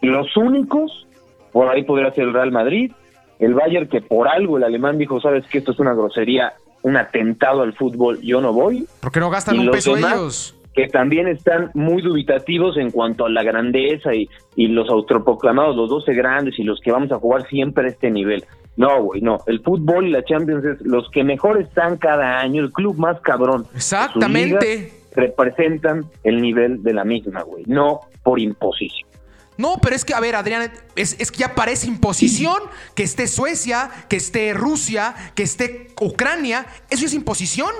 Los 0.00 0.36
únicos 0.36 1.06
por 1.54 1.68
ahí 1.68 1.84
podría 1.84 2.10
ser 2.10 2.24
el 2.24 2.34
Real 2.34 2.50
Madrid, 2.50 2.92
el 3.38 3.54
Bayern 3.54 3.88
que 3.88 4.00
por 4.00 4.26
algo 4.26 4.58
el 4.58 4.64
alemán 4.64 4.98
dijo, 4.98 5.20
sabes 5.20 5.46
que 5.46 5.58
esto 5.58 5.70
es 5.70 5.78
una 5.78 5.94
grosería, 5.94 6.52
un 6.82 6.96
atentado 6.96 7.62
al 7.62 7.74
fútbol, 7.74 8.20
yo 8.20 8.40
no 8.40 8.52
voy. 8.52 8.86
Porque 9.00 9.20
no 9.20 9.30
gastan 9.30 9.60
un 9.60 9.70
peso 9.70 9.96
ellos? 9.96 10.56
Que 10.74 10.88
también 10.88 11.28
están 11.28 11.70
muy 11.74 12.02
dubitativos 12.02 12.76
en 12.76 12.90
cuanto 12.90 13.26
a 13.26 13.30
la 13.30 13.44
grandeza 13.44 14.12
y, 14.12 14.28
y 14.56 14.66
los 14.66 14.88
autoproclamados, 14.90 15.76
los 15.76 15.88
12 15.88 16.12
grandes 16.14 16.58
y 16.58 16.64
los 16.64 16.80
que 16.80 16.90
vamos 16.90 17.12
a 17.12 17.18
jugar 17.18 17.46
siempre 17.46 17.84
a 17.86 17.90
este 17.90 18.10
nivel. 18.10 18.44
No, 18.76 19.00
güey, 19.04 19.20
no. 19.20 19.38
El 19.46 19.60
fútbol 19.60 20.08
y 20.08 20.10
la 20.10 20.24
Champions 20.24 20.64
es 20.64 20.80
los 20.80 21.08
que 21.10 21.22
mejor 21.22 21.60
están 21.60 21.96
cada 21.98 22.40
año, 22.40 22.60
el 22.60 22.72
club 22.72 22.98
más 22.98 23.20
cabrón. 23.20 23.64
Exactamente 23.72 24.90
representan 25.14 26.04
el 26.24 26.42
nivel 26.42 26.82
de 26.82 26.92
la 26.92 27.04
misma, 27.04 27.42
güey, 27.42 27.64
no 27.66 28.00
por 28.22 28.40
imposición. 28.40 29.08
No, 29.56 29.78
pero 29.80 29.94
es 29.94 30.04
que, 30.04 30.14
a 30.14 30.20
ver, 30.20 30.34
Adrián, 30.34 30.72
es, 30.96 31.16
es, 31.18 31.30
que 31.30 31.38
ya 31.38 31.54
parece 31.54 31.86
imposición 31.86 32.56
que 32.94 33.04
esté 33.04 33.28
Suecia, 33.28 33.90
que 34.08 34.16
esté 34.16 34.52
Rusia, 34.52 35.14
que 35.34 35.44
esté 35.44 35.92
Ucrania. 36.00 36.66
¿Eso 36.90 37.06
es 37.06 37.14
imposición? 37.14 37.70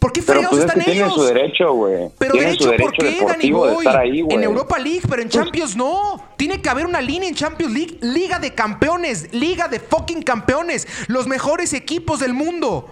¿Por 0.00 0.12
qué 0.12 0.20
fregados 0.20 0.50
pues 0.50 0.64
están 0.64 0.80
es 0.80 0.84
que 0.86 0.92
ellos? 0.94 1.14
Tienen 1.14 1.28
su 1.28 1.34
derecho, 1.34 1.72
güey. 1.74 2.08
Pero 2.18 2.32
Tienen 2.32 2.50
derecho, 2.50 2.64
su 2.64 2.70
derecho 2.70 2.90
¿por 2.96 3.06
qué, 3.06 3.24
Dani 3.24 3.52
Boy? 3.52 3.86
ahí. 3.86 4.24
En 4.28 4.42
Europa 4.42 4.76
League, 4.80 5.02
pero 5.08 5.22
en 5.22 5.28
Pues- 5.28 5.44
Champions 5.44 5.76
no. 5.76 6.20
Tiene 6.36 6.60
que 6.60 6.68
haber 6.68 6.86
una 6.86 7.00
línea 7.00 7.28
en 7.28 7.36
Champions 7.36 7.72
League. 7.72 7.98
Liga 8.00 8.40
de 8.40 8.52
campeones. 8.52 9.32
Liga 9.32 9.68
de 9.68 9.78
fucking 9.78 10.22
campeones. 10.22 10.88
Los 11.06 11.28
mejores 11.28 11.72
equipos 11.72 12.18
del 12.18 12.34
mundo. 12.34 12.90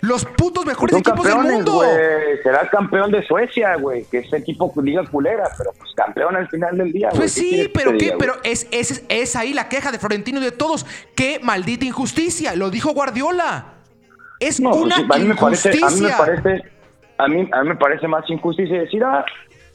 Los 0.00 0.24
putos 0.24 0.64
mejores 0.64 0.92
Son 0.92 1.00
equipos 1.00 1.26
del 1.26 1.36
mundo. 1.38 1.72
güey. 1.72 1.90
Será 2.42 2.68
campeón 2.70 3.10
de 3.10 3.26
Suecia, 3.26 3.74
güey, 3.76 4.04
que 4.04 4.18
es 4.18 4.32
equipo 4.32 4.72
liga 4.82 5.04
culera, 5.04 5.44
pero 5.58 5.72
pues 5.76 5.92
campeón 5.94 6.36
al 6.36 6.48
final 6.48 6.76
del 6.78 6.92
día. 6.92 7.08
Pues 7.10 7.34
¿Qué 7.34 7.40
sí, 7.40 7.70
pero 7.74 7.92
qué, 7.98 8.14
pero 8.18 8.34
es, 8.44 8.68
es, 8.70 9.04
es 9.08 9.34
ahí 9.36 9.52
la 9.52 9.68
queja 9.68 9.90
de 9.90 9.98
Florentino 9.98 10.40
y 10.40 10.44
de 10.44 10.52
todos. 10.52 10.86
Qué 11.16 11.40
maldita 11.42 11.84
injusticia. 11.84 12.54
Lo 12.54 12.70
dijo 12.70 12.92
Guardiola. 12.92 13.74
Es 14.38 14.60
No, 14.60 14.70
pues 14.70 14.82
una 14.82 14.96
sí, 14.96 15.02
a 15.10 15.16
mí 15.18 15.24
me 15.24 15.34
parece, 15.34 15.68
injusticia. 15.70 15.86
a 15.86 15.90
mí 15.90 16.00
me 16.00 16.40
parece, 16.42 16.70
a 17.18 17.28
mí, 17.28 17.48
a 17.52 17.62
mí 17.62 17.68
me 17.70 17.76
parece 17.76 18.06
más 18.06 18.24
injusticia 18.30 18.78
decir, 18.80 19.02
ah, 19.02 19.24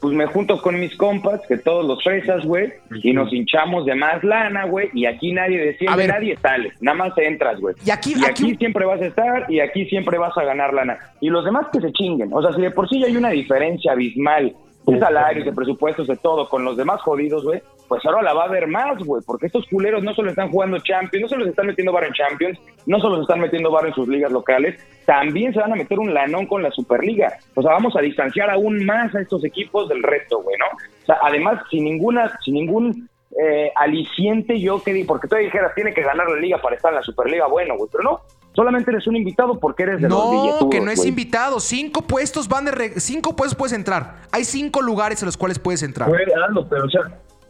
pues 0.04 0.14
me 0.14 0.26
junto 0.26 0.60
con 0.60 0.78
mis 0.78 0.94
compas, 0.96 1.40
que 1.48 1.56
todos 1.56 1.82
los 1.86 2.04
fresas, 2.04 2.44
güey, 2.44 2.74
y 3.02 3.14
nos 3.14 3.32
hinchamos 3.32 3.86
de 3.86 3.94
más 3.94 4.22
lana, 4.22 4.66
güey, 4.66 4.90
y 4.92 5.06
aquí 5.06 5.32
nadie 5.32 5.74
ver. 5.96 6.08
nadie 6.10 6.36
sale, 6.42 6.72
nada 6.82 6.94
más 6.98 7.16
entras, 7.16 7.58
güey. 7.58 7.74
Y 7.86 7.90
aquí- 7.90 8.12
aquí, 8.12 8.24
aquí- 8.26 8.56
siempre 8.56 8.84
vas 8.84 9.00
a 9.00 9.06
estar 9.06 9.50
y 9.50 9.60
aquí 9.60 9.86
siempre 9.86 10.18
vas 10.18 10.36
a 10.36 10.44
ganar 10.44 10.74
lana. 10.74 10.98
Y 11.22 11.30
los 11.30 11.42
demás 11.42 11.68
que 11.72 11.80
se 11.80 11.90
chinguen, 11.92 12.28
o 12.34 12.42
sea, 12.42 12.52
si 12.52 12.60
de 12.60 12.70
por 12.70 12.86
sí 12.86 13.00
ya 13.00 13.06
hay 13.06 13.16
una 13.16 13.30
diferencia 13.30 13.92
abismal 13.92 14.54
de 14.86 14.98
salarios, 14.98 15.44
de 15.44 15.52
presupuestos, 15.52 16.06
de 16.06 16.16
todo, 16.16 16.48
con 16.48 16.64
los 16.64 16.76
demás 16.76 17.00
jodidos, 17.00 17.44
güey, 17.44 17.62
pues 17.88 18.04
ahora 18.04 18.22
la 18.22 18.34
va 18.34 18.42
a 18.42 18.46
haber 18.46 18.66
más, 18.66 18.98
güey, 18.98 19.22
porque 19.26 19.46
estos 19.46 19.66
culeros 19.66 20.02
no 20.02 20.14
solo 20.14 20.30
están 20.30 20.50
jugando 20.50 20.78
Champions, 20.78 21.22
no 21.22 21.28
solo 21.28 21.44
se 21.44 21.50
están 21.50 21.66
metiendo 21.66 21.92
bar 21.92 22.04
en 22.04 22.12
Champions, 22.12 22.58
no 22.86 22.98
solo 23.00 23.16
se 23.16 23.22
están 23.22 23.40
metiendo 23.40 23.70
bar 23.70 23.86
en 23.86 23.94
sus 23.94 24.08
ligas 24.08 24.32
locales, 24.32 24.78
también 25.06 25.52
se 25.52 25.60
van 25.60 25.72
a 25.72 25.76
meter 25.76 25.98
un 25.98 26.12
lanón 26.12 26.46
con 26.46 26.62
la 26.62 26.70
Superliga. 26.70 27.38
O 27.54 27.62
sea, 27.62 27.72
vamos 27.72 27.96
a 27.96 28.00
distanciar 28.00 28.50
aún 28.50 28.84
más 28.84 29.14
a 29.14 29.20
estos 29.20 29.44
equipos 29.44 29.88
del 29.88 30.02
resto, 30.02 30.42
güey, 30.42 30.56
¿no? 30.58 30.66
O 30.66 31.06
sea, 31.06 31.18
además, 31.22 31.60
sin 31.70 31.84
ninguna, 31.84 32.38
sin 32.44 32.54
ningún 32.54 33.08
eh, 33.42 33.70
aliciente 33.76 34.60
yo 34.60 34.82
que 34.82 34.92
di, 34.92 35.04
porque 35.04 35.28
tú 35.28 35.36
dijeras, 35.36 35.74
tiene 35.74 35.92
que 35.92 36.02
ganar 36.02 36.28
la 36.28 36.36
liga 36.36 36.58
para 36.58 36.76
estar 36.76 36.92
en 36.92 36.96
la 36.96 37.02
Superliga, 37.02 37.46
bueno, 37.46 37.76
güey, 37.76 37.88
pero 37.90 38.04
no, 38.04 38.20
solamente 38.54 38.90
eres 38.90 39.06
un 39.06 39.16
invitado 39.16 39.58
porque 39.60 39.82
eres 39.84 40.00
de 40.00 40.08
los 40.08 40.18
No, 40.18 40.70
que 40.70 40.80
no 40.80 40.90
es 40.90 41.04
invitado. 41.04 41.60
Cinco 41.60 42.02
puestos 42.02 42.48
van 42.48 42.64
de 42.64 42.70
re- 42.70 43.00
cinco 43.00 43.36
puestos 43.36 43.56
puedes 43.56 43.72
entrar. 43.72 44.22
Hay 44.32 44.44
cinco 44.44 44.80
lugares 44.82 45.20
en 45.22 45.26
los 45.26 45.36
cuales 45.36 45.58
puedes 45.58 45.82
entrar. 45.82 46.08
Güey, 46.08 46.22
pero 46.70 46.84
o 46.86 46.90
sea, 46.90 47.02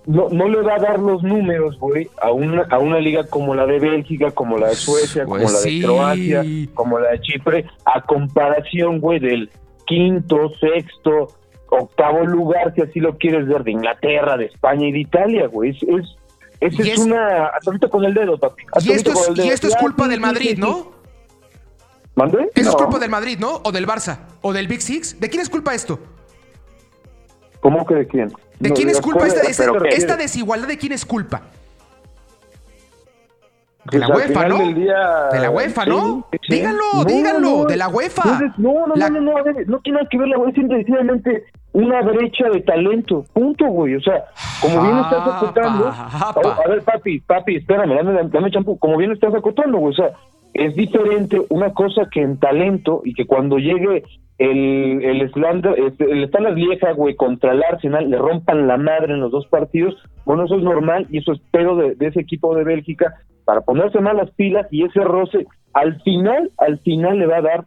no, 0.06 0.28
no 0.30 0.48
le 0.48 0.60
va 0.62 0.74
a 0.74 0.78
dar 0.78 0.98
los 0.98 1.22
números, 1.22 1.78
güey, 1.78 2.08
a 2.20 2.30
una, 2.30 2.66
a 2.70 2.78
una 2.78 2.98
liga 3.00 3.24
como 3.26 3.54
la 3.54 3.64
de 3.66 3.78
Bélgica, 3.78 4.30
como 4.32 4.58
la 4.58 4.68
de 4.68 4.74
Suecia, 4.74 5.24
Pues 5.24 5.44
como 5.44 5.54
la 5.54 5.60
de 5.64 5.82
Croacia, 5.82 6.44
como 6.74 6.98
la 6.98 7.10
de 7.12 7.20
Chipre, 7.20 7.64
a 7.86 8.02
comparación, 8.02 9.00
güey, 9.00 9.18
del 9.18 9.50
quinto, 9.86 10.50
sexto, 10.60 11.28
octavo 11.70 12.24
lugar, 12.24 12.72
si 12.74 12.82
así 12.82 13.00
lo 13.00 13.16
quieres 13.16 13.46
ver, 13.48 13.64
de 13.64 13.72
Inglaterra, 13.72 14.36
de 14.36 14.46
España 14.46 14.86
y 14.88 14.92
de 14.92 14.98
Italia, 15.00 15.46
güey. 15.46 15.70
Es, 15.70 15.82
es, 15.82 16.16
es, 16.78 16.80
es- 16.86 16.98
una... 16.98 17.46
Hasta 17.46 17.70
ahorita 17.70 17.88
con 17.88 18.04
el 18.04 18.14
dedo, 18.14 18.38
papi. 18.38 18.62
Y 18.84 18.92
esto, 18.92 19.12
es, 19.12 19.28
el 19.28 19.44
y 19.44 19.48
esto 19.48 19.68
es 19.68 19.76
culpa 19.76 20.06
del 20.08 20.20
Madrid, 20.20 20.50
sí, 20.50 20.54
sí. 20.56 20.60
¿no? 20.60 20.93
¿Mande? 22.14 22.50
Eso 22.54 22.70
es 22.70 22.76
culpa 22.76 22.98
del 22.98 23.10
Madrid, 23.10 23.38
¿no? 23.40 23.60
O 23.64 23.72
del 23.72 23.86
Barça. 23.86 24.18
O 24.42 24.52
del 24.52 24.68
Big 24.68 24.80
Six. 24.82 25.18
¿De 25.20 25.28
quién 25.28 25.42
es 25.42 25.50
culpa 25.50 25.74
esto? 25.74 25.98
¿Cómo 27.60 27.84
que 27.86 27.94
de 27.94 28.06
quién? 28.06 28.28
¿De 28.60 28.68
No, 28.68 28.74
quién 28.74 28.88
es 28.90 29.00
culpa 29.00 29.26
esta, 29.26 30.16
desigualdad? 30.16 30.68
¿De 30.68 30.78
quién 30.78 30.92
es 30.92 31.04
culpa? 31.04 31.42
De 33.90 33.98
Pues 33.98 34.00
la 34.00 34.06
al 34.06 34.12
UEFA, 34.16 34.48
¿no? 34.48 34.58
día, 34.72 35.28
De 35.32 35.38
la 35.40 35.50
UEFA, 35.50 35.84
¿no? 35.84 36.26
Díganlo, 36.48 36.82
No, 36.94 37.04
díganlo. 37.04 37.40
no, 37.58 37.64
de 37.66 37.76
la 37.76 37.88
UEFA. 37.88 38.40
No, 38.56 38.86
no, 38.86 38.94
La- 38.96 39.10
no, 39.10 39.20
no, 39.20 39.32
no, 39.32 39.36
a 39.38 39.42
ver, 39.42 39.68
no 39.68 39.78
tiene 39.80 39.98
nada 39.98 40.08
que 40.10 40.16
ver 40.18 40.28
la 40.28 40.38
UEFA, 40.38 40.60
es 40.60 40.68
sencillamente 40.68 41.44
una 41.72 42.00
brecha 42.02 42.48
de 42.50 42.60
talento, 42.62 43.24
punto, 43.34 43.66
güey, 43.66 43.96
o 43.96 44.00
sea, 44.00 44.24
como 44.62 44.80
bien 44.80 44.96
estás 44.96 45.22
Japa, 45.24 45.36
acotando, 45.36 45.88
a, 45.88 46.30
a 46.64 46.68
ver, 46.68 46.82
papi, 46.82 47.20
papi, 47.20 47.56
espérame, 47.56 47.96
dame, 47.96 48.28
dame 48.30 48.50
champú, 48.52 48.78
como 48.78 48.96
bien 48.96 49.10
estás 49.12 49.34
acotando, 49.34 49.78
güey, 49.78 49.92
o 49.92 49.96
sea, 49.96 50.12
es 50.54 50.74
diferente 50.74 51.42
una 51.50 51.72
cosa 51.72 52.08
que 52.10 52.22
en 52.22 52.38
talento 52.38 53.02
y 53.04 53.14
que 53.14 53.26
cuando 53.26 53.58
llegue 53.58 54.04
el 54.38 55.04
el 55.04 55.30
Slander, 55.32 55.78
este, 55.78 56.10
el 56.10 56.24
Standard 56.24 56.56
Lieja, 56.56 56.92
güey, 56.92 57.14
contra 57.14 57.52
el 57.52 57.62
Arsenal, 57.62 58.08
le 58.08 58.18
rompan 58.18 58.66
la 58.66 58.76
madre 58.76 59.14
en 59.14 59.20
los 59.20 59.30
dos 59.30 59.46
partidos, 59.46 59.94
bueno, 60.24 60.44
eso 60.44 60.56
es 60.56 60.62
normal 60.62 61.06
y 61.10 61.18
eso 61.18 61.32
es 61.32 61.40
pedo 61.50 61.76
de, 61.76 61.94
de 61.94 62.06
ese 62.06 62.20
equipo 62.20 62.54
de 62.54 62.64
Bélgica 62.64 63.14
para 63.44 63.60
ponerse 63.60 64.00
más 64.00 64.14
las 64.14 64.30
pilas 64.30 64.66
y 64.70 64.84
ese 64.84 65.00
roce, 65.00 65.46
al 65.72 66.00
final, 66.02 66.50
al 66.58 66.78
final 66.78 67.18
le 67.18 67.26
va 67.26 67.38
a 67.38 67.42
dar 67.42 67.66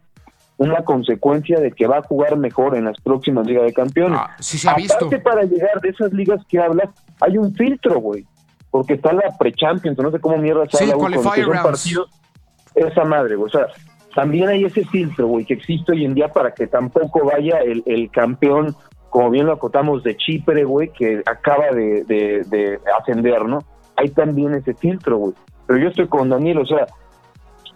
una 0.58 0.84
consecuencia 0.84 1.60
de 1.60 1.70
que 1.70 1.86
va 1.86 1.98
a 1.98 2.02
jugar 2.02 2.36
mejor 2.36 2.76
en 2.76 2.86
las 2.86 3.00
próximas 3.00 3.46
Ligas 3.46 3.64
de 3.64 3.72
Campeones. 3.72 4.18
Ah, 4.20 4.36
sí 4.40 4.58
se 4.58 4.68
ha 4.68 4.74
visto. 4.74 5.06
Aparte, 5.06 5.20
para 5.20 5.44
llegar 5.44 5.80
de 5.80 5.90
esas 5.90 6.12
ligas 6.12 6.44
que 6.48 6.58
hablas, 6.58 6.88
hay 7.20 7.38
un 7.38 7.54
filtro, 7.54 8.00
güey. 8.00 8.26
Porque 8.70 8.94
está 8.94 9.12
la 9.12 9.34
pre-champions, 9.38 9.96
no 9.98 10.10
sé 10.10 10.18
cómo 10.18 10.36
mierda 10.36 10.66
se 10.68 10.84
Sí, 10.84 10.90
habla, 10.90 11.62
partidos. 11.62 12.10
Esa 12.86 13.04
madre, 13.04 13.36
güey. 13.36 13.48
O 13.48 13.50
sea, 13.50 13.66
también 14.14 14.48
hay 14.48 14.64
ese 14.64 14.84
filtro, 14.84 15.26
güey, 15.26 15.44
que 15.44 15.54
existe 15.54 15.92
hoy 15.92 16.04
en 16.04 16.14
día 16.14 16.28
para 16.28 16.52
que 16.52 16.66
tampoco 16.66 17.24
vaya 17.24 17.58
el, 17.58 17.82
el 17.86 18.10
campeón, 18.10 18.74
como 19.10 19.30
bien 19.30 19.46
lo 19.46 19.52
acotamos, 19.52 20.02
de 20.02 20.16
Chipre, 20.16 20.64
güey, 20.64 20.90
que 20.92 21.22
acaba 21.26 21.70
de, 21.70 22.04
de, 22.04 22.44
de 22.48 22.80
ascender, 22.98 23.44
¿no? 23.44 23.60
Hay 23.96 24.10
también 24.10 24.54
ese 24.54 24.74
filtro, 24.74 25.18
güey. 25.18 25.34
Pero 25.66 25.78
yo 25.80 25.88
estoy 25.88 26.08
con 26.08 26.28
Daniel, 26.28 26.58
o 26.58 26.66
sea, 26.66 26.86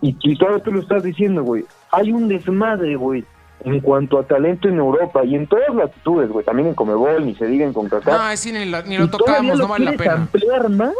y, 0.01 0.17
y 0.21 0.37
todavía 0.37 0.63
tú 0.63 0.73
lo 0.73 0.81
estás 0.81 1.03
diciendo, 1.03 1.43
güey. 1.43 1.65
Hay 1.93 2.13
un 2.13 2.29
desmadre, 2.29 2.97
güey, 2.97 3.25
en 3.65 3.81
cuanto 3.81 4.19
a 4.19 4.25
talento 4.25 4.69
en 4.69 4.79
Europa 4.79 5.25
y 5.25 5.37
en 5.37 5.47
todas 5.47 5.69
las 5.69 5.77
latitudes, 5.77 6.29
güey. 6.31 6.45
También 6.45 6.69
en 6.69 6.75
Comebol, 6.75 7.25
ni 7.25 7.35
se 7.35 7.47
diga 7.47 7.65
en 7.65 7.73
CONCACAF. 7.73 8.13
No, 8.13 8.37
sí, 8.37 8.53
ni 8.53 8.65
lo, 8.65 8.83
ni 8.83 8.99
lo 8.99 9.09
tocamos, 9.09 9.59
no 9.59 9.69
vale 9.69 9.85
la 9.85 9.93
pena. 9.93 10.13
ampliar 10.15 10.69
más? 10.71 10.95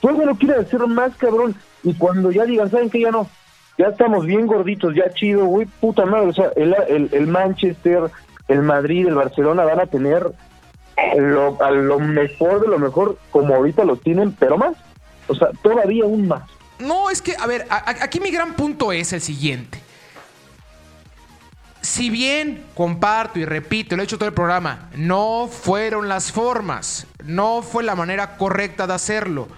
Todavía 0.00 0.26
lo 0.26 0.34
quieres 0.34 0.58
hacer 0.58 0.86
más, 0.86 1.14
cabrón. 1.16 1.54
Y 1.82 1.94
cuando 1.94 2.30
ya 2.30 2.44
digan, 2.44 2.70
¿saben 2.70 2.90
qué? 2.90 3.00
Ya 3.00 3.10
no. 3.10 3.28
Ya 3.78 3.86
estamos 3.86 4.26
bien 4.26 4.46
gorditos, 4.46 4.94
ya 4.94 5.10
chido, 5.14 5.46
güey. 5.46 5.66
Puta 5.80 6.04
madre. 6.04 6.28
O 6.28 6.32
sea, 6.32 6.50
el, 6.56 6.74
el, 6.88 7.08
el 7.12 7.26
Manchester, 7.26 8.10
el 8.48 8.62
Madrid, 8.62 9.06
el 9.06 9.14
Barcelona 9.14 9.64
van 9.64 9.80
a 9.80 9.86
tener 9.86 10.32
lo, 11.16 11.62
a 11.62 11.70
lo 11.70 11.98
mejor 11.98 12.60
de 12.60 12.68
lo 12.68 12.78
mejor, 12.78 13.18
como 13.30 13.54
ahorita 13.54 13.84
lo 13.84 13.96
tienen, 13.96 14.32
pero 14.32 14.58
más. 14.58 14.76
O 15.28 15.34
sea, 15.34 15.48
todavía 15.62 16.04
aún 16.04 16.28
más. 16.28 16.42
No, 16.78 17.10
es 17.10 17.20
que, 17.22 17.36
a 17.38 17.46
ver, 17.46 17.66
aquí 17.70 18.20
mi 18.20 18.30
gran 18.30 18.54
punto 18.54 18.92
es 18.92 19.12
el 19.12 19.20
siguiente. 19.20 19.80
Si 21.82 22.10
bien 22.10 22.64
comparto 22.74 23.38
y 23.38 23.44
repito, 23.44 23.96
lo 23.96 24.02
he 24.02 24.04
hecho 24.04 24.18
todo 24.18 24.28
el 24.28 24.34
programa, 24.34 24.90
no 24.96 25.48
fueron 25.50 26.08
las 26.08 26.30
formas, 26.30 27.06
no 27.24 27.62
fue 27.62 27.82
la 27.82 27.94
manera 27.94 28.36
correcta 28.36 28.86
de 28.86 28.94
hacerlo, 28.94 29.48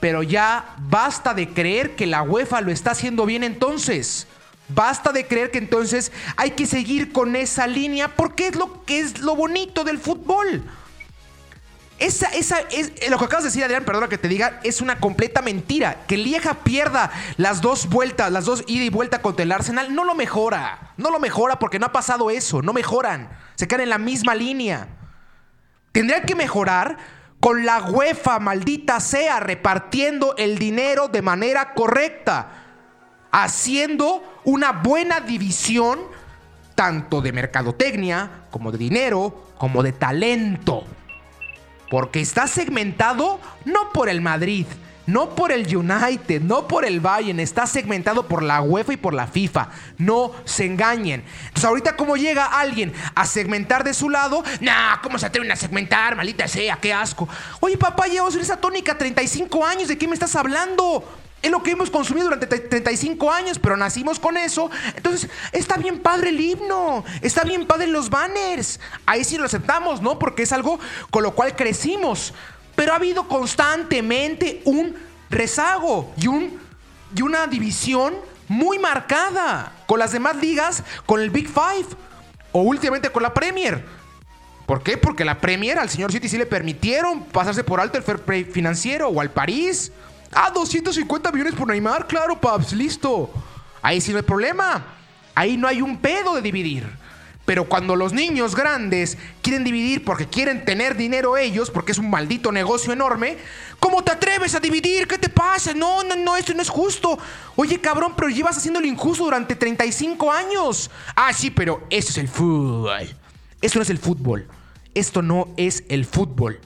pero 0.00 0.22
ya 0.22 0.76
basta 0.78 1.34
de 1.34 1.48
creer 1.48 1.96
que 1.96 2.06
la 2.06 2.22
UEFA 2.22 2.60
lo 2.60 2.70
está 2.70 2.92
haciendo 2.92 3.26
bien 3.26 3.42
entonces. 3.42 4.26
Basta 4.68 5.12
de 5.12 5.26
creer 5.26 5.50
que 5.50 5.58
entonces 5.58 6.12
hay 6.36 6.50
que 6.50 6.66
seguir 6.66 7.12
con 7.12 7.36
esa 7.36 7.66
línea 7.66 8.08
porque 8.14 8.48
es 8.48 8.56
lo 8.56 8.84
que 8.84 9.00
es 9.00 9.20
lo 9.20 9.34
bonito 9.34 9.82
del 9.82 9.98
fútbol. 9.98 10.62
Esa, 11.98 12.28
esa, 12.28 12.60
es, 12.70 12.92
eh, 13.00 13.10
lo 13.10 13.18
que 13.18 13.24
acabas 13.24 13.42
de 13.42 13.48
decir, 13.48 13.64
Adrián, 13.64 13.84
perdona 13.84 14.08
que 14.08 14.18
te 14.18 14.28
diga, 14.28 14.60
es 14.62 14.80
una 14.80 15.00
completa 15.00 15.42
mentira. 15.42 16.04
Que 16.06 16.16
Lieja 16.16 16.54
pierda 16.54 17.10
las 17.38 17.60
dos 17.60 17.88
vueltas, 17.88 18.30
las 18.30 18.44
dos 18.44 18.62
ida 18.68 18.84
y 18.84 18.88
vuelta 18.88 19.20
contra 19.20 19.42
el 19.42 19.50
Arsenal, 19.50 19.92
no 19.92 20.04
lo 20.04 20.14
mejora. 20.14 20.92
No 20.96 21.10
lo 21.10 21.18
mejora 21.18 21.58
porque 21.58 21.80
no 21.80 21.86
ha 21.86 21.92
pasado 21.92 22.30
eso, 22.30 22.62
no 22.62 22.72
mejoran. 22.72 23.28
Se 23.56 23.66
quedan 23.66 23.80
en 23.80 23.90
la 23.90 23.98
misma 23.98 24.36
línea. 24.36 24.86
Tendrían 25.90 26.22
que 26.22 26.36
mejorar 26.36 26.98
con 27.40 27.64
la 27.64 27.82
UEFA, 27.82 28.38
maldita 28.40 29.00
sea, 29.00 29.40
repartiendo 29.40 30.34
el 30.36 30.58
dinero 30.58 31.08
de 31.08 31.22
manera 31.22 31.74
correcta. 31.74 32.64
Haciendo 33.30 34.40
una 34.44 34.72
buena 34.72 35.20
división, 35.20 36.00
tanto 36.74 37.20
de 37.20 37.32
mercadotecnia, 37.32 38.46
como 38.50 38.72
de 38.72 38.78
dinero, 38.78 39.46
como 39.58 39.82
de 39.82 39.92
talento. 39.92 40.84
Porque 41.90 42.20
está 42.20 42.46
segmentado 42.46 43.40
no 43.64 43.92
por 43.92 44.08
el 44.08 44.20
Madrid, 44.20 44.66
no 45.08 45.34
por 45.34 45.52
el 45.52 45.74
United, 45.74 46.42
no 46.42 46.68
por 46.68 46.84
el 46.84 47.00
Bayern, 47.00 47.40
está 47.40 47.66
segmentado 47.66 48.28
por 48.28 48.42
la 48.42 48.60
UEFA 48.60 48.92
y 48.92 48.96
por 48.98 49.14
la 49.14 49.26
FIFA. 49.26 49.70
No 49.96 50.32
se 50.44 50.66
engañen. 50.66 51.24
Entonces 51.46 51.64
ahorita 51.64 51.96
como 51.96 52.18
llega 52.18 52.44
alguien 52.44 52.92
a 53.14 53.24
segmentar 53.24 53.84
de 53.84 53.94
su 53.94 54.10
lado, 54.10 54.44
nah, 54.60 55.00
¿cómo 55.02 55.18
se 55.18 55.24
atreven 55.24 55.50
a 55.50 55.56
segmentar? 55.56 56.14
Maldita 56.14 56.46
sea, 56.46 56.76
qué 56.76 56.92
asco. 56.92 57.26
Oye 57.60 57.78
papá, 57.78 58.06
llevas 58.06 58.34
en 58.34 58.42
esa 58.42 58.58
tónica 58.58 58.98
35 58.98 59.64
años, 59.64 59.88
¿de 59.88 59.96
qué 59.96 60.06
me 60.06 60.12
estás 60.12 60.36
hablando? 60.36 61.02
Es 61.40 61.50
lo 61.50 61.62
que 61.62 61.70
hemos 61.70 61.88
consumido 61.88 62.26
durante 62.26 62.46
35 62.46 63.32
años, 63.32 63.58
pero 63.58 63.78
nacimos 63.78 64.18
con 64.18 64.36
eso. 64.36 64.70
Entonces, 64.94 65.30
está 65.52 65.76
bien 65.76 66.00
padre 66.00 66.28
el 66.28 66.40
himno, 66.40 67.02
está 67.22 67.44
bien 67.44 67.66
padre 67.66 67.86
los 67.86 68.10
banners. 68.10 68.78
Ahí 69.06 69.24
sí 69.24 69.38
lo 69.38 69.46
aceptamos, 69.46 70.02
¿no? 70.02 70.18
Porque 70.18 70.42
es 70.42 70.52
algo 70.52 70.78
con 71.10 71.22
lo 71.22 71.34
cual 71.34 71.56
crecimos. 71.56 72.34
Pero 72.78 72.92
ha 72.92 72.96
habido 72.96 73.26
constantemente 73.26 74.62
un 74.64 74.94
rezago 75.28 76.14
y, 76.16 76.28
un, 76.28 76.60
y 77.12 77.22
una 77.22 77.48
división 77.48 78.14
muy 78.46 78.78
marcada 78.78 79.72
con 79.88 79.98
las 79.98 80.12
demás 80.12 80.36
ligas, 80.36 80.84
con 81.04 81.20
el 81.20 81.30
Big 81.30 81.48
Five 81.48 81.88
o 82.52 82.60
últimamente 82.60 83.10
con 83.10 83.24
la 83.24 83.34
Premier. 83.34 83.84
¿Por 84.64 84.84
qué? 84.84 84.96
Porque 84.96 85.24
la 85.24 85.40
Premier 85.40 85.76
al 85.76 85.90
señor 85.90 86.12
City 86.12 86.28
sí 86.28 86.38
le 86.38 86.46
permitieron 86.46 87.24
pasarse 87.24 87.64
por 87.64 87.80
alto 87.80 87.98
el 87.98 88.04
fair 88.04 88.20
play 88.20 88.44
financiero 88.44 89.08
o 89.08 89.20
al 89.20 89.32
París. 89.32 89.90
Ah, 90.32 90.52
250 90.54 91.32
millones 91.32 91.54
por 91.54 91.66
Neymar, 91.66 92.06
claro, 92.06 92.40
paps, 92.40 92.74
listo. 92.74 93.28
Ahí 93.82 94.00
sí 94.00 94.12
no 94.12 94.18
hay 94.18 94.22
problema. 94.22 94.84
Ahí 95.34 95.56
no 95.56 95.66
hay 95.66 95.82
un 95.82 95.96
pedo 95.96 96.36
de 96.36 96.42
dividir. 96.42 96.86
Pero 97.48 97.64
cuando 97.64 97.96
los 97.96 98.12
niños 98.12 98.54
grandes 98.54 99.16
quieren 99.40 99.64
dividir 99.64 100.04
porque 100.04 100.26
quieren 100.26 100.66
tener 100.66 100.98
dinero 100.98 101.38
ellos, 101.38 101.70
porque 101.70 101.92
es 101.92 101.98
un 101.98 102.10
maldito 102.10 102.52
negocio 102.52 102.92
enorme, 102.92 103.38
¿cómo 103.80 104.04
te 104.04 104.12
atreves 104.12 104.54
a 104.54 104.60
dividir? 104.60 105.08
¿Qué 105.08 105.16
te 105.16 105.30
pasa? 105.30 105.72
No, 105.72 106.04
no, 106.04 106.14
no, 106.14 106.36
esto 106.36 106.52
no 106.52 106.60
es 106.60 106.68
justo. 106.68 107.18
Oye, 107.56 107.80
cabrón, 107.80 108.12
pero 108.14 108.28
llevas 108.28 108.58
haciendo 108.58 108.82
lo 108.82 108.86
injusto 108.86 109.24
durante 109.24 109.56
35 109.56 110.30
años. 110.30 110.90
Ah, 111.16 111.32
sí, 111.32 111.50
pero 111.50 111.80
eso 111.88 112.10
es 112.10 112.18
el 112.18 112.28
fútbol. 112.28 113.08
Eso 113.62 113.78
no 113.78 113.82
es 113.82 113.88
el 113.88 113.98
fútbol. 113.98 114.46
Esto 114.92 115.22
no 115.22 115.48
es 115.56 115.84
el 115.88 116.04
fútbol. 116.04 116.60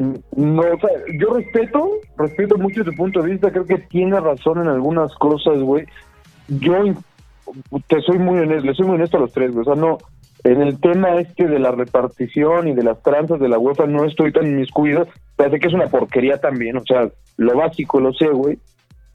No, 0.00 0.62
o 0.62 0.80
sea, 0.80 0.90
yo 1.20 1.34
respeto, 1.34 1.88
respeto 2.18 2.58
mucho 2.58 2.82
tu 2.82 2.92
punto 2.96 3.22
de 3.22 3.30
vista, 3.30 3.52
creo 3.52 3.64
que 3.64 3.78
tiene 3.78 4.18
razón 4.18 4.60
en 4.60 4.66
algunas 4.66 5.14
cosas, 5.14 5.60
güey. 5.60 5.86
Yo 6.48 6.74
te 7.88 8.00
soy 8.02 8.18
muy 8.18 8.38
honesto, 8.38 8.66
le 8.66 8.74
soy 8.74 8.86
muy 8.86 8.94
honesto 8.96 9.16
a 9.16 9.20
los 9.20 9.32
tres, 9.32 9.52
güey. 9.52 9.62
O 9.62 9.64
sea, 9.64 9.74
no, 9.74 9.98
en 10.44 10.62
el 10.62 10.80
tema 10.80 11.16
este 11.16 11.46
de 11.46 11.58
la 11.58 11.72
repartición 11.72 12.68
y 12.68 12.74
de 12.74 12.84
las 12.84 13.02
tranzas 13.02 13.40
de 13.40 13.48
la 13.48 13.58
UEFA 13.58 13.86
no 13.86 14.04
estoy 14.04 14.32
tan 14.32 14.46
inmiscuido, 14.46 15.06
parece 15.36 15.58
que 15.58 15.68
es 15.68 15.74
una 15.74 15.88
porquería 15.88 16.38
también, 16.38 16.76
o 16.76 16.82
sea, 16.82 17.08
lo 17.36 17.56
básico 17.56 18.00
lo 18.00 18.12
sé, 18.12 18.28
güey, 18.28 18.58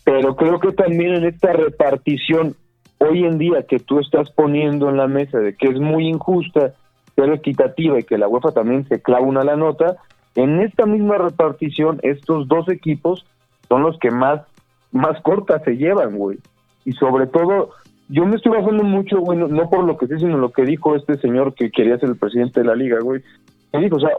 pero 0.03 0.35
creo 0.35 0.59
que 0.59 0.71
también 0.73 1.13
en 1.15 1.25
esta 1.25 1.53
repartición 1.53 2.55
hoy 2.97 3.25
en 3.25 3.37
día 3.37 3.63
que 3.67 3.79
tú 3.79 3.99
estás 3.99 4.29
poniendo 4.31 4.89
en 4.89 4.97
la 4.97 5.07
mesa 5.07 5.39
de 5.39 5.55
que 5.55 5.69
es 5.69 5.79
muy 5.79 6.07
injusta, 6.07 6.73
pero 7.15 7.33
equitativa 7.33 7.99
y 7.99 8.03
que 8.03 8.17
la 8.17 8.27
UEFA 8.27 8.51
también 8.51 8.87
se 8.87 9.01
clava 9.01 9.25
una 9.25 9.43
la 9.43 9.55
nota, 9.55 9.97
en 10.35 10.61
esta 10.61 10.85
misma 10.85 11.17
repartición, 11.17 11.99
estos 12.03 12.47
dos 12.47 12.69
equipos 12.69 13.25
son 13.67 13.83
los 13.83 13.97
que 13.99 14.11
más, 14.11 14.41
más 14.91 15.21
cortas 15.21 15.63
se 15.63 15.77
llevan, 15.77 16.17
güey. 16.17 16.39
Y 16.85 16.93
sobre 16.93 17.27
todo, 17.27 17.71
yo 18.11 18.25
me 18.25 18.35
estoy 18.35 18.51
basando 18.51 18.83
mucho, 18.83 19.19
güey, 19.19 19.39
no, 19.39 19.69
por 19.69 19.85
lo 19.85 19.97
que 19.97 20.05
sé, 20.05 20.19
sino 20.19 20.37
lo 20.37 20.51
que 20.51 20.63
dijo 20.63 20.95
este 20.95 21.17
señor 21.17 21.53
que 21.53 21.71
quería 21.71 21.97
ser 21.97 22.09
el 22.09 22.17
presidente 22.17 22.59
de 22.59 22.65
la 22.65 22.75
liga, 22.75 22.99
güey. 22.99 23.21
Que 23.71 23.79
dijo, 23.79 23.95
o 23.95 23.99
sea, 24.01 24.11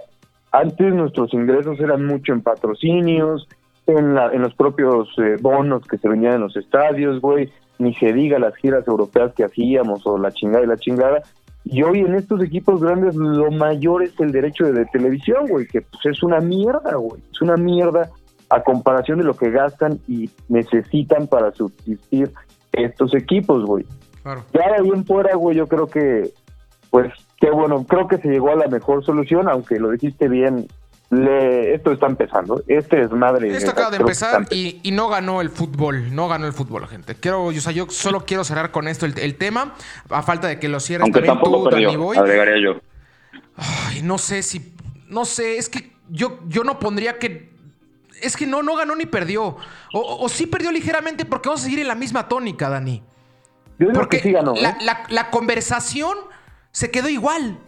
antes 0.51 0.95
nuestros 0.95 1.33
ingresos 1.35 1.79
eran 1.79 2.07
mucho 2.07 2.33
en 2.33 2.41
patrocinios, 2.41 3.47
en, 3.87 4.15
la, 4.15 4.33
en 4.33 4.41
los 4.41 4.55
propios 4.55 5.09
eh, 5.19 5.37
bonos 5.41 5.87
que 5.87 5.99
se 5.99 6.09
vendían 6.09 6.37
en 6.37 6.41
los 6.41 6.57
estadios, 6.57 7.21
güey, 7.21 7.51
ni 7.79 7.95
se 7.95 8.15
diga 8.15 8.39
las 8.39 8.57
giras 8.57 8.89
europeas 8.89 9.35
que 9.35 9.45
hacíamos 9.45 10.07
o 10.07 10.17
la 10.17 10.33
chingada 10.33 10.65
y 10.65 10.69
la 10.69 10.79
chingada. 10.79 11.23
Y 11.65 11.83
hoy 11.83 12.01
en 12.01 12.15
estos 12.15 12.43
equipos 12.43 12.81
grandes 12.81 13.15
lo 13.15 13.51
mayor 13.51 14.03
es 14.03 14.19
el 14.21 14.33
derecho 14.33 14.73
de, 14.73 14.87
televisión, 14.87 15.47
güey, 15.49 15.67
que 15.67 15.83
pues 15.83 16.07
es 16.07 16.23
una 16.23 16.41
mierda, 16.41 16.97
güey. 16.97 17.21
Es 17.31 17.43
una 17.43 17.57
mierda 17.57 18.09
a 18.49 18.63
comparación 18.63 19.19
de 19.19 19.25
lo 19.25 19.35
que 19.35 19.51
gastan 19.51 19.99
y 20.09 20.31
necesitan 20.49 21.27
para 21.27 21.53
subsistir 21.53 22.31
estos 22.73 23.15
equipos, 23.15 23.65
güey. 23.65 23.85
Ya 24.25 24.69
de 24.69 24.75
ahí 24.81 24.89
en 24.89 25.05
fuera, 25.05 25.35
güey, 25.35 25.57
yo 25.57 25.67
creo 25.67 25.87
que, 25.89 26.33
pues, 26.91 27.13
qué 27.41 27.51
bueno, 27.51 27.85
creo 27.85 28.07
que 28.07 28.19
se 28.19 28.29
llegó 28.29 28.51
a 28.51 28.57
la 28.57 28.69
mejor 28.69 29.05
solución, 29.05 29.49
aunque 29.49 29.79
lo 29.81 29.91
dijiste 29.91 30.29
bien, 30.29 30.69
esto 31.13 31.93
está 31.93 32.07
empezando. 32.07 32.63
Este 32.67 33.03
es 33.03 33.11
madre. 33.11 33.55
Esto 33.55 33.73
acaba 33.73 33.91
de 33.91 33.99
empezar 33.99 34.47
y, 34.51 34.81
no 34.93 35.09
ganó 35.09 35.41
el 35.41 35.51
fútbol. 35.51 36.15
No 36.15 36.29
ganó 36.29 36.47
el 36.47 36.53
fútbol, 36.53 36.87
gente. 36.87 37.15
Quiero, 37.15 37.45
o 37.45 37.53
sea, 37.53 37.73
yo 37.73 37.87
solo 37.91 38.25
quiero 38.25 38.45
cerrar 38.45 38.71
con 38.71 38.89
esto 38.89 39.05
el, 39.05 39.35
tema. 39.37 39.75
A 40.09 40.23
falta 40.23 40.49
de 40.49 40.59
que 40.59 40.69
lo 40.69 40.81
cierres 40.81 41.05
Aunque 41.05 41.21
también 41.21 41.35
tampoco 41.35 41.65
tú, 41.65 41.71
perdió, 41.71 41.99
Boy. 41.99 42.17
Agregaría 42.17 42.63
yo. 42.63 42.81
Ay, 43.57 44.03
no 44.03 44.17
sé 44.19 44.43
si. 44.43 44.75
No 45.09 45.27
sé, 45.27 45.59
es 45.59 45.69
que 45.69 45.93
yo, 46.09 46.39
yo 46.49 46.65
no 46.65 46.79
pondría 46.79 47.19
que. 47.19 47.52
Es 48.23 48.37
que 48.37 48.47
no, 48.47 48.63
no 48.63 48.77
ganó 48.77 48.95
ni 48.95 49.07
perdió. 49.07 49.57
O, 49.93 50.29
sí 50.29 50.47
perdió 50.47 50.73
ligeramente 50.73 51.25
porque 51.25 51.49
vamos 51.49 51.61
a 51.61 51.65
seguir 51.65 51.81
en 51.81 51.89
la 51.89 51.95
misma 51.95 52.29
tónica, 52.29 52.69
Dani. 52.69 53.03
porque 53.95 54.21
sí 54.21 54.33
ganó, 54.33 54.55
la, 54.55 54.71
¿eh? 54.71 54.97
la 55.09 55.31
conversación 55.31 56.17
se 56.71 56.91
quedó 56.91 57.09
igual. 57.09 57.59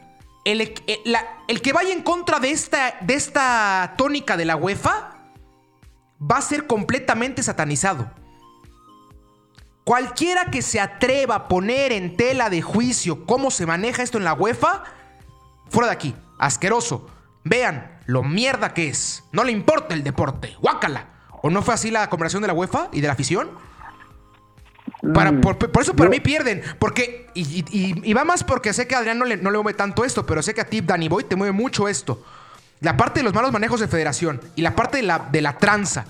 Eh, 0.44 1.02
el, 1.48 1.62
que 1.62 1.72
vaya 1.72 1.92
en 1.92 2.02
contra 2.02 2.38
de 2.38 2.50
esta, 2.50 2.96
de 3.00 3.14
esta 3.14 3.94
tónica 3.96 4.36
de 4.36 4.44
la 4.44 4.57
UEFA 4.57 5.12
va 6.20 6.38
a 6.38 6.42
ser 6.42 6.66
completamente 6.66 7.42
satanizado. 7.42 8.11
Cualquiera 9.84 10.46
que 10.46 10.62
se 10.62 10.80
atreva 10.80 11.34
a 11.34 11.48
poner 11.48 11.92
en 11.92 12.16
tela 12.16 12.48
de 12.48 12.62
juicio 12.62 13.26
cómo 13.26 13.50
se 13.50 13.66
maneja 13.66 14.02
esto 14.02 14.16
en 14.18 14.24
la 14.24 14.32
UEFA, 14.32 14.84
fuera 15.68 15.88
de 15.88 15.94
aquí, 15.94 16.14
asqueroso. 16.38 17.07
Vean 17.44 17.93
lo 18.07 18.22
mierda 18.22 18.74
que 18.74 18.88
es. 18.88 19.24
No 19.32 19.44
le 19.44 19.52
importa 19.52 19.94
el 19.94 20.02
deporte. 20.02 20.57
Guácala. 20.61 21.09
¿O 21.42 21.50
no 21.50 21.62
fue 21.62 21.74
así 21.74 21.90
la 21.90 22.09
conversación 22.09 22.42
de 22.42 22.48
la 22.48 22.55
UEFA 22.55 22.88
y 22.92 23.00
de 23.00 23.07
la 23.07 23.12
afición? 23.12 23.50
Para, 25.12 25.32
mm. 25.32 25.40
por, 25.40 25.70
eso 25.80 25.94
para 25.94 26.09
mí 26.09 26.20
pierden. 26.20 26.62
Porque, 26.78 27.26
y, 27.34 28.12
va 28.14 28.24
más 28.24 28.44
porque 28.44 28.72
sé 28.72 28.86
que 28.86 28.94
a 28.94 28.98
Adrián 28.98 29.18
no 29.18 29.24
le, 29.24 29.36
no 29.36 29.50
le 29.50 29.59
mueve 29.59 29.76
tanto 29.76 30.05
esto, 30.05 30.24
pero 30.24 30.42
sé 30.42 30.55
que 30.55 30.62
a 30.62 30.64
ti, 30.64 30.80
Danny 30.80 31.09
Boy, 31.09 31.24
te 31.24 31.36
mueve 31.36 31.52
mucho 31.52 31.88
esto. 31.88 32.24
La 32.80 32.96
parte 32.96 33.20
de 33.20 33.24
los 33.24 33.34
malos 33.34 33.52
manejos 33.52 33.80
de 33.80 33.88
federación 33.88 34.40
y 34.57 34.62
la 34.62 34.74
parte 34.74 34.98
de 34.98 35.02
la, 35.02 35.18
de 35.18 35.42
la 35.42 35.59
tranza. 35.59 36.07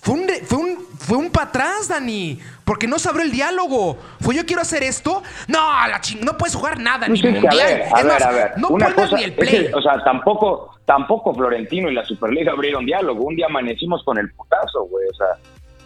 Fue 0.00 0.14
un, 0.14 0.26
fue 0.46 0.58
un, 0.58 0.79
fue 1.00 1.16
un 1.16 1.30
para 1.30 1.48
atrás, 1.48 1.88
Dani. 1.88 2.38
Porque 2.64 2.86
no 2.86 2.98
se 2.98 3.08
abrió 3.08 3.24
el 3.24 3.32
diálogo. 3.32 3.96
Fue 4.20 4.34
yo 4.34 4.44
quiero 4.44 4.60
hacer 4.60 4.82
esto. 4.82 5.22
No, 5.48 5.58
la 5.88 5.98
ching 6.00 6.22
no 6.22 6.36
puedes 6.36 6.54
jugar 6.54 6.78
nada, 6.78 7.08
ni 7.08 7.22
mundial. 7.22 7.58
A 7.92 8.02
ver, 8.02 8.22
a 8.22 8.30
ver, 8.30 8.52
No 8.58 8.68
puedes 8.68 9.12
ni 9.12 9.22
el 9.24 9.34
play. 9.34 9.70
o 9.72 9.80
sea, 9.80 10.04
tampoco, 10.04 10.76
tampoco 10.84 11.34
Florentino 11.34 11.90
y 11.90 11.94
la 11.94 12.04
Superliga 12.04 12.52
abrieron 12.52 12.84
diálogo. 12.84 13.24
Un 13.24 13.34
día 13.34 13.46
amanecimos 13.46 14.04
con 14.04 14.18
el 14.18 14.30
putazo, 14.32 14.84
güey. 14.90 15.08
O 15.08 15.14
sea, 15.14 15.26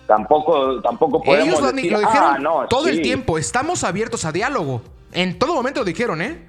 tampoco 0.08 0.82
tampoco 0.82 1.22
podemos 1.22 1.60
Ellos 1.60 1.74
decir, 1.74 1.92
lo 1.92 2.00
dijeron 2.00 2.46
ah, 2.46 2.66
todo 2.68 2.88
el 2.88 3.00
tiempo, 3.00 3.38
estamos 3.38 3.84
abiertos 3.84 4.24
a 4.24 4.32
diálogo. 4.32 4.82
En 5.12 5.38
todo 5.38 5.54
momento 5.54 5.80
lo 5.80 5.86
dijeron, 5.86 6.20
¿eh? 6.22 6.44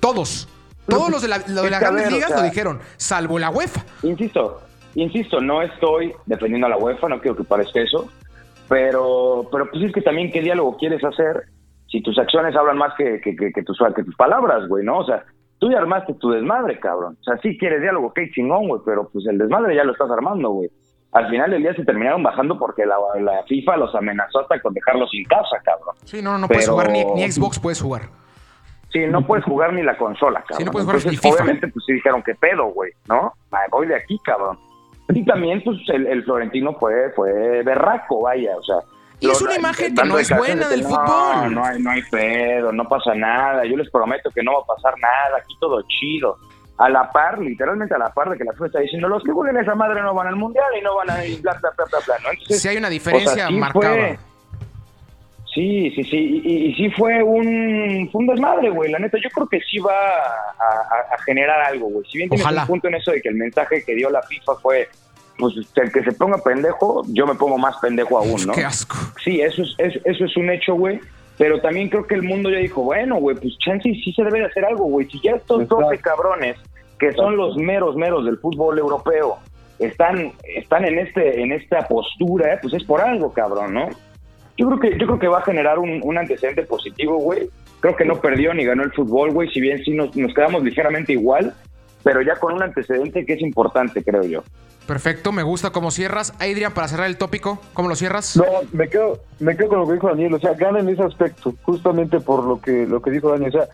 Todos. 0.00 0.48
Todos 0.88 1.08
los 1.10 1.22
de, 1.22 1.28
la, 1.28 1.38
de 1.38 1.70
las 1.70 1.80
grandes 1.80 2.10
ligas 2.10 2.30
lo 2.30 2.42
dijeron, 2.42 2.80
salvo 2.96 3.38
la 3.38 3.50
UEFA. 3.50 3.84
Insisto, 4.02 4.62
insisto, 5.02 5.40
no 5.40 5.62
estoy 5.62 6.12
defendiendo 6.26 6.66
a 6.66 6.70
la 6.70 6.78
UEFA, 6.78 7.08
no 7.08 7.20
quiero 7.20 7.36
que 7.36 7.44
parezca 7.44 7.80
eso, 7.80 8.08
pero, 8.68 9.46
pero 9.50 9.70
pues 9.70 9.84
es 9.84 9.92
que 9.92 10.02
también 10.02 10.30
qué 10.30 10.42
diálogo 10.42 10.76
quieres 10.76 11.02
hacer 11.04 11.44
si 11.90 12.02
tus 12.02 12.18
acciones 12.18 12.54
hablan 12.54 12.76
más 12.76 12.94
que, 12.96 13.20
que, 13.20 13.34
que, 13.34 13.62
tus, 13.62 13.78
que 13.96 14.04
tus 14.04 14.16
palabras, 14.16 14.68
güey, 14.68 14.84
¿no? 14.84 14.98
O 14.98 15.04
sea, 15.06 15.24
tú 15.58 15.70
ya 15.70 15.78
armaste 15.78 16.14
tu 16.14 16.30
desmadre, 16.30 16.78
cabrón. 16.78 17.16
O 17.20 17.24
sea, 17.24 17.38
sí 17.38 17.56
quieres 17.56 17.80
diálogo, 17.80 18.12
qué 18.12 18.30
chingón, 18.30 18.68
güey, 18.68 18.82
pero 18.84 19.08
pues 19.08 19.26
el 19.26 19.38
desmadre 19.38 19.74
ya 19.74 19.84
lo 19.84 19.92
estás 19.92 20.10
armando, 20.10 20.50
güey 20.50 20.70
al 21.12 21.28
final 21.30 21.50
del 21.50 21.62
día 21.62 21.74
se 21.74 21.84
terminaron 21.84 22.22
bajando 22.22 22.58
porque 22.58 22.84
la, 22.84 22.96
FIFA 23.46 23.76
los 23.78 23.94
amenazó 23.94 24.40
hasta 24.40 24.60
con 24.60 24.74
dejarlos 24.74 25.10
sin 25.10 25.24
casa, 25.24 25.56
cabrón. 25.64 25.94
Sí, 26.04 26.22
no, 26.22 26.38
no, 26.38 26.48
puedes 26.48 26.68
jugar, 26.68 26.90
ni, 26.90 27.30
Xbox 27.30 27.58
puedes 27.58 27.80
jugar. 27.80 28.02
Sí, 28.90 29.06
no 29.06 29.26
puedes 29.26 29.44
jugar 29.44 29.72
ni 29.72 29.82
la 29.82 29.96
consola, 29.96 30.40
cabrón. 30.40 30.58
Sí, 30.58 30.64
no 30.64 30.72
puedes 30.72 30.86
jugar 30.86 30.96
Entonces, 30.96 31.20
FIFA. 31.20 31.34
obviamente, 31.34 31.68
pues 31.68 31.84
sí 31.86 31.92
dijeron, 31.92 32.22
¿qué 32.22 32.34
pedo, 32.34 32.66
güey? 32.66 32.92
¿No? 33.06 33.32
Me 33.50 33.58
voy 33.70 33.86
de 33.86 33.96
aquí, 33.96 34.18
cabrón. 34.24 34.58
Y 35.10 35.24
también, 35.24 35.62
pues, 35.64 35.78
el, 35.88 36.22
Florentino 36.24 36.74
fue, 36.74 37.10
fue 37.16 37.62
berraco, 37.62 38.22
vaya, 38.22 38.56
o 38.56 38.62
sea. 38.62 38.76
Y 39.20 39.28
es 39.28 39.42
una 39.42 39.56
imagen 39.56 39.94
que 39.94 40.04
no 40.04 40.18
es 40.18 40.30
buena 40.36 40.68
del 40.68 40.84
fútbol. 40.84 41.54
No, 41.54 41.64
hay, 41.64 41.82
no 41.82 41.90
hay 41.90 42.02
pedo, 42.02 42.72
no 42.72 42.84
pasa 42.84 43.14
nada. 43.14 43.64
Yo 43.64 43.76
les 43.76 43.90
prometo 43.90 44.30
que 44.30 44.42
no 44.42 44.52
va 44.52 44.60
a 44.60 44.76
pasar 44.76 44.94
nada. 45.00 45.38
Aquí 45.42 45.56
todo 45.58 45.82
chido 45.88 46.38
a 46.78 46.88
la 46.88 47.10
par, 47.10 47.38
literalmente 47.40 47.94
a 47.94 47.98
la 47.98 48.10
par 48.10 48.30
de 48.30 48.38
que 48.38 48.44
la 48.44 48.52
FIFA 48.52 48.66
está 48.66 48.78
diciendo, 48.78 49.08
los 49.08 49.22
que 49.24 49.32
jueguen 49.32 49.56
esa 49.56 49.74
madre 49.74 50.00
no 50.00 50.14
van 50.14 50.28
al 50.28 50.36
mundial 50.36 50.64
y 50.78 50.82
no 50.82 50.94
van 50.94 51.10
a 51.10 51.16
bla, 51.16 51.58
bla, 51.60 51.72
bla, 51.76 51.84
bla, 51.90 51.98
bla 52.06 52.16
¿no? 52.22 52.54
sí 52.56 52.68
hay 52.68 52.76
una 52.76 52.88
diferencia 52.88 53.50
marcada. 53.50 54.16
Sí, 55.58 55.90
sí, 55.96 56.04
sí, 56.04 56.42
y, 56.44 56.74
sí 56.74 56.90
fue 56.90 57.22
un, 57.22 58.08
fue 58.12 58.20
un 58.20 58.26
desmadre, 58.28 58.70
güey, 58.70 58.90
la 58.90 58.98
neta, 59.00 59.18
yo 59.22 59.28
creo 59.30 59.48
que 59.48 59.60
sí 59.60 59.78
va 59.78 59.92
a, 59.92 61.18
generar 61.24 61.60
algo, 61.60 61.88
güey. 61.88 62.06
Si 62.08 62.18
bien 62.18 62.30
tienes 62.30 62.46
un 62.46 62.66
punto 62.66 62.88
en 62.88 62.94
eso 62.94 63.10
de 63.10 63.20
que 63.20 63.28
el 63.28 63.34
mensaje 63.34 63.82
que 63.84 63.94
dio 63.94 64.08
la 64.08 64.22
FIFA 64.22 64.54
fue, 64.62 64.88
pues 65.36 65.54
el 65.74 65.92
que 65.92 66.02
se 66.04 66.12
ponga 66.12 66.38
pendejo, 66.38 67.02
yo 67.08 67.26
me 67.26 67.34
pongo 67.34 67.58
más 67.58 67.76
pendejo 67.78 68.18
aún, 68.18 68.46
¿no? 68.46 68.52
Qué 68.52 68.64
asco. 68.64 68.96
Sí, 69.22 69.40
eso 69.40 69.62
es, 69.78 70.00
eso 70.04 70.24
es 70.24 70.36
un 70.36 70.50
hecho, 70.50 70.74
güey. 70.74 71.00
Pero 71.36 71.60
también 71.60 71.88
creo 71.88 72.06
que 72.06 72.14
el 72.14 72.22
mundo 72.22 72.50
ya 72.50 72.58
dijo, 72.58 72.82
bueno, 72.82 73.16
güey, 73.16 73.36
pues 73.36 73.56
chance 73.58 73.88
sí 73.88 74.12
se 74.12 74.24
debe 74.24 74.40
de 74.40 74.46
hacer 74.46 74.64
algo, 74.64 74.84
güey. 74.84 75.08
Si 75.08 75.20
ya 75.20 75.32
estos 75.32 75.68
12 75.68 75.98
cabrones, 75.98 76.56
que 76.98 77.12
son 77.12 77.36
los 77.36 77.56
meros, 77.56 77.94
meros 77.96 78.24
del 78.24 78.38
fútbol 78.38 78.78
europeo, 78.78 79.38
están, 79.78 80.32
están 80.56 80.84
en 80.84 80.98
este, 80.98 81.40
en 81.40 81.52
esta 81.52 81.86
postura, 81.86 82.58
pues 82.60 82.74
es 82.74 82.84
por 82.84 83.00
algo, 83.00 83.32
cabrón, 83.32 83.74
¿no? 83.74 83.88
Yo 84.58 84.66
creo 84.66 84.78
que, 84.80 84.98
yo 84.98 85.06
creo 85.06 85.18
que 85.18 85.28
va 85.28 85.38
a 85.38 85.42
generar 85.42 85.78
un, 85.78 86.00
un 86.02 86.18
antecedente 86.18 86.64
positivo, 86.64 87.16
güey. 87.18 87.48
Creo 87.80 87.94
que 87.94 88.04
no 88.04 88.20
perdió 88.20 88.52
ni 88.52 88.64
ganó 88.64 88.82
el 88.82 88.92
fútbol, 88.92 89.30
güey, 89.30 89.48
si 89.50 89.60
bien 89.60 89.82
sí 89.84 89.92
nos, 89.92 90.14
nos 90.16 90.34
quedamos 90.34 90.64
ligeramente 90.64 91.12
igual, 91.12 91.54
pero 92.02 92.22
ya 92.22 92.34
con 92.34 92.54
un 92.54 92.62
antecedente 92.62 93.24
que 93.24 93.34
es 93.34 93.40
importante, 93.40 94.02
creo 94.02 94.24
yo. 94.24 94.42
Perfecto, 94.88 95.30
me 95.30 95.44
gusta 95.44 95.70
cómo 95.70 95.92
cierras. 95.92 96.32
Adrian, 96.40 96.72
para 96.74 96.88
cerrar 96.88 97.06
el 97.06 97.18
tópico, 97.18 97.60
¿cómo 97.72 97.88
lo 97.88 97.94
cierras? 97.94 98.36
No, 98.36 98.44
me 98.72 98.88
quedo, 98.88 99.20
me 99.38 99.56
quedo 99.56 99.68
con 99.68 99.78
lo 99.80 99.86
que 99.86 99.92
dijo 99.92 100.08
Daniel, 100.08 100.34
o 100.34 100.40
sea, 100.40 100.54
gana 100.54 100.80
en 100.80 100.88
ese 100.88 101.02
aspecto, 101.04 101.54
justamente 101.62 102.18
por 102.18 102.42
lo 102.42 102.60
que, 102.60 102.86
lo 102.86 103.00
que 103.00 103.12
dijo 103.12 103.30
Daniel, 103.30 103.50
o 103.54 103.58
sea, 103.60 103.68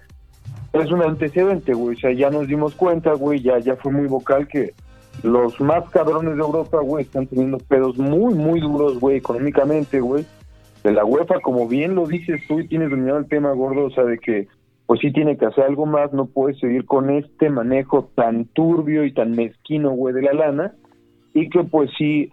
es 0.83 0.91
un 0.91 1.03
antecedente, 1.03 1.73
güey, 1.73 1.97
o 1.97 2.01
sea, 2.01 2.13
ya 2.13 2.29
nos 2.29 2.47
dimos 2.47 2.75
cuenta, 2.75 3.13
güey, 3.13 3.41
ya, 3.41 3.59
ya 3.59 3.77
fue 3.77 3.93
muy 3.93 4.07
vocal 4.07 4.49
que 4.49 4.75
los 5.23 5.59
más 5.61 5.89
cabrones 5.91 6.35
de 6.35 6.43
Europa, 6.43 6.81
güey, 6.81 7.05
están 7.05 7.27
teniendo 7.27 7.59
pedos 7.59 7.97
muy, 7.97 8.35
muy 8.35 8.61
duros, 8.61 8.99
güey, 8.99 9.17
económicamente, 9.17 10.01
güey, 10.01 10.27
de 10.85 10.93
la 10.93 11.05
UEFA, 11.05 11.41
como 11.41 11.67
bien 11.67 11.95
lo 11.95 12.07
dices 12.07 12.43
tú 12.47 12.61
y 12.61 12.69
tienes 12.69 12.91
dominado 12.91 13.19
el 13.19 13.27
tema, 13.27 13.51
gordo, 13.53 13.87
o 13.87 13.91
sea, 13.91 14.05
de 14.05 14.19
que 14.19 14.47
pues 14.87 15.01
sí 15.01 15.11
tiene 15.13 15.39
que 15.39 15.47
hacer 15.47 15.65
algo 15.65 15.87
más, 15.87 16.13
no 16.13 16.27
puede 16.27 16.55
seguir 16.57 16.85
con 16.85 17.09
este 17.09 17.49
manejo 17.49 18.11
tan 18.15 18.45
turbio 18.45 19.05
y 19.05 19.13
tan 19.13 19.31
mezquino, 19.31 19.93
güey, 19.93 20.15
de 20.15 20.21
la 20.21 20.35
lana, 20.35 20.75
y 21.33 21.49
que 21.49 21.65
pues 21.65 21.91
sí, 21.97 22.31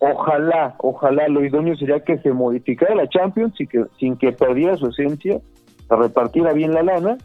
ojalá, 0.00 0.74
ojalá 0.78 1.28
lo 1.28 1.44
idóneo 1.44 1.76
sería 1.76 2.00
que 2.00 2.18
se 2.18 2.32
modificara 2.32 2.96
la 2.96 3.08
Champions 3.08 3.54
y 3.60 3.68
que 3.68 3.84
sin 4.00 4.16
que 4.16 4.32
perdiera 4.32 4.76
su 4.76 4.88
esencia, 4.88 5.40
se 5.88 5.96
repartiera 5.96 6.52
bien 6.52 6.74
la 6.74 6.82
lana, 6.82 7.16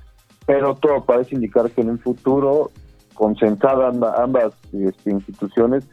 pero 0.45 0.75
todo 0.75 1.03
parece 1.03 1.33
indicar 1.33 1.71
que 1.71 1.81
en 1.81 1.89
un 1.89 1.99
futuro, 1.99 2.69
concentrada 3.15 3.87
ambas, 4.21 4.53
este, 4.71 5.09
instituciones, 5.09 5.89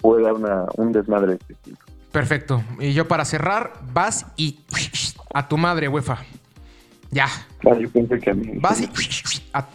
puede 0.00 0.24
dar 0.24 0.34
una, 0.34 0.66
un 0.76 0.90
desmadre 0.90 1.28
de 1.28 1.34
este 1.34 1.54
tipo. 1.62 1.87
Perfecto. 2.12 2.62
Y 2.80 2.92
yo 2.92 3.06
para 3.06 3.24
cerrar, 3.24 3.72
vas 3.92 4.26
y 4.36 4.58
a 5.34 5.48
tu 5.48 5.58
madre, 5.58 5.88
UEFA. 5.88 6.18
Ya. 7.10 7.26
Ah, 7.66 7.74
yo 7.78 7.88
pensé 7.90 8.18
que 8.18 8.30
a 8.30 8.34
mí. 8.34 8.52
Vas 8.56 8.80
y... 8.80 8.90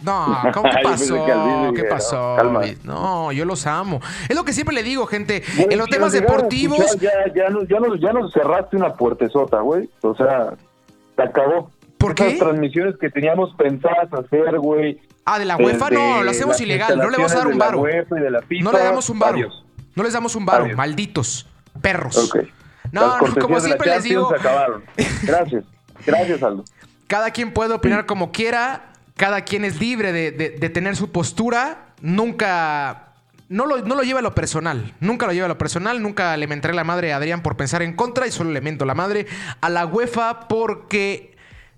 No, 0.02 0.38
¿cómo 0.52 0.70
qué 0.76 0.82
pasó? 0.82 1.26
¿Qué 1.74 1.84
pasó? 1.84 2.36
No, 2.84 3.32
yo 3.32 3.44
los 3.44 3.66
amo. 3.66 4.00
Es 4.28 4.36
lo 4.36 4.44
que 4.44 4.52
siempre 4.52 4.74
le 4.74 4.82
digo, 4.82 5.06
gente. 5.06 5.42
en 5.58 5.78
los 5.78 5.88
temas 5.88 6.12
deportivos. 6.12 6.98
Ya, 7.00 7.10
ya, 7.34 7.50
nos, 7.50 7.68
ya, 7.68 7.80
nos, 7.80 8.00
ya 8.00 8.12
nos 8.12 8.32
cerraste 8.32 8.76
una 8.76 8.94
puertesota, 8.94 9.60
güey. 9.60 9.88
O 10.02 10.14
sea, 10.14 10.54
se 11.16 11.22
acabó. 11.22 11.70
¿Por 11.98 12.14
qué? 12.14 12.30
Las 12.30 12.38
transmisiones 12.38 12.96
que 12.98 13.10
teníamos 13.10 13.54
pensadas 13.56 14.12
hacer, 14.12 14.58
güey. 14.58 15.00
Ah, 15.24 15.38
de 15.38 15.44
la 15.44 15.56
UEFA 15.56 15.90
no, 15.90 16.22
lo 16.22 16.30
hacemos 16.30 16.60
ilegal. 16.60 16.98
No 16.98 17.10
le 17.10 17.16
vamos 17.16 17.32
a 17.32 17.38
dar 17.38 17.48
un 17.48 17.58
varo. 17.58 17.84
No 18.60 18.72
le 18.72 18.78
damos 18.78 19.10
un 19.10 19.18
varo. 19.18 19.38
No 19.96 20.02
les 20.02 20.12
damos 20.12 20.34
un 20.34 20.44
varo, 20.44 20.68
malditos 20.76 21.48
perros. 21.80 22.32
No, 22.92 23.18
no, 23.18 23.34
como 23.40 23.60
siempre 23.60 23.90
les 23.90 24.04
digo. 24.04 24.34
Acabaron. 24.34 24.84
Gracias. 25.22 25.64
Gracias, 26.06 26.42
Aldo. 26.42 26.64
Cada 27.06 27.30
quien 27.30 27.52
puede 27.52 27.74
opinar 27.74 28.06
como 28.06 28.32
quiera, 28.32 28.92
cada 29.16 29.42
quien 29.42 29.64
es 29.64 29.80
libre 29.80 30.12
de, 30.12 30.70
tener 30.70 30.96
su 30.96 31.10
postura, 31.10 31.94
nunca... 32.00 33.00
No 33.50 33.66
lo, 33.66 33.82
no 33.82 33.94
lo, 33.94 34.02
lleva 34.02 34.20
a 34.20 34.22
lo 34.22 34.34
personal, 34.34 34.94
nunca 35.00 35.26
lo 35.26 35.32
lleva 35.32 35.44
a 35.44 35.48
lo 35.50 35.58
personal, 35.58 36.02
nunca 36.02 36.34
le 36.38 36.46
mentré 36.46 36.72
la 36.72 36.82
madre 36.82 37.12
a 37.12 37.18
Adrián 37.18 37.42
por 37.42 37.56
pensar 37.56 37.82
en 37.82 37.94
contra 37.94 38.26
y 38.26 38.32
solo 38.32 38.50
le 38.50 38.62
mento 38.62 38.86
la 38.86 38.94
madre 38.94 39.26
a 39.60 39.68
la 39.68 39.84
UEFA 39.84 40.48
porque 40.48 41.36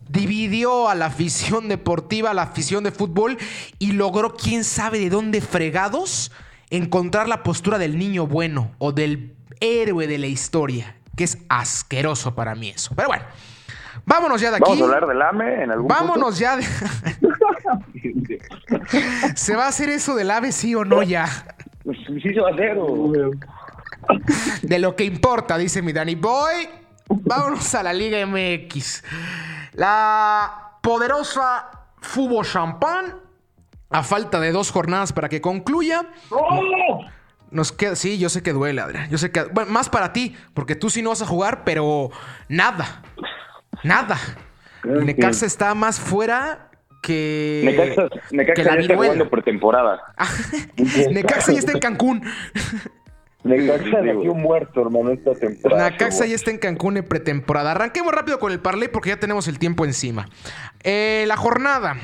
dividió 0.09 0.89
a 0.89 0.95
la 0.95 1.07
afición 1.07 1.69
deportiva, 1.69 2.31
a 2.31 2.35
la 2.35 2.43
afición 2.43 2.85
de 2.85 2.93
fútbol 2.93 3.37
y 3.81 3.93
logró 3.93 4.37
quién 4.37 4.63
sabe 4.63 5.01
de 5.01 5.11
dónde 5.11 5.41
fregados 5.41 6.31
encontrar 6.71 7.29
la 7.29 7.43
postura 7.43 7.79
del 7.79 7.99
niño 7.99 8.27
bueno 8.27 8.71
o 8.79 8.93
del 8.93 9.36
héroe 9.61 10.07
de 10.07 10.19
la 10.19 10.27
historia, 10.27 10.97
que 11.17 11.25
es 11.25 11.39
asqueroso 11.49 12.35
para 12.35 12.55
mí 12.55 12.71
eso. 12.71 12.95
Pero 12.95 13.09
bueno, 13.09 13.25
Vámonos 14.07 14.41
ya 14.41 14.51
de 14.51 14.57
aquí. 14.57 14.65
Vamos 14.65 14.81
a 14.81 14.85
hablar 14.85 15.07
del 15.09 15.21
AME 15.21 15.65
en 15.65 15.73
algún 15.73 15.89
Vámonos 15.89 16.39
ya. 16.39 16.57
De... 16.57 16.63
¿Se 19.35 19.57
va 19.57 19.65
a 19.65 19.69
hacer 19.69 19.89
eso 19.89 20.15
del 20.15 20.31
AVE, 20.31 20.53
sí 20.53 20.77
o 20.77 20.85
no 20.85 21.03
ya? 21.03 21.27
Pues 21.85 21.99
sí 22.07 22.21
se 22.21 22.41
va 22.41 22.51
a 22.51 22.53
hacer. 22.53 22.79
De 24.63 24.79
lo 24.79 24.95
que 24.95 25.03
importa, 25.05 25.59
dice 25.59 25.83
mi 25.83 25.93
Danny 25.93 26.15
Boy. 26.15 26.69
Vámonos 27.09 27.75
a 27.75 27.83
la 27.83 27.93
Liga 27.93 28.25
MX. 28.25 29.03
La 29.73 30.79
poderosa 30.81 31.69
Fubo 32.01 32.45
Champán. 32.45 33.17
A 33.91 34.05
falta 34.05 34.41
de 34.41 34.53
dos 34.53 34.71
jornadas 34.71 35.13
para 35.13 35.29
que 35.29 35.41
concluya. 35.41 36.07
Nos 37.51 37.73
queda, 37.73 37.95
sí, 37.95 38.19
yo 38.19 38.29
sé 38.29 38.43
que 38.43 38.53
duele, 38.53 38.81
Adrián. 38.81 39.09
Yo 39.11 39.19
sé 39.19 39.31
que. 39.31 39.43
Bueno, 39.45 39.71
más 39.71 39.89
para 39.89 40.13
ti, 40.13 40.37
porque 40.55 40.75
tú 40.75 40.91
sí 40.91 41.03
no 41.03 41.11
vas 41.11 41.23
a 41.23 41.27
jugar, 41.27 41.65
pero 41.65 42.11
nada. 42.49 43.03
Nada. 43.83 44.19
Necaxa 44.85 45.47
está 45.47 45.75
más 45.75 46.01
fuera 46.01 46.71
que. 47.03 47.63
Necaxa, 47.65 48.09
Necaxa 48.31 48.63
ya 48.75 48.81
está 48.81 48.97
jugando 48.97 49.29
por 49.29 49.43
temporada. 49.43 50.01
Necaxa 51.11 51.53
ya 51.53 51.59
está 51.59 51.73
en 51.73 51.81
Cancún. 51.81 52.23
Necaxa 53.45 54.01
nació 54.03 54.35
muerto, 54.35 54.83
hermano, 54.83 55.13
esta 55.13 55.35
temporada. 55.35 55.91
Necaxa 55.91 56.27
ya 56.27 56.35
está 56.35 56.51
en 56.51 56.59
Cancún 56.59 56.97
en 56.97 57.05
pretemporada. 57.05 57.73
Arranquemos 57.73 58.13
rápido 58.13 58.39
con 58.39 58.53
el 58.53 58.61
parlay 58.61 58.89
porque 58.89 59.11
ya 59.11 59.21
tenemos 59.21 59.49
el 59.49 59.59
tiempo 59.59 59.85
encima. 59.85 60.27
Eh, 60.83 61.25
la 61.27 61.37
jornada. 61.37 61.97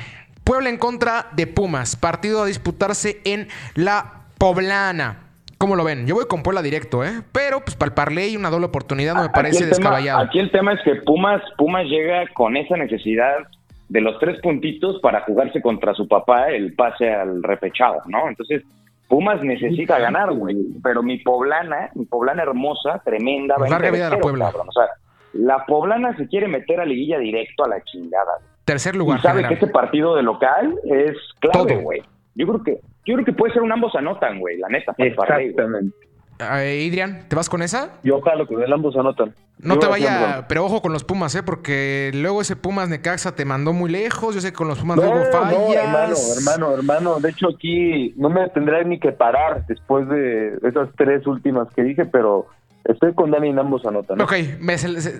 Puebla 0.43 0.69
en 0.69 0.77
contra 0.77 1.29
de 1.33 1.47
Pumas. 1.47 1.95
Partido 1.95 2.43
a 2.43 2.45
disputarse 2.45 3.21
en 3.23 3.47
la 3.75 4.23
Poblana. 4.37 5.19
¿Cómo 5.63 5.77
lo 5.77 5.85
ven? 5.85 6.05
Yo 6.05 6.15
voy 6.15 6.25
con 6.25 6.43
Puebla 6.43 6.61
directo, 6.61 7.05
¿eh? 7.05 7.21
Pero 7.31 7.61
pues 7.61 7.77
para 7.77 7.87
el 7.87 7.93
parlay 7.93 8.35
una 8.35 8.49
doble 8.49 8.65
oportunidad 8.65 9.15
no 9.15 9.21
me 9.21 9.29
parece 9.29 9.65
descabellado. 9.65 10.19
aquí 10.19 10.37
el 10.37 10.51
tema 10.51 10.73
es 10.73 10.81
que 10.83 10.95
Pumas, 10.95 11.41
Pumas 11.57 11.85
llega 11.85 12.27
con 12.33 12.57
esa 12.57 12.75
necesidad 12.75 13.47
de 13.87 14.01
los 14.01 14.19
tres 14.19 14.41
puntitos 14.41 14.99
para 14.99 15.21
jugarse 15.21 15.61
contra 15.61 15.93
su 15.93 16.05
papá 16.05 16.49
el 16.49 16.73
pase 16.73 17.09
al 17.09 17.41
repechado, 17.41 18.01
¿no? 18.07 18.27
Entonces, 18.27 18.61
Pumas 19.07 19.41
necesita 19.41 19.99
ganar, 19.99 20.33
güey. 20.33 20.57
Pero 20.83 21.01
mi 21.01 21.19
poblana, 21.19 21.91
mi 21.95 22.03
poblana 22.03 22.43
hermosa, 22.43 23.01
tremenda, 23.05 23.55
va 23.55 23.69
larga 23.69 23.89
vida 23.89 24.09
de 24.09 24.17
la 24.17 24.21
Puebla. 24.21 24.49
O 24.49 24.71
sea, 24.73 24.87
la 25.31 25.65
poblana 25.65 26.13
se 26.17 26.27
quiere 26.27 26.49
meter 26.49 26.81
a 26.81 26.85
liguilla 26.85 27.19
directo 27.19 27.63
a 27.63 27.69
la 27.69 27.81
chingada. 27.85 28.33
Tercer 28.65 28.97
lugar. 28.97 29.19
Y 29.19 29.21
sabe 29.21 29.47
que 29.47 29.53
este 29.53 29.67
partido 29.67 30.13
de 30.17 30.23
local 30.23 30.75
es 30.83 31.15
clave, 31.39 31.77
güey. 31.77 32.03
Yo 32.35 32.47
creo 32.47 32.63
que 32.63 32.92
yo 33.05 33.15
creo 33.15 33.25
que 33.25 33.33
puede 33.33 33.53
ser 33.53 33.61
un 33.61 33.71
ambos 33.71 33.95
anotan, 33.95 34.39
güey, 34.39 34.57
la 34.57 34.69
neta. 34.69 34.93
Exactamente. 34.97 35.95
Eh, 36.39 36.83
Idrian, 36.87 37.27
¿te 37.29 37.35
vas 37.35 37.49
con 37.49 37.61
esa? 37.61 37.91
Yo 38.03 38.17
ojalá 38.17 38.45
que 38.45 38.55
el 38.55 38.73
ambos 38.73 38.95
anotan. 38.95 39.33
No 39.59 39.79
te 39.79 39.87
vaya, 39.87 40.45
pero 40.49 40.65
ojo 40.65 40.81
con 40.81 40.91
los 40.91 41.03
Pumas, 41.03 41.33
¿eh? 41.35 41.43
Porque 41.43 42.11
luego 42.13 42.41
ese 42.41 42.55
Pumas 42.55 42.89
Necaxa 42.89 43.35
te 43.35 43.45
mandó 43.45 43.71
muy 43.71 43.89
lejos. 43.89 44.35
Yo 44.35 44.41
sé 44.41 44.49
que 44.49 44.55
con 44.55 44.67
los 44.67 44.79
Pumas 44.79 44.97
luego 44.97 45.23
fallas. 45.31 45.53
No, 45.53 45.73
hermano, 45.73 46.15
hermano, 46.35 46.73
hermano. 46.73 47.19
De 47.19 47.29
hecho, 47.29 47.47
aquí 47.55 48.13
no 48.17 48.29
me 48.29 48.49
tendré 48.49 48.83
ni 48.83 48.99
que 48.99 49.11
parar 49.11 49.65
después 49.67 50.09
de 50.09 50.57
esas 50.63 50.89
tres 50.97 51.25
últimas 51.27 51.67
que 51.73 51.83
dije, 51.83 52.05
pero 52.05 52.47
estoy 52.83 53.13
con 53.13 53.31
Dani 53.31 53.49
en 53.49 53.59
ambos 53.59 53.85
anotan. 53.85 54.19
Ok, 54.19 54.33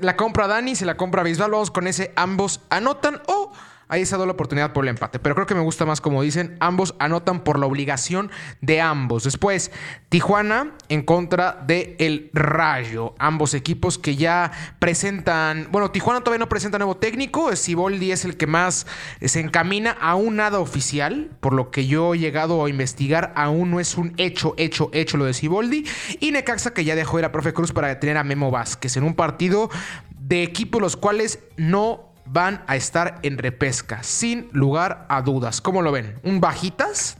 la 0.01 0.15
compra 0.17 0.47
Dani, 0.47 0.75
se 0.75 0.85
la 0.85 0.97
compra 0.97 1.23
Bisbal. 1.23 1.51
Vamos 1.51 1.71
con 1.71 1.87
ese 1.87 2.11
ambos 2.15 2.59
anotan. 2.69 3.21
O 3.27 3.51
ahí 3.93 4.05
se 4.05 4.15
ha 4.15 4.17
dado 4.17 4.25
la 4.25 4.33
oportunidad 4.33 4.73
por 4.73 4.85
el 4.85 4.89
empate. 4.89 5.19
Pero 5.19 5.35
creo 5.35 5.47
que 5.47 5.53
me 5.53 5.61
gusta 5.61 5.85
más, 5.85 6.01
como 6.01 6.21
dicen, 6.23 6.57
ambos 6.59 6.95
anotan 6.97 7.43
por 7.43 7.59
la 7.59 7.67
obligación 7.67 8.31
de 8.61 8.81
ambos. 8.81 9.23
Después, 9.23 9.71
Tijuana 10.09 10.71
en 10.89 11.03
contra 11.03 11.63
de 11.65 11.95
el 11.99 12.31
Rayo. 12.33 13.13
Ambos 13.19 13.53
equipos 13.53 13.99
que 13.99 14.15
ya 14.15 14.51
presentan. 14.79 15.67
Bueno, 15.71 15.91
Tijuana 15.91 16.21
todavía 16.21 16.39
no 16.39 16.49
presenta 16.49 16.79
nuevo 16.79 16.97
técnico. 16.97 17.55
Siboldi 17.55 18.11
es 18.11 18.25
el 18.25 18.35
que 18.35 18.47
más 18.47 18.87
se 19.21 19.39
encamina. 19.39 19.91
Aún 20.01 20.37
nada 20.37 20.59
oficial. 20.59 21.29
Por 21.39 21.53
lo 21.53 21.69
que 21.69 21.85
yo 21.85 22.15
he 22.15 22.19
llegado 22.19 22.65
a 22.65 22.69
investigar, 22.69 23.31
aún 23.35 23.69
no 23.69 23.79
es 23.79 23.95
un 23.95 24.13
hecho, 24.17 24.55
hecho, 24.57 24.89
hecho 24.91 25.17
lo 25.17 25.25
de 25.25 25.33
Siboldi. 25.33 25.85
Y 26.19 26.31
Necaxa 26.31 26.73
que 26.73 26.83
ya 26.83 26.95
dejó 26.95 27.19
ir 27.19 27.25
a 27.25 27.31
Profe 27.31 27.53
Cruz 27.53 27.71
para 27.71 27.89
detener 27.89 28.17
a 28.17 28.23
Memo 28.23 28.49
Vázquez 28.49 28.97
en 28.97 29.03
un 29.03 29.13
partido 29.13 29.69
de 30.17 30.41
equipos 30.41 30.81
los 30.81 30.95
cuales 30.95 31.39
no 31.57 32.12
van 32.25 32.61
a 32.67 32.75
estar 32.75 33.15
en 33.23 33.37
repesca, 33.37 34.03
sin 34.03 34.49
lugar 34.53 35.05
a 35.09 35.21
dudas. 35.21 35.61
¿Cómo 35.61 35.81
lo 35.81 35.91
ven? 35.91 36.15
¿Un 36.23 36.39
bajitas? 36.39 37.19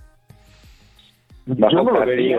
Yo 1.46 1.70
no 1.70 1.84
lo 1.84 2.06
vería. 2.06 2.38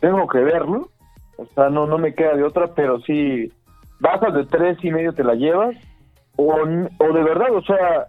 Tengo 0.00 0.28
que 0.28 0.38
verlo. 0.38 0.90
O 1.38 1.46
sea, 1.54 1.68
no, 1.68 1.86
no 1.86 1.98
me 1.98 2.14
queda 2.14 2.34
de 2.34 2.44
otra, 2.44 2.68
pero 2.74 3.00
si 3.00 3.52
bajas 4.00 4.34
de 4.34 4.44
tres 4.44 4.78
y 4.82 4.90
medio 4.90 5.12
te 5.12 5.24
la 5.24 5.34
llevas. 5.34 5.76
O, 6.36 6.52
o 6.52 7.12
de 7.12 7.22
verdad, 7.22 7.50
o 7.52 7.62
sea, 7.62 8.08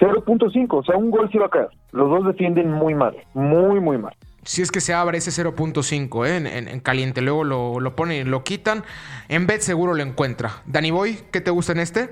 0.5, 0.00 0.66
o 0.70 0.82
sea, 0.82 0.96
un 0.96 1.10
gol 1.10 1.30
sí 1.32 1.38
va 1.38 1.46
a 1.46 1.50
caer. 1.50 1.68
Los 1.92 2.10
dos 2.10 2.26
defienden 2.26 2.70
muy 2.70 2.94
mal, 2.94 3.16
muy, 3.32 3.80
muy 3.80 3.96
mal 3.96 4.14
si 4.48 4.62
es 4.62 4.70
que 4.70 4.80
se 4.80 4.94
abre 4.94 5.18
ese 5.18 5.30
0.5 5.30 6.26
¿eh? 6.26 6.70
en, 6.70 6.80
caliente. 6.80 7.20
Luego 7.20 7.44
lo, 7.44 7.80
lo 7.80 7.94
ponen, 7.94 8.30
lo 8.30 8.44
quitan. 8.44 8.82
En 9.28 9.46
bet 9.46 9.60
seguro 9.60 9.92
lo 9.92 10.02
encuentra. 10.02 10.62
Danny 10.64 10.90
Boy, 10.90 11.18
¿qué 11.30 11.42
te 11.42 11.50
gusta 11.50 11.72
en 11.72 11.80
este? 11.80 12.08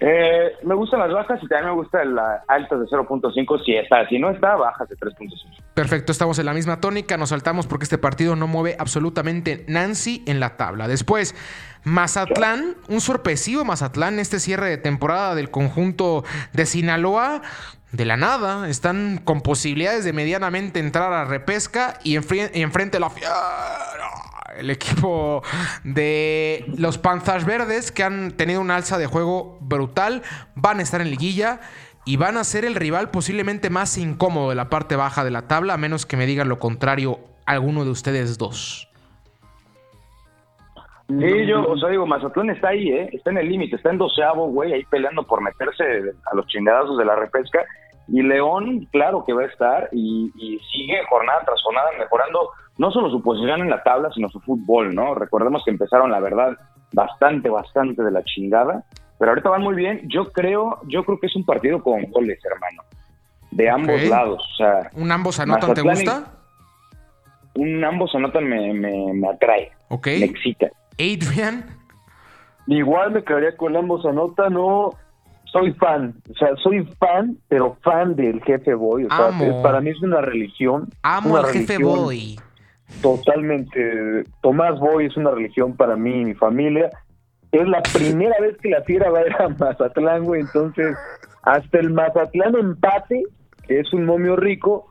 Eh, 0.00 0.52
me 0.62 0.76
gustan 0.76 1.00
las 1.00 1.12
bajas 1.12 1.40
y 1.42 1.48
también 1.48 1.70
me 1.70 1.74
gusta 1.74 2.04
la 2.04 2.44
alta 2.46 2.76
de 2.76 2.86
0.5 2.86 3.64
si 3.64 3.74
está. 3.74 4.08
Si 4.08 4.20
no 4.20 4.30
está, 4.30 4.54
bajas 4.54 4.88
de 4.88 4.94
3.5. 4.94 5.64
Perfecto, 5.74 6.12
estamos 6.12 6.38
en 6.38 6.46
la 6.46 6.54
misma 6.54 6.80
tónica, 6.80 7.16
nos 7.16 7.30
saltamos 7.30 7.66
porque 7.66 7.82
este 7.82 7.98
partido 7.98 8.36
no 8.36 8.46
mueve 8.46 8.76
absolutamente 8.78 9.64
Nancy 9.66 10.22
en 10.26 10.38
la 10.38 10.56
tabla. 10.56 10.86
Después, 10.86 11.34
Mazatlán, 11.82 12.76
un 12.88 13.00
sorpresivo 13.00 13.64
Mazatlán, 13.64 14.20
este 14.20 14.38
cierre 14.38 14.68
de 14.68 14.78
temporada 14.78 15.34
del 15.34 15.50
conjunto 15.50 16.22
de 16.52 16.64
Sinaloa. 16.64 17.42
De 17.92 18.04
la 18.04 18.16
nada, 18.16 18.68
están 18.68 19.18
con 19.24 19.40
posibilidades 19.40 20.04
de 20.04 20.12
medianamente 20.12 20.78
entrar 20.78 21.12
a 21.12 21.24
repesca 21.24 21.98
y, 22.04 22.12
y 22.12 22.62
enfrente 22.62 23.00
la 23.00 23.10
fiera 23.10 23.32
el 24.58 24.70
equipo 24.70 25.42
de 25.84 26.64
los 26.76 26.98
Panzas 26.98 27.44
Verdes, 27.44 27.92
que 27.92 28.02
han 28.02 28.32
tenido 28.32 28.60
un 28.60 28.70
alza 28.70 28.98
de 28.98 29.06
juego 29.06 29.58
brutal, 29.60 30.22
van 30.54 30.80
a 30.80 30.82
estar 30.82 31.00
en 31.00 31.10
liguilla 31.10 31.60
y 32.04 32.16
van 32.16 32.36
a 32.36 32.44
ser 32.44 32.64
el 32.64 32.74
rival 32.74 33.10
posiblemente 33.10 33.70
más 33.70 33.96
incómodo 33.98 34.50
de 34.50 34.56
la 34.56 34.68
parte 34.68 34.96
baja 34.96 35.24
de 35.24 35.30
la 35.30 35.46
tabla, 35.46 35.74
a 35.74 35.78
menos 35.78 36.06
que 36.06 36.16
me 36.16 36.26
digan 36.26 36.48
lo 36.48 36.58
contrario 36.58 37.20
alguno 37.46 37.84
de 37.84 37.90
ustedes 37.90 38.38
dos. 38.38 38.87
Sí, 41.08 41.46
yo, 41.46 41.66
o 41.66 41.76
sea, 41.78 41.88
digo, 41.88 42.06
Mazatlán 42.06 42.50
está 42.50 42.68
ahí, 42.68 42.90
¿eh? 42.90 43.08
Está 43.12 43.30
en 43.30 43.38
el 43.38 43.48
límite, 43.48 43.76
está 43.76 43.90
en 43.90 43.96
doceavo, 43.98 44.48
güey, 44.48 44.74
ahí 44.74 44.84
peleando 44.84 45.22
por 45.22 45.40
meterse 45.40 45.82
a 46.30 46.36
los 46.36 46.46
chingadazos 46.48 46.98
de 46.98 47.04
la 47.06 47.16
repesca. 47.16 47.64
Y 48.08 48.22
León, 48.22 48.86
claro 48.92 49.24
que 49.26 49.32
va 49.32 49.42
a 49.42 49.46
estar 49.46 49.88
y, 49.92 50.30
y 50.36 50.58
sigue 50.72 50.98
jornada 51.08 51.40
tras 51.46 51.62
jornada 51.62 51.88
mejorando 51.98 52.50
no 52.76 52.90
solo 52.90 53.10
su 53.10 53.22
posición 53.22 53.60
en 53.62 53.70
la 53.70 53.82
tabla, 53.82 54.10
sino 54.14 54.28
su 54.28 54.40
fútbol, 54.40 54.94
¿no? 54.94 55.14
Recordemos 55.14 55.62
que 55.64 55.70
empezaron, 55.70 56.10
la 56.10 56.20
verdad, 56.20 56.56
bastante, 56.92 57.48
bastante 57.48 58.02
de 58.02 58.10
la 58.10 58.22
chingada, 58.24 58.84
pero 59.18 59.30
ahorita 59.32 59.48
van 59.50 59.62
muy 59.62 59.74
bien. 59.74 60.02
Yo 60.08 60.30
creo, 60.30 60.78
yo 60.88 61.04
creo 61.04 61.18
que 61.18 61.26
es 61.26 61.36
un 61.36 61.44
partido 61.44 61.82
con 61.82 62.02
goles, 62.10 62.38
hermano, 62.44 62.82
de 63.50 63.68
ambos 63.70 64.02
lados. 64.04 64.42
O 64.52 64.56
sea, 64.56 64.90
¿Un 64.94 65.10
ambos 65.10 65.40
anotan 65.40 65.74
te 65.74 65.80
y- 65.80 65.84
gusta? 65.84 66.34
un 67.54 67.82
ambos 67.84 68.14
anotan 68.14 68.44
me, 68.44 68.72
me, 68.72 69.12
me 69.14 69.28
atrae, 69.28 69.72
me 69.90 70.26
excita. 70.26 70.68
Adrian, 70.98 71.64
Igual 72.68 73.12
me 73.12 73.24
quedaría 73.24 73.56
con 73.56 73.74
ambos 73.76 74.04
anotan, 74.04 74.52
no 74.52 74.90
soy 75.44 75.72
fan, 75.72 76.14
o 76.30 76.34
sea, 76.34 76.54
soy 76.62 76.84
fan, 76.98 77.38
pero 77.48 77.78
fan 77.82 78.14
del 78.14 78.42
jefe 78.42 78.74
Boy, 78.74 79.04
o 79.04 79.08
sea, 79.08 79.28
Amo. 79.28 79.62
para 79.62 79.80
mí 79.80 79.88
es 79.88 80.02
una 80.02 80.20
religión. 80.20 80.90
amo 81.02 81.30
una 81.30 81.40
al 81.40 81.46
jefe 81.46 81.78
Boy. 81.78 82.38
Totalmente, 83.00 84.24
Tomás 84.42 84.78
Boy 84.78 85.06
es 85.06 85.16
una 85.16 85.30
religión 85.30 85.74
para 85.76 85.96
mí 85.96 86.20
y 86.20 86.24
mi 86.26 86.34
familia. 86.34 86.90
Es 87.52 87.66
la 87.66 87.80
primera 87.82 88.36
vez 88.40 88.58
que 88.58 88.68
la 88.68 88.82
fiera 88.82 89.10
va 89.10 89.20
a 89.20 89.26
ir 89.26 89.34
a 89.40 89.48
Mazatlán, 89.48 90.24
güey, 90.24 90.42
entonces 90.42 90.94
hasta 91.44 91.78
el 91.78 91.90
Mazatlán 91.90 92.54
empate, 92.54 93.22
que 93.66 93.80
es 93.80 93.90
un 93.94 94.04
momio 94.04 94.36
rico, 94.36 94.90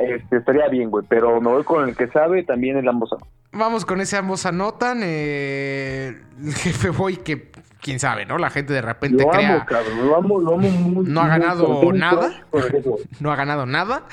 este, 0.00 0.38
estaría 0.38 0.68
bien, 0.68 0.90
güey, 0.90 1.04
pero 1.06 1.38
me 1.42 1.50
voy 1.50 1.64
con 1.64 1.86
el 1.86 1.94
que 1.94 2.08
sabe, 2.08 2.42
también 2.42 2.78
el 2.78 2.88
ambos. 2.88 3.10
Vamos 3.56 3.84
con 3.84 4.00
ese 4.00 4.16
ambos 4.16 4.44
anotan. 4.46 5.00
eh, 5.02 6.20
el 6.44 6.54
jefe 6.54 6.90
Boy 6.90 7.16
que, 7.16 7.50
quién 7.80 7.98
sabe, 7.98 8.26
¿no? 8.26 8.36
La 8.38 8.50
gente 8.50 8.72
de 8.74 8.82
repente 8.82 9.22
Lo 9.22 9.30
crea... 9.30 9.54
amo, 9.56 9.64
cabrón, 9.66 10.06
lo 10.06 10.16
amo, 10.16 10.40
lo 10.40 10.54
amo 10.54 10.68
muy 10.70 11.06
No 11.06 11.20
ha 11.22 11.28
ganado 11.28 11.92
nada. 11.92 12.44
no 13.20 13.32
ha 13.32 13.36
ganado 13.36 13.64
nada. 13.66 14.04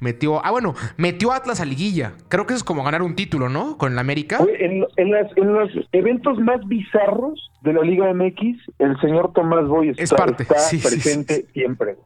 Metió. 0.00 0.44
Ah, 0.44 0.50
bueno, 0.50 0.74
metió 0.96 1.32
a 1.32 1.36
Atlas 1.36 1.60
a 1.60 1.64
liguilla. 1.64 2.12
Creo 2.28 2.46
que 2.46 2.52
eso 2.52 2.58
es 2.58 2.64
como 2.64 2.84
ganar 2.84 3.02
un 3.02 3.16
título, 3.16 3.48
¿no? 3.48 3.76
Con 3.78 3.92
el 3.92 3.98
América. 3.98 4.38
En, 4.60 4.84
en 4.96 5.10
las- 5.10 5.36
en 5.36 5.52
los 5.52 5.70
eventos 5.92 6.38
más 6.38 6.60
bizarros 6.66 7.50
de 7.62 7.72
la 7.72 7.80
Liga 7.82 8.12
MX, 8.12 8.58
el 8.78 9.00
señor 9.00 9.32
Tomás 9.32 9.66
Boy 9.66 9.88
está, 9.90 10.02
Es 10.02 10.12
parte, 10.12 10.42
está 10.42 10.58
sí, 10.58 10.78
sí, 10.78 10.86
presente 10.86 11.34
sí. 11.36 11.46
siempre. 11.54 11.96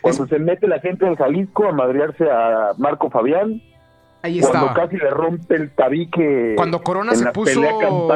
Cuando 0.00 0.26
se 0.26 0.38
mete 0.38 0.66
la 0.66 0.80
gente 0.80 1.06
en 1.06 1.14
Jalisco 1.16 1.68
a 1.68 1.72
madrearse 1.72 2.24
a 2.30 2.70
Marco 2.78 3.10
Fabián, 3.10 3.60
Ahí 4.22 4.38
cuando 4.40 4.58
estaba. 4.58 4.74
casi 4.74 4.96
le 4.96 5.10
rompe 5.10 5.56
el 5.56 5.70
tabique. 5.72 6.54
Cuando 6.56 6.82
Corona 6.82 7.14
se 7.14 7.26
puso 7.32 7.60
como 7.80 8.08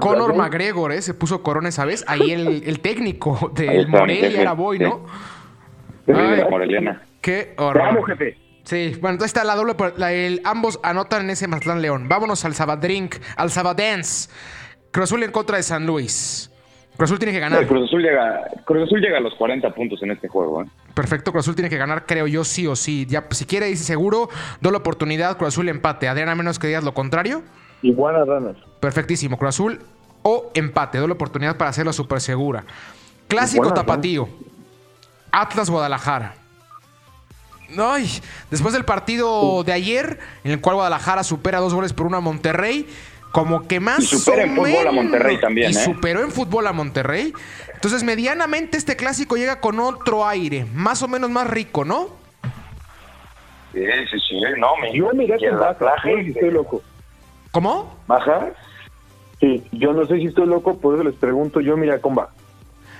Conor. 0.00 0.34
McGregor, 0.36 0.92
¿eh? 0.92 1.02
Se 1.02 1.12
puso 1.14 1.42
Corona 1.42 1.68
esa 1.70 1.84
vez. 1.84 2.04
Ahí 2.06 2.30
el, 2.30 2.62
el 2.66 2.80
técnico 2.80 3.50
del 3.54 3.88
Morelia 3.88 4.40
era 4.40 4.52
Boy, 4.52 4.78
¿no? 4.78 5.06
Sí, 6.06 6.12
Ay. 6.14 6.36
la 6.38 6.48
Moreliana. 6.48 7.02
Qué 7.20 7.54
Te 7.56 7.62
amo, 7.62 7.68
horror. 7.70 8.06
jefe. 8.10 8.38
Sí, 8.64 8.92
bueno, 9.00 9.14
entonces 9.14 9.26
está 9.36 9.44
la 9.44 9.56
doble. 9.56 9.74
la- 9.96 10.12
el- 10.12 10.40
ambos 10.44 10.78
anotan 10.82 11.22
en 11.24 11.30
ese 11.30 11.48
Mazatlán 11.48 11.82
León. 11.82 12.08
Vámonos 12.08 12.44
al 12.44 12.54
Sabadrink, 12.54 13.16
al 13.36 13.50
Sabadance. 13.50 14.30
Cruz 14.90 15.04
Azul 15.10 15.22
en 15.24 15.32
contra 15.32 15.56
de 15.56 15.62
San 15.64 15.84
Luis. 15.86 16.50
Cruz 16.96 17.10
Azul 17.10 17.18
tiene 17.18 17.32
que 17.32 17.40
ganar. 17.40 17.62
No, 17.62 17.68
Cruz 17.68 17.88
Azul 17.88 18.02
llega, 18.02 18.44
Cruz 18.64 18.84
Azul 18.84 19.00
llega 19.00 19.18
a 19.18 19.20
los 19.20 19.34
40 19.34 19.74
puntos 19.74 20.02
en 20.02 20.12
este 20.12 20.28
juego, 20.28 20.62
¿eh? 20.62 20.66
Perfecto, 20.94 21.32
Cruz 21.32 21.44
Azul 21.44 21.56
tiene 21.56 21.68
que 21.68 21.76
ganar, 21.76 22.06
creo 22.06 22.26
yo, 22.26 22.44
sí 22.44 22.66
o 22.66 22.76
sí. 22.76 23.06
Ya, 23.08 23.24
si 23.30 23.46
quiere, 23.46 23.66
dice 23.66 23.82
seguro, 23.84 24.28
doy 24.60 24.72
la 24.72 24.78
oportunidad, 24.78 25.36
Cruz 25.36 25.48
Azul 25.48 25.68
empate. 25.68 26.08
Adrián, 26.08 26.28
a 26.28 26.34
menos 26.34 26.58
que 26.58 26.68
digas 26.68 26.84
lo 26.84 26.94
contrario. 26.94 27.42
Iguana 27.82 28.24
ranas. 28.24 28.56
Perfectísimo, 28.80 29.36
Cruz 29.38 29.48
Azul 29.50 29.80
o 30.22 30.50
empate. 30.54 30.98
Doy 30.98 31.08
la 31.08 31.14
oportunidad 31.14 31.56
para 31.56 31.70
hacerlo 31.70 31.92
súper 31.92 32.20
segura. 32.20 32.64
Clásico 33.26 33.72
tapatío. 33.72 34.28
Atlas 35.32 35.68
Guadalajara. 35.68 36.34
Ay, 37.76 38.08
después 38.50 38.72
del 38.72 38.84
partido 38.84 39.64
de 39.64 39.72
ayer, 39.72 40.18
en 40.44 40.52
el 40.52 40.60
cual 40.60 40.76
Guadalajara 40.76 41.24
supera 41.24 41.58
dos 41.58 41.74
goles 41.74 41.92
por 41.92 42.06
uno 42.06 42.18
a 42.18 42.20
Monterrey, 42.20 42.86
como 43.34 43.66
que 43.66 43.80
más. 43.80 43.98
Y 43.98 44.06
supera 44.06 44.44
en 44.44 44.54
fútbol 44.54 44.86
a 44.86 44.92
Monterrey 44.92 45.40
también, 45.40 45.72
Y 45.72 45.74
¿eh? 45.74 45.76
superó 45.76 46.22
en 46.22 46.30
fútbol 46.30 46.68
a 46.68 46.72
Monterrey. 46.72 47.32
Entonces, 47.74 48.04
medianamente, 48.04 48.76
este 48.76 48.94
clásico 48.94 49.36
llega 49.36 49.60
con 49.60 49.80
otro 49.80 50.24
aire, 50.24 50.66
más 50.72 51.02
o 51.02 51.08
menos 51.08 51.30
más 51.30 51.50
rico, 51.50 51.84
¿no? 51.84 52.10
Sí, 53.72 53.80
sí, 54.08 54.18
sí, 54.28 54.40
no, 54.56 54.76
me 54.80 54.96
Yo 54.96 55.10
miré 55.14 55.36
con 55.50 55.58
baja, 55.58 55.76
no 55.80 56.02
sé 56.04 56.22
si 56.22 56.30
estoy 56.30 56.50
loco. 56.52 56.80
¿Cómo? 57.50 57.98
¿Baja? 58.06 58.52
Sí, 59.40 59.64
yo 59.72 59.92
no 59.92 60.06
sé 60.06 60.18
si 60.18 60.26
estoy 60.26 60.46
loco, 60.46 60.78
por 60.78 60.94
eso 60.94 61.02
les 61.02 61.16
pregunto, 61.16 61.60
yo 61.60 61.76
miré 61.76 62.00
con 62.00 62.14
baja. 62.14 62.30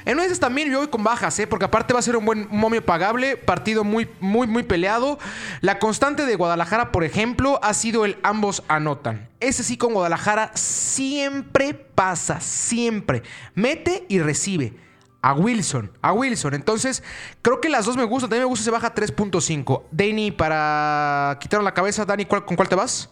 En 0.05 0.15
una 0.15 0.23
de 0.23 0.27
esas 0.27 0.41
también 0.41 0.71
yo 0.71 0.79
voy 0.79 0.89
con 0.89 1.03
bajas, 1.03 1.39
¿eh? 1.39 1.47
porque 1.47 1.65
aparte 1.65 1.95
va 1.95 1.99
a 2.01 2.03
ser 2.03 2.17
un 2.17 2.25
buen 2.27 2.47
momio 2.51 2.85
pagable, 2.85 3.37
partido 3.37 3.85
muy, 3.85 4.09
muy, 4.21 4.47
muy 4.47 4.63
peleado. 4.63 5.19
La 5.63 5.79
constante 5.79 6.27
de 6.27 6.37
Guadalajara, 6.37 6.93
por 6.93 7.05
ejemplo, 7.05 7.59
ha 7.63 7.73
sido 7.75 8.05
el 8.05 8.19
ambos 8.23 8.63
anotan. 8.69 9.29
Ese 9.41 9.63
sí 9.63 9.77
con 9.79 9.95
Guadalajara 9.95 10.51
siempre 10.55 11.75
pasa, 11.75 12.41
siempre. 12.41 13.23
Mete 13.55 14.05
y 14.09 14.19
recibe. 14.21 14.75
A 15.23 15.33
Wilson, 15.33 15.91
a 16.03 16.13
Wilson. 16.13 16.53
Entonces, 16.53 17.03
creo 17.41 17.59
que 17.63 17.71
las 17.71 17.87
dos 17.87 17.97
me 17.97 18.05
gustan. 18.05 18.29
También 18.29 18.43
me 18.45 18.49
gusta 18.51 18.63
se 18.65 18.71
baja 18.71 18.95
3.5. 18.95 19.85
Dani, 19.91 20.31
para 20.33 21.39
quitar 21.41 21.63
la 21.63 21.73
cabeza, 21.73 22.05
Dani, 22.05 22.27
¿cuál- 22.27 22.45
¿con 22.45 22.57
cuál 22.57 22.69
te 22.69 22.75
vas? 22.75 23.09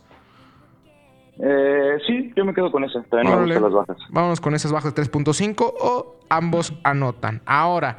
Eh, 1.39 1.99
sí, 2.07 2.33
yo 2.37 2.45
me 2.45 2.55
quedo 2.55 2.71
con 2.71 2.85
esa. 2.85 3.03
También 3.05 3.29
me 3.29 3.35
Órale. 3.35 3.55
gustan 3.59 3.63
las 3.63 3.87
bajas. 3.87 3.97
Vámonos 4.11 4.41
con 4.41 4.55
esas 4.55 4.73
bajas 4.73 4.95
de 4.95 5.03
3.5 5.03 5.75
o 5.81 6.17
ambos 6.29 6.75
anotan. 6.85 7.43
Ahora, 7.47 7.97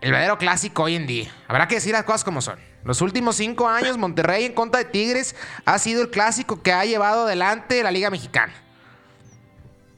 el 0.00 0.10
verdadero 0.10 0.38
clásico 0.38 0.84
hoy 0.84 0.96
en 0.96 1.06
día. 1.06 1.30
Habrá 1.48 1.68
que 1.68 1.76
decir 1.76 1.92
las 1.92 2.04
cosas 2.04 2.24
como 2.24 2.40
son. 2.40 2.58
Los 2.84 3.00
últimos 3.02 3.36
cinco 3.36 3.68
años, 3.68 3.98
Monterrey 3.98 4.44
en 4.44 4.52
contra 4.52 4.78
de 4.78 4.84
Tigres 4.86 5.34
ha 5.64 5.78
sido 5.78 6.02
el 6.02 6.10
clásico 6.10 6.62
que 6.62 6.72
ha 6.72 6.84
llevado 6.84 7.24
adelante 7.24 7.82
la 7.82 7.90
Liga 7.90 8.10
Mexicana. 8.10 8.52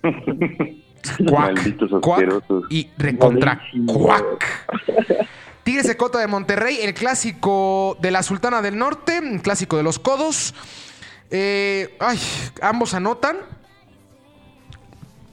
Cuac, 1.27 1.55
Malditos 1.55 1.91
cuac 2.03 2.25
y 2.71 2.91
recontra 2.99 3.61
cuac. 3.87 4.45
Tigres 5.63 5.89
en 5.89 5.97
contra 5.97 6.21
de 6.21 6.27
Monterrey, 6.27 6.79
el 6.83 6.95
clásico 6.95 7.97
de 8.01 8.11
la 8.11 8.23
Sultana 8.23 8.63
del 8.63 8.77
Norte, 8.79 9.19
el 9.19 9.41
clásico 9.43 9.77
de 9.77 9.83
los 9.83 9.99
codos. 9.99 10.55
Eh, 11.31 11.97
ay, 11.99 12.19
ambos 12.63 12.95
anotan. 12.95 13.37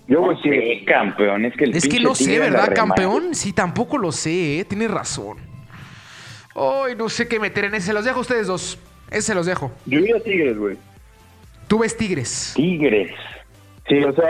Yo 0.07 0.21
voy 0.21 0.35
sé, 0.43 0.83
campeón, 0.85 1.45
es 1.45 1.55
que 1.57 1.63
el 1.63 1.75
Es 1.75 1.87
que 1.87 1.99
no 1.99 2.13
sé, 2.13 2.37
¿verdad, 2.37 2.73
campeón? 2.75 3.33
Sí, 3.33 3.53
tampoco 3.53 3.97
lo 3.97 4.11
sé, 4.11 4.59
¿eh? 4.59 4.65
Tienes 4.65 4.91
razón. 4.91 5.37
Ay, 6.53 6.95
no 6.95 7.09
sé 7.09 7.27
qué 7.27 7.39
meter 7.39 7.65
en 7.65 7.75
ese. 7.75 7.87
Se 7.87 7.93
los 7.93 8.05
dejo 8.05 8.19
a 8.19 8.21
ustedes 8.21 8.47
dos. 8.47 8.77
Ese 9.09 9.21
se 9.21 9.35
los 9.35 9.45
dejo. 9.45 9.71
yo 9.85 9.99
iría 9.99 10.17
a 10.17 10.19
Tigres, 10.19 10.57
güey. 10.57 10.77
Tú 11.67 11.79
ves 11.79 11.97
Tigres. 11.97 12.53
Tigres. 12.55 13.11
Sí, 13.87 14.03
o 14.03 14.11
sea, 14.13 14.29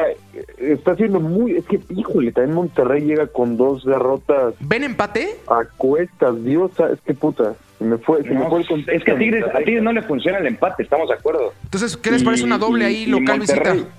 está 0.58 0.96
siendo 0.96 1.22
muy... 1.22 1.56
Es 1.56 1.66
que, 1.66 1.80
híjole, 1.90 2.32
también 2.34 2.56
Monterrey 2.56 3.02
llega 3.04 3.28
con 3.28 3.56
dos 3.56 3.86
derrotas 3.86 4.54
¿Ven 4.60 4.84
empate? 4.84 5.38
a 5.48 5.62
cuestas, 5.78 6.44
Dios, 6.44 6.72
es 6.92 7.00
que 7.02 7.14
puta, 7.14 7.54
se 7.78 7.86
me 7.86 7.98
fue, 7.98 8.22
se 8.24 8.32
me 8.32 8.50
fue 8.50 8.60
el 8.62 8.68
contexto. 8.68 8.92
es 8.92 9.04
que 9.06 9.12
a 9.12 9.18
Tigres, 9.18 9.46
a 9.54 9.60
Tigres 9.60 9.82
no 9.82 9.94
le 9.94 10.02
funciona 10.02 10.40
el 10.40 10.48
empate, 10.48 10.84
estamos 10.84 11.08
de 11.08 11.14
acuerdo. 11.16 11.54
Entonces, 11.64 11.96
¿qué 11.96 12.12
les 12.12 12.22
parece 12.24 12.44
Y- 12.44 12.46
una 12.48 12.58
doble 12.58 12.84
y- 12.84 12.88
ahí 12.88 13.04
y 13.04 13.06
local 13.06 13.38
Monterrey. 13.38 13.74
visita? 13.74 13.90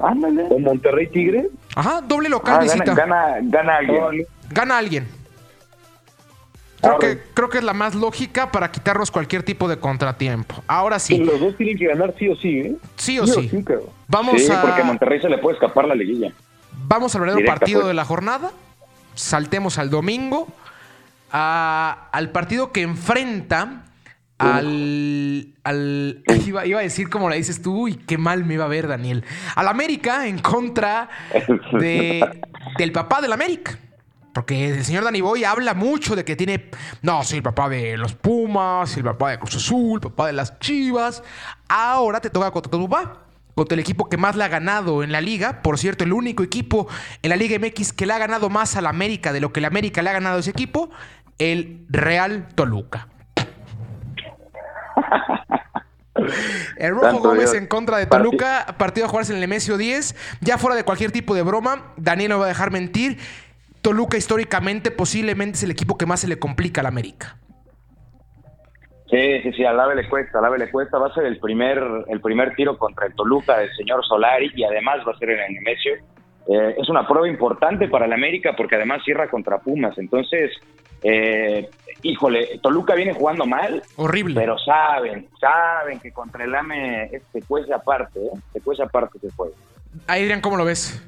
Ándale. 0.00 0.44
¿O 0.50 0.58
Monterrey 0.60 1.08
Tigre? 1.08 1.48
Ajá, 1.74 2.00
doble 2.02 2.28
local 2.28 2.58
Ah, 2.60 2.62
visita. 2.62 2.94
gana, 2.94 3.38
gana, 3.42 3.48
gana 3.50 3.76
alguien. 3.78 4.26
Gana 4.50 4.78
alguien. 4.78 5.08
Creo 6.80 6.98
que, 6.98 7.18
creo 7.34 7.48
que 7.48 7.58
es 7.58 7.64
la 7.64 7.72
más 7.74 7.94
lógica 7.96 8.52
para 8.52 8.70
quitarnos 8.70 9.10
cualquier 9.10 9.42
tipo 9.42 9.66
de 9.68 9.78
contratiempo. 9.78 10.62
Ahora 10.68 10.98
Sí. 10.98 11.16
sí, 11.16 11.24
Los 11.24 11.40
dos 11.40 11.56
tienen 11.56 11.76
que 11.76 11.86
ganar 11.86 12.14
sí 12.18 12.28
o 12.28 12.36
sí, 12.36 12.48
¿eh? 12.60 12.76
sí 12.96 13.18
o 13.18 13.26
sí. 13.26 13.48
cabrón. 13.64 13.86
Vamos 14.06 14.40
sí, 14.42 14.50
a. 14.52 14.60
porque 14.62 14.80
a 14.82 14.84
Monterrey 14.84 15.20
se 15.20 15.28
le 15.28 15.38
puede 15.38 15.54
escapar 15.56 15.86
la 15.88 15.94
liguilla. 15.96 16.32
Vamos 16.86 17.14
al 17.16 17.22
verdadero 17.22 17.46
partido 17.46 17.80
pues. 17.80 17.88
de 17.88 17.94
la 17.94 18.04
jornada. 18.04 18.52
Saltemos 19.14 19.78
al 19.78 19.90
domingo. 19.90 20.46
a- 21.32 22.08
al 22.12 22.30
partido 22.30 22.72
que 22.72 22.82
enfrenta 22.82 23.82
al. 24.38 25.48
al 25.64 26.22
iba, 26.46 26.64
iba 26.64 26.78
a 26.78 26.82
decir 26.82 27.10
como 27.10 27.28
la 27.28 27.34
dices 27.36 27.60
tú 27.60 27.88
y 27.88 27.96
qué 27.96 28.16
mal 28.18 28.44
me 28.44 28.54
iba 28.54 28.64
a 28.64 28.68
ver, 28.68 28.86
Daniel. 28.88 29.24
Al 29.56 29.68
América 29.68 30.26
en 30.28 30.38
contra 30.38 31.08
de, 31.78 32.24
del 32.78 32.92
papá 32.92 33.20
del 33.20 33.32
América. 33.32 33.78
Porque 34.38 34.68
el 34.68 34.84
señor 34.84 35.02
Dani 35.02 35.20
Boy 35.20 35.42
habla 35.42 35.74
mucho 35.74 36.14
de 36.14 36.24
que 36.24 36.36
tiene. 36.36 36.70
No, 37.02 37.24
sí, 37.24 37.38
el 37.38 37.42
papá 37.42 37.68
de 37.68 37.96
los 37.96 38.14
Pumas, 38.14 38.96
el 38.96 39.02
papá 39.02 39.32
de 39.32 39.40
Cruz 39.40 39.56
Azul, 39.56 39.94
el 39.94 40.00
papá 40.00 40.28
de 40.28 40.32
las 40.32 40.60
Chivas. 40.60 41.24
Ahora 41.68 42.20
te 42.20 42.30
toca 42.30 42.52
contra 42.52 42.70
tu 42.70 42.88
papá. 42.88 43.24
Contra 43.56 43.74
el 43.74 43.80
equipo 43.80 44.08
que 44.08 44.16
más 44.16 44.36
le 44.36 44.44
ha 44.44 44.48
ganado 44.48 45.02
en 45.02 45.10
la 45.10 45.20
liga. 45.20 45.60
Por 45.60 45.76
cierto, 45.76 46.04
el 46.04 46.12
único 46.12 46.44
equipo 46.44 46.86
en 47.20 47.30
la 47.30 47.36
Liga 47.36 47.58
MX 47.58 47.92
que 47.92 48.06
le 48.06 48.12
ha 48.12 48.18
ganado 48.18 48.48
más 48.48 48.76
al 48.76 48.86
América 48.86 49.32
de 49.32 49.40
lo 49.40 49.52
que 49.52 49.58
el 49.58 49.64
América 49.64 50.02
le 50.02 50.10
ha 50.10 50.12
ganado 50.12 50.36
a 50.36 50.38
ese 50.38 50.50
equipo. 50.50 50.88
El 51.38 51.84
Real 51.88 52.46
Toluca. 52.54 53.08
El 56.76 56.94
Rojo 56.94 57.18
Gómez 57.18 57.50
Dios. 57.50 57.54
en 57.54 57.66
contra 57.66 57.96
de 57.96 58.06
Toluca, 58.06 58.76
partido 58.78 59.06
a 59.06 59.08
jugarse 59.08 59.32
en 59.32 59.36
el 59.36 59.40
Nemesio 59.40 59.76
10. 59.76 60.14
Ya 60.40 60.58
fuera 60.58 60.76
de 60.76 60.84
cualquier 60.84 61.10
tipo 61.10 61.34
de 61.34 61.42
broma, 61.42 61.92
Daniel 61.96 62.30
no 62.30 62.38
va 62.38 62.44
a 62.44 62.48
dejar 62.48 62.70
mentir. 62.70 63.18
Toluca 63.82 64.16
históricamente 64.16 64.90
posiblemente 64.90 65.56
es 65.56 65.62
el 65.62 65.70
equipo 65.70 65.96
que 65.96 66.06
más 66.06 66.20
se 66.20 66.28
le 66.28 66.38
complica 66.38 66.80
al 66.80 66.86
América. 66.86 67.36
Sí, 69.10 69.40
sí, 69.42 69.52
sí, 69.52 69.64
al 69.64 69.80
AVE 69.80 69.94
le 69.96 70.08
cuesta, 70.08 70.38
al 70.38 70.44
AVE 70.44 70.58
le 70.58 70.70
cuesta. 70.70 70.98
Va 70.98 71.06
a 71.08 71.14
ser 71.14 71.24
el 71.24 71.38
primer, 71.38 71.82
el 72.08 72.20
primer 72.20 72.54
tiro 72.54 72.76
contra 72.76 73.06
el 73.06 73.14
Toluca 73.14 73.58
del 73.58 73.74
señor 73.74 74.04
Solari 74.06 74.50
y 74.54 74.64
además 74.64 74.98
va 75.06 75.12
a 75.12 75.18
ser 75.18 75.30
en 75.30 75.40
el 75.40 75.54
Nemesio. 75.54 75.94
Eh, 76.48 76.74
es 76.78 76.88
una 76.88 77.06
prueba 77.06 77.28
importante 77.28 77.88
para 77.88 78.04
el 78.06 78.12
América 78.12 78.54
porque 78.56 78.76
además 78.76 79.02
cierra 79.04 79.28
contra 79.30 79.58
Pumas. 79.58 79.96
Entonces, 79.96 80.50
eh, 81.02 81.70
híjole, 82.02 82.58
Toluca 82.62 82.94
viene 82.94 83.14
jugando 83.14 83.46
mal, 83.46 83.82
Horrible. 83.96 84.34
pero 84.34 84.58
saben, 84.58 85.28
saben 85.40 86.00
que 86.00 86.12
contra 86.12 86.44
el 86.44 86.54
AME 86.54 87.10
se 87.32 87.42
cuece 87.42 87.72
aparte, 87.72 88.18
¿eh? 88.20 88.30
se 88.52 88.60
cuece 88.60 88.82
aparte 88.82 89.16
ese 89.18 89.30
juego. 89.34 89.54
Adrián, 90.06 90.40
¿cómo 90.42 90.56
lo 90.56 90.64
ves? 90.66 91.02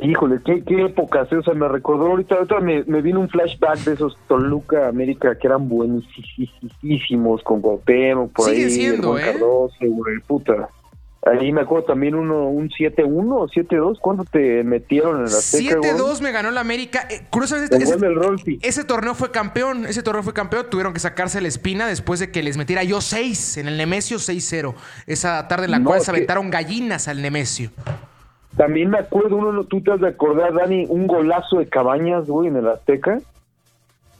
Híjole, 0.00 0.38
qué, 0.44 0.62
qué 0.62 0.84
épocas, 0.84 1.30
¿eh? 1.32 1.38
o 1.38 1.42
sea, 1.42 1.54
me 1.54 1.66
recordó 1.66 2.06
ahorita, 2.06 2.36
ahorita 2.36 2.60
me, 2.60 2.84
me 2.84 3.02
vino 3.02 3.18
un 3.18 3.28
flashback 3.28 3.80
de 3.80 3.94
esos 3.94 4.16
Toluca 4.28 4.86
América 4.86 5.36
que 5.36 5.48
eran 5.48 5.68
buenísimos 5.68 7.42
con 7.42 7.60
Cuauhtémoc, 7.60 8.32
por 8.32 8.44
Siguen 8.46 8.64
ahí, 8.64 8.70
siendo, 8.70 9.08
Juan 9.08 9.22
¿eh? 9.22 9.32
Cardoso, 9.32 9.76
güey, 9.80 10.18
puta. 10.26 10.68
Ahí 11.26 11.52
me 11.52 11.62
acuerdo 11.62 11.86
también 11.86 12.14
uno, 12.14 12.48
un 12.48 12.70
7-1 12.70 13.06
o 13.06 13.48
7-2, 13.48 13.98
¿cuánto 14.00 14.24
te 14.24 14.62
metieron 14.62 15.16
en 15.16 15.32
la 15.32 15.38
Azteca, 15.38 15.76
güey? 15.76 15.90
7-2 15.90 16.20
me 16.20 16.30
ganó 16.30 16.50
el 16.50 16.58
América. 16.58 17.08
Eh, 17.10 17.26
curiosamente, 17.28 17.76
ese, 17.76 17.96
Rolfi. 17.96 18.60
ese 18.62 18.84
torneo 18.84 19.16
fue 19.16 19.32
campeón. 19.32 19.84
Ese 19.84 20.04
torneo 20.04 20.22
fue 20.22 20.32
campeón. 20.32 20.66
Tuvieron 20.70 20.92
que 20.94 21.00
sacarse 21.00 21.40
la 21.40 21.48
espina 21.48 21.88
después 21.88 22.20
de 22.20 22.30
que 22.30 22.42
les 22.42 22.56
metiera 22.56 22.84
yo 22.84 23.00
6 23.00 23.58
en 23.58 23.66
el 23.66 23.76
Nemesio 23.76 24.18
6-0. 24.18 24.74
Esa 25.06 25.48
tarde 25.48 25.64
en 25.64 25.72
la 25.72 25.80
No, 25.80 25.86
cual 25.86 26.00
se 26.00 26.12
aventaron 26.12 26.50
gallinas 26.50 27.08
al 27.08 27.20
Nemesio. 27.20 27.72
También 28.58 28.90
me 28.90 28.98
acuerdo, 28.98 29.36
uno, 29.36 29.52
no- 29.52 29.64
tú 29.64 29.80
te 29.80 29.92
has 29.92 30.00
de 30.00 30.08
acordar, 30.08 30.52
Dani, 30.52 30.84
un 30.90 31.06
golazo 31.06 31.58
de 31.58 31.66
Cabañas, 31.68 32.26
güey, 32.26 32.48
en 32.48 32.56
el 32.56 32.68
Azteca. 32.68 33.18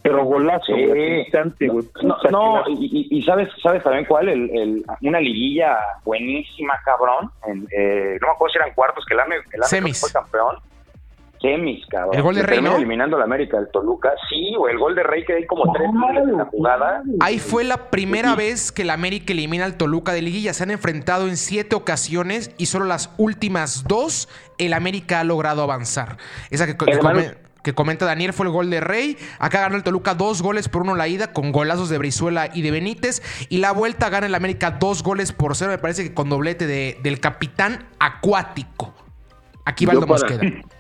Pero 0.00 0.24
golazo, 0.24 0.72
Sí. 0.74 0.86
güey, 0.86 1.20
instante, 1.22 1.66
güey. 1.68 1.84
No, 2.30 2.62
y, 2.68 3.20
sabes, 3.26 3.48
sabes 3.62 3.82
también 3.82 4.04
cuál, 4.06 4.28
el, 4.28 4.48
el- 4.56 4.84
una 5.02 5.20
liguilla 5.20 5.76
buenísima, 6.04 6.74
cabrón. 6.84 7.30
En, 7.46 7.66
eh, 7.76 8.16
no 8.20 8.28
me 8.28 8.32
acuerdo 8.32 8.52
si 8.52 8.58
eran 8.58 8.74
cuartos 8.74 9.04
que 9.06 9.14
el 9.14 9.20
AME, 9.20 9.36
el 9.52 9.60
AME 9.60 9.66
Semis. 9.68 10.00
fue 10.00 10.10
campeón. 10.12 10.56
Semis, 11.40 11.86
cabrón. 11.86 12.14
El 12.16 12.22
gol 12.22 12.34
de 12.34 12.42
Rey, 12.42 12.58
eliminando 12.64 13.16
al 13.16 13.22
América, 13.22 13.58
el 13.58 13.68
Toluca. 13.70 14.10
Sí, 14.28 14.54
o 14.58 14.68
el 14.68 14.76
gol 14.78 14.94
de 14.94 15.02
Rey 15.04 15.24
que 15.24 15.34
hay 15.34 15.46
como 15.46 15.72
tres 15.72 15.88
goles 15.92 16.24
en 16.28 16.36
la 16.38 16.44
jugada. 16.46 17.02
Ahí 17.20 17.38
fue 17.38 17.62
la 17.64 17.90
primera 17.90 18.34
vez 18.34 18.72
que 18.72 18.82
el 18.82 18.90
América 18.90 19.32
elimina 19.32 19.64
al 19.64 19.76
Toluca 19.76 20.12
de 20.12 20.22
Liguilla. 20.22 20.52
Se 20.52 20.64
han 20.64 20.70
enfrentado 20.70 21.28
en 21.28 21.36
siete 21.36 21.76
ocasiones 21.76 22.50
y 22.58 22.66
solo 22.66 22.86
las 22.86 23.10
últimas 23.18 23.84
dos 23.86 24.28
el 24.58 24.72
América 24.72 25.20
ha 25.20 25.24
logrado 25.24 25.62
avanzar. 25.62 26.16
Esa 26.50 26.66
que, 26.66 26.76
que 27.62 27.72
comenta 27.74 28.04
Daniel 28.06 28.32
fue 28.32 28.46
el 28.46 28.52
gol 28.52 28.70
de 28.70 28.80
Rey. 28.80 29.16
Acá 29.38 29.60
ganó 29.60 29.76
el 29.76 29.82
Toluca 29.84 30.14
dos 30.14 30.42
goles 30.42 30.68
por 30.68 30.82
uno 30.82 30.94
la 30.96 31.06
ida 31.06 31.32
con 31.32 31.52
golazos 31.52 31.88
de 31.88 31.98
Brizuela 31.98 32.48
y 32.52 32.62
de 32.62 32.70
Benítez. 32.72 33.22
Y 33.48 33.58
la 33.58 33.72
vuelta 33.72 34.08
gana 34.10 34.26
el 34.26 34.34
América 34.34 34.72
dos 34.72 35.02
goles 35.04 35.32
por 35.32 35.54
cero. 35.54 35.70
Me 35.70 35.78
parece 35.78 36.02
que 36.02 36.14
con 36.14 36.28
doblete 36.30 36.66
de- 36.66 36.98
del 37.02 37.20
capitán 37.20 37.86
acuático. 38.00 38.92
Aquí 39.64 39.86
Valdo 39.86 40.00
para- 40.06 40.12
Mosqueda. 40.12 40.40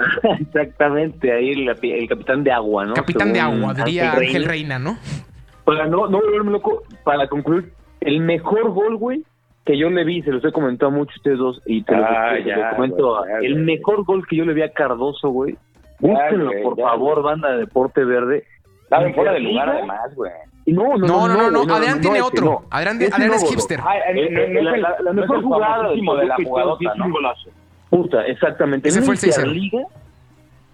Exactamente, 0.40 1.32
ahí 1.32 1.50
el, 1.50 1.68
el 1.68 2.08
capitán 2.08 2.44
de 2.44 2.52
agua, 2.52 2.86
¿no? 2.86 2.94
Capitán 2.94 3.32
de 3.32 3.40
agua, 3.40 3.74
diría 3.74 4.10
Ángel 4.12 4.26
Ángel 4.26 4.44
Reina. 4.44 4.78
Reina, 4.78 4.78
¿no? 4.78 4.98
Para 5.64 5.86
no, 5.86 6.06
no 6.08 6.18
volverme 6.20 6.50
loco, 6.52 6.82
para 7.04 7.28
concluir, 7.28 7.72
el 8.00 8.20
mejor 8.20 8.70
gol, 8.72 8.96
güey, 8.96 9.22
que 9.64 9.78
yo 9.78 9.90
le 9.90 10.04
vi, 10.04 10.22
se 10.22 10.30
los 10.30 10.44
he 10.44 10.52
comentado 10.52 10.90
mucho 10.90 11.12
a 11.12 11.16
ustedes 11.16 11.38
dos, 11.38 11.62
y 11.66 11.82
te 11.82 11.94
lo- 11.96 12.04
Ah, 12.04 12.30
te 12.34 12.40
lo 12.40 12.46
ya, 12.56 12.70
comento, 12.70 13.18
güey, 13.18 13.30
ya, 13.30 13.38
el 13.46 13.52
güey. 13.54 13.64
mejor 13.76 14.04
gol 14.04 14.26
que 14.26 14.36
yo 14.36 14.44
le 14.44 14.54
vi 14.54 14.62
a 14.62 14.72
Cardoso, 14.72 15.28
güey, 15.30 15.56
búsquenlo, 16.00 16.46
güey, 16.46 16.62
por 16.62 16.76
ya, 16.76 16.84
favor, 16.84 17.22
banda 17.22 17.50
de 17.52 17.58
Deporte 17.58 18.04
Verde. 18.04 18.44
Estaban 18.84 19.14
fuera 19.14 19.32
de 19.32 19.40
lugar, 19.40 19.68
además, 19.68 20.14
güey. 20.16 20.32
No, 20.66 20.96
no, 20.96 21.06
No, 21.06 21.28
no, 21.28 21.36
no, 21.36 21.50
no, 21.50 21.62
güey, 21.64 21.76
Adrián 21.76 22.00
tiene 22.00 22.20
otro. 22.22 22.44
no. 22.44 22.62
Adrián- 22.70 23.00
es 23.00 23.10
güey. 23.16 23.52
hipster. 23.52 23.80
La, 23.80 25.12
mejor 25.12 25.42
jugada 25.42 25.88
de 25.90 26.26
la 26.26 26.36
jugadota, 26.36 26.94
¿no? 26.96 27.08
Puta, 27.90 28.24
exactamente. 28.26 28.88
Ese 28.88 29.02
fue 29.02 29.14
el 29.14 29.20
6-0. 29.20 29.26
Interliga, 29.38 29.82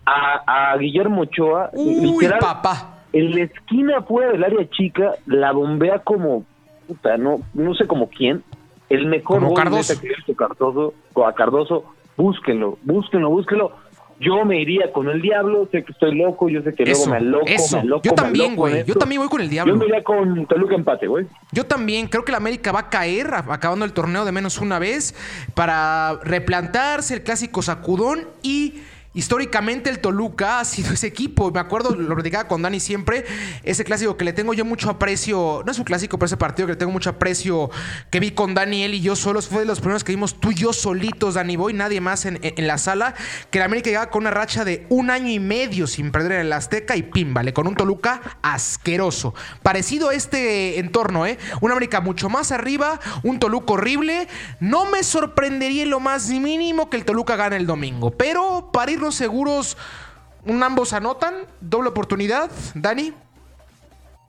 A, 0.04 0.72
a 0.72 0.76
Guillermo 0.76 1.22
Ochoa, 1.22 1.70
Uy, 1.72 1.94
literal, 2.12 2.38
papá. 2.38 3.00
en 3.12 3.30
la 3.34 3.42
esquina 3.44 4.02
fuera 4.02 4.32
del 4.32 4.44
área 4.44 4.68
chica, 4.70 5.14
la 5.26 5.52
bombea 5.52 5.98
como, 6.00 6.44
puta, 6.86 7.16
no, 7.16 7.40
no 7.54 7.74
sé 7.74 7.86
como 7.86 8.08
quién, 8.08 8.44
el 8.88 9.06
mejor 9.06 9.38
Como 9.38 9.48
gol 9.48 9.56
Cardoso. 9.56 9.94
que 10.00 10.34
Cardoso, 10.34 10.94
a 11.26 11.32
Cardoso, 11.32 11.84
búsquenlo, 12.16 12.78
búsquenlo, 12.84 13.30
búsquenlo. 13.30 13.72
Yo 14.18 14.44
me 14.46 14.60
iría 14.60 14.92
con 14.92 15.08
el 15.08 15.20
diablo, 15.20 15.68
sé 15.70 15.84
que 15.84 15.92
estoy 15.92 16.14
loco, 16.16 16.48
yo 16.48 16.62
sé 16.62 16.72
que 16.74 16.84
Eso, 16.84 17.06
luego 17.06 17.10
me 17.10 17.16
aloco, 17.18 17.46
eso. 17.48 17.76
me 17.76 17.82
aloco, 17.82 18.02
Yo 18.04 18.12
también, 18.14 18.56
güey. 18.56 18.84
Yo 18.84 18.94
también 18.94 19.20
voy 19.20 19.28
con 19.28 19.40
el 19.42 19.48
Yo 19.48 19.52
diablo. 19.52 19.76
me 19.76 19.84
iría 19.86 20.02
con 20.02 20.46
Toluca 20.46 20.74
empate, 20.74 21.06
güey. 21.06 21.26
Yo 21.52 21.64
también 21.66 22.06
creo 22.08 22.24
que 22.24 22.32
la 22.32 22.38
América 22.38 22.72
va 22.72 22.80
a 22.80 22.88
caer 22.90 23.28
acabando 23.34 23.84
el 23.84 23.92
torneo 23.92 24.24
de 24.24 24.32
menos 24.32 24.58
una 24.58 24.78
vez 24.78 25.14
para 25.54 26.18
replantarse 26.22 27.14
el 27.14 27.22
clásico 27.22 27.60
sacudón 27.62 28.26
y 28.42 28.80
históricamente 29.16 29.88
el 29.88 29.98
Toluca 29.98 30.60
ha 30.60 30.64
sido 30.64 30.92
ese 30.92 31.08
equipo. 31.08 31.50
Me 31.50 31.58
acuerdo, 31.58 31.96
lo 31.96 32.14
platicaba 32.14 32.46
con 32.46 32.62
Dani 32.62 32.78
siempre, 32.78 33.24
ese 33.64 33.82
clásico 33.82 34.16
que 34.16 34.24
le 34.24 34.32
tengo 34.32 34.54
yo 34.54 34.64
mucho 34.64 34.90
aprecio, 34.90 35.62
no 35.64 35.72
es 35.72 35.78
un 35.78 35.84
clásico, 35.84 36.18
pero 36.18 36.26
ese 36.26 36.36
partido 36.36 36.66
que 36.66 36.74
le 36.74 36.78
tengo 36.78 36.92
mucho 36.92 37.10
aprecio 37.10 37.70
que 38.10 38.20
vi 38.20 38.30
con 38.32 38.54
Dani, 38.54 38.84
él 38.84 38.94
y 38.94 39.00
yo 39.00 39.16
solos, 39.16 39.48
fue 39.48 39.60
de 39.60 39.64
los 39.64 39.80
primeros 39.80 40.04
que 40.04 40.12
vimos 40.12 40.38
tú 40.38 40.50
y 40.50 40.54
yo 40.54 40.72
solitos, 40.72 41.34
Dani 41.34 41.56
Boy, 41.56 41.72
nadie 41.72 42.00
más 42.00 42.26
en, 42.26 42.38
la 42.58 42.78
sala, 42.78 43.14
que 43.50 43.58
la 43.58 43.64
América 43.64 43.88
llegaba 43.88 44.10
con 44.10 44.22
una 44.22 44.30
racha 44.30 44.64
de 44.64 44.86
un 44.90 45.10
año 45.10 45.30
y 45.30 45.40
medio 45.40 45.86
sin 45.86 46.12
perder 46.12 46.32
en 46.32 46.40
el 46.42 46.52
Azteca 46.52 46.94
y 46.94 47.02
pímbale, 47.02 47.54
con 47.54 47.66
un 47.66 47.74
Toluca 47.74 48.38
asqueroso. 48.42 49.34
Parecido 49.62 50.10
a 50.10 50.14
este 50.14 50.78
entorno, 50.78 51.26
¿eh? 51.26 51.38
Un 51.62 51.70
América 51.70 52.02
mucho 52.02 52.28
más 52.28 52.52
arriba, 52.52 53.00
un 53.22 53.38
Toluca 53.38 53.72
horrible. 53.72 54.28
No 54.60 54.84
me 54.84 55.02
sorprendería 55.02 55.84
en 55.84 55.90
lo 55.90 56.00
más 56.00 56.28
mínimo 56.28 56.90
que 56.90 56.98
el 56.98 57.06
Toluca 57.06 57.36
gane 57.36 57.56
el 57.56 57.66
domingo, 57.66 58.10
pero 58.10 58.70
para 58.72 58.92
irnos 58.92 59.05
seguros, 59.14 59.76
un 60.44 60.62
ambos 60.62 60.92
anotan, 60.92 61.34
doble 61.60 61.88
oportunidad, 61.90 62.50
Dani. 62.74 63.12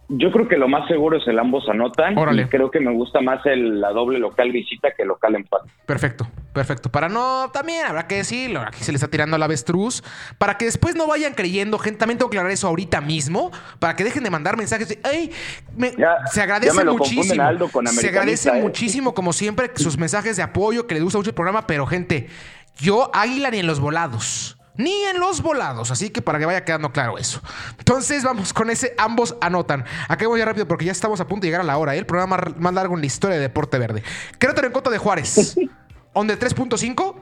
Yo 0.10 0.32
creo 0.32 0.48
que 0.48 0.56
lo 0.56 0.70
más 0.70 0.88
seguro 0.88 1.18
es 1.18 1.28
el 1.28 1.38
ambos 1.38 1.68
anotan. 1.68 2.18
Órale. 2.18 2.44
Y 2.44 2.46
creo 2.46 2.72
que 2.72 2.80
me 2.80 2.94
gusta 2.94 3.20
más 3.20 3.46
el, 3.46 3.82
la 3.82 3.92
doble 3.92 4.20
local 4.20 4.54
visita 4.54 4.92
que 4.96 5.02
el 5.02 5.10
local 5.10 5.36
empate. 5.36 5.70
Perfecto, 5.86 6.26
perfecto. 6.54 6.90
Para 6.90 7.10
no, 7.10 7.50
también 7.52 7.86
habrá 7.86 8.08
que 8.08 8.16
decirlo, 8.16 8.62
aquí 8.62 8.86
se 8.86 8.94
le 8.94 8.96
está 8.96 9.10
tirando 9.10 9.36
al 9.36 9.44
avestruz, 9.44 10.02
para 10.38 10.58
que 10.58 10.64
después 10.64 10.96
no 10.96 11.08
vayan 11.08 11.34
creyendo, 11.34 11.78
gente, 11.78 12.00
también 12.00 12.18
tengo 12.20 12.30
que 12.30 12.38
aclarar 12.38 12.54
eso 12.54 12.70
ahorita 12.70 13.02
mismo, 13.02 13.52
para 13.80 13.98
que 13.98 14.06
dejen 14.06 14.24
de 14.24 14.30
mandar 14.30 14.56
mensajes 14.56 14.88
de, 14.88 15.00
"Ey, 15.04 15.30
me- 15.76 15.92
Ya- 15.98 16.26
se 16.32 16.42
agradece 16.42 16.74
ya 16.74 16.80
me 16.80 16.86
lo 16.86 16.92
confunden 16.92 17.18
muchísimo. 17.18 17.44
a 17.44 17.48
Aldo 17.50 17.68
con 17.68 17.86
se 17.88 18.08
agradece 18.08 18.50
¿eh? 18.50 18.62
muchísimo, 18.62 19.14
como 19.14 19.34
siempre, 19.34 19.72
sus 19.76 19.98
mensajes 19.98 20.38
de 20.38 20.44
apoyo, 20.44 20.88
que 20.88 20.96
le 20.96 21.02
gusta 21.02 21.18
mucho 21.20 21.32
el 21.32 21.36
programa, 21.36 21.68
pero 21.68 21.86
gente, 21.86 22.30
yo 22.78 23.12
águila 23.14 23.52
ni 23.52 23.60
en 23.60 23.68
los 23.68 23.82
volados. 23.82 24.57
Ni 24.78 24.94
en 25.12 25.20
los 25.20 25.42
volados, 25.42 25.90
así 25.92 26.10
que 26.12 26.22
para 26.22 26.38
que 26.40 26.46
vaya 26.46 26.64
quedando 26.64 26.92
claro 26.92 27.18
eso. 27.18 27.42
Entonces 27.80 28.24
vamos 28.24 28.54
con 28.54 28.70
ese, 28.70 28.94
ambos 28.98 29.36
anotan. 29.42 29.84
Acá 30.08 30.28
voy 30.28 30.40
ya 30.40 30.46
rápido 30.46 30.68
porque 30.68 30.86
ya 30.86 30.92
estamos 30.92 31.20
a 31.20 31.28
punto 31.28 31.42
de 31.42 31.48
llegar 31.48 31.62
a 31.62 31.64
la 31.64 31.78
hora, 31.78 31.96
¿eh? 31.96 32.00
el 32.00 32.06
programa 32.06 32.38
más- 32.58 32.74
largo 32.74 32.94
en 32.96 33.00
la 33.02 33.06
historia 33.08 33.36
de 33.38 33.42
Deporte 33.42 33.80
Verde. 33.80 34.04
Querétaro 34.40 34.68
en 34.68 34.74
contra 34.74 34.92
de 34.92 34.98
Juárez. 35.00 35.58
¿On 36.14 36.28
de 36.28 36.38
3.5? 36.40 37.16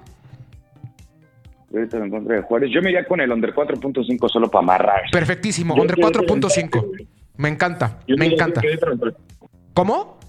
Ahorita 1.74 1.98
lo 1.98 2.06
encontré 2.06 2.36
de 2.38 2.42
Juárez. 2.44 2.70
Yo 2.74 2.82
me 2.82 2.90
iría 2.92 3.06
con 3.06 3.20
el 3.20 3.32
under 3.32 3.54
4.5 3.54 4.30
solo 4.30 4.50
para 4.50 4.64
amarrar. 4.64 5.02
Perfectísimo. 5.12 5.76
Yo 5.76 5.82
Under 5.82 5.96
quiero 5.96 6.10
4.5. 6.12 6.58
empate, 6.64 6.80
güey. 6.88 7.08
Me 7.38 7.50
encanta. 7.50 8.00
Yo 8.08 8.16
Me 8.18 8.28
encanta. 8.28 8.62
Querétaro. 8.62 8.96
¿Cómo? 9.74 10.20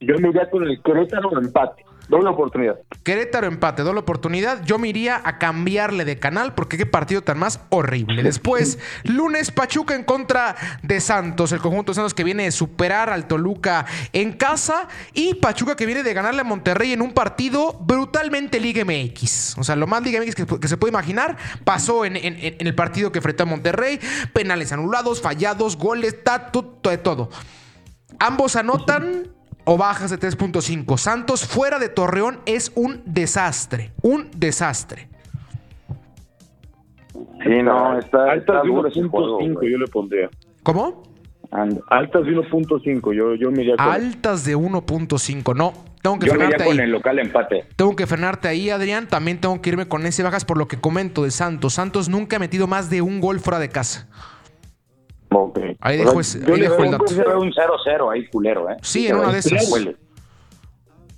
Yo 0.00 0.16
me 0.18 0.28
iría 0.28 0.48
con 0.50 0.62
el 0.64 0.80
Querétaro 0.82 1.36
empate. 1.40 1.84
Doble 2.08 2.30
oportunidad. 2.30 2.78
Querétaro 3.02 3.46
empate, 3.46 3.82
doble 3.82 4.00
oportunidad. 4.00 4.64
Yo 4.64 4.78
me 4.78 4.88
iría 4.88 5.20
a 5.22 5.38
cambiarle 5.38 6.06
de 6.06 6.18
canal 6.18 6.54
porque 6.54 6.78
qué 6.78 6.86
partido 6.86 7.22
tan 7.22 7.38
más 7.38 7.60
horrible. 7.68 8.22
Después, 8.22 8.78
lunes, 9.04 9.50
Pachuca 9.50 9.94
en 9.94 10.04
contra 10.04 10.56
de 10.82 11.00
Santos. 11.00 11.52
El 11.52 11.60
conjunto 11.60 11.92
de 11.92 11.96
Santos 11.96 12.14
que 12.14 12.24
viene 12.24 12.44
de 12.44 12.50
superar 12.50 13.10
al 13.10 13.26
Toluca 13.26 13.84
en 14.14 14.32
casa. 14.32 14.88
Y 15.12 15.34
Pachuca 15.34 15.76
que 15.76 15.84
viene 15.84 16.02
de 16.02 16.14
ganarle 16.14 16.40
a 16.40 16.44
Monterrey 16.44 16.92
en 16.92 17.02
un 17.02 17.12
partido 17.12 17.74
brutalmente 17.74 18.58
Liga 18.58 18.84
MX. 18.86 19.58
O 19.58 19.64
sea, 19.64 19.76
lo 19.76 19.86
más 19.86 20.02
Liga 20.02 20.20
MX 20.20 20.34
que, 20.34 20.68
se 20.68 20.76
puede 20.78 20.90
imaginar 20.90 21.36
pasó 21.64 22.06
en, 22.06 22.16
el 22.16 22.74
partido 22.74 23.12
que 23.12 23.18
enfrentó 23.18 23.42
a 23.42 23.46
Monterrey. 23.46 24.00
Penales 24.32 24.72
anulados, 24.72 25.20
fallados, 25.20 25.76
goles, 25.76 26.24
tatu, 26.24 26.78
de 26.82 26.96
todo. 26.96 27.28
Ambos 28.18 28.56
anotan 28.56 29.37
o 29.68 29.76
bajas 29.76 30.10
de 30.10 30.18
3.5. 30.18 30.96
Santos 30.96 31.46
fuera 31.46 31.78
de 31.78 31.90
Torreón 31.90 32.38
es 32.46 32.72
un 32.74 33.02
desastre. 33.04 33.92
Un 34.00 34.30
desastre. 34.34 35.08
Sí, 37.44 37.62
no, 37.62 37.98
está. 37.98 38.32
Altas 38.32 38.62
de 38.62 38.70
1.5 38.70 39.70
yo 39.70 39.78
le 39.78 39.86
pondría. 39.88 40.30
¿Cómo? 40.62 41.02
Altas 41.50 42.24
de 42.24 42.32
1.5, 42.32 43.14
yo, 43.14 43.34
yo 43.34 43.50
me 43.50 43.62
iría 43.62 43.76
con 43.76 43.86
Altas 43.86 44.46
de 44.46 44.56
1.5, 44.56 45.54
no. 45.54 45.72
Tengo 46.00 46.18
que 46.18 46.26
yo 46.26 46.32
frenarte 46.32 46.64
con 46.64 46.80
el 46.80 46.90
local 46.90 47.18
empate. 47.18 47.66
Tengo 47.76 47.94
que 47.94 48.06
frenarte 48.06 48.48
ahí, 48.48 48.70
Adrián. 48.70 49.06
También 49.06 49.38
tengo 49.38 49.60
que 49.60 49.68
irme 49.68 49.86
con 49.86 50.06
ese 50.06 50.22
bajas 50.22 50.46
por 50.46 50.56
lo 50.56 50.66
que 50.66 50.80
comento 50.80 51.24
de 51.24 51.30
Santos. 51.30 51.74
Santos 51.74 52.08
nunca 52.08 52.36
ha 52.36 52.38
metido 52.38 52.66
más 52.66 52.88
de 52.88 53.02
un 53.02 53.20
gol 53.20 53.38
fuera 53.38 53.58
de 53.58 53.68
casa. 53.68 54.08
Ahí 55.80 55.98
dejo, 55.98 56.18
ahí 56.18 56.60
dejo 56.60 56.84
el 56.84 56.90
dato. 56.90 57.04
un 57.38 57.52
0-0 57.52 58.12
ahí 58.12 58.26
culero, 58.28 58.70
¿eh? 58.70 58.76
Sí, 58.82 59.08
en 59.08 59.16
una 59.16 59.32
de 59.32 59.38
esas. 59.38 59.68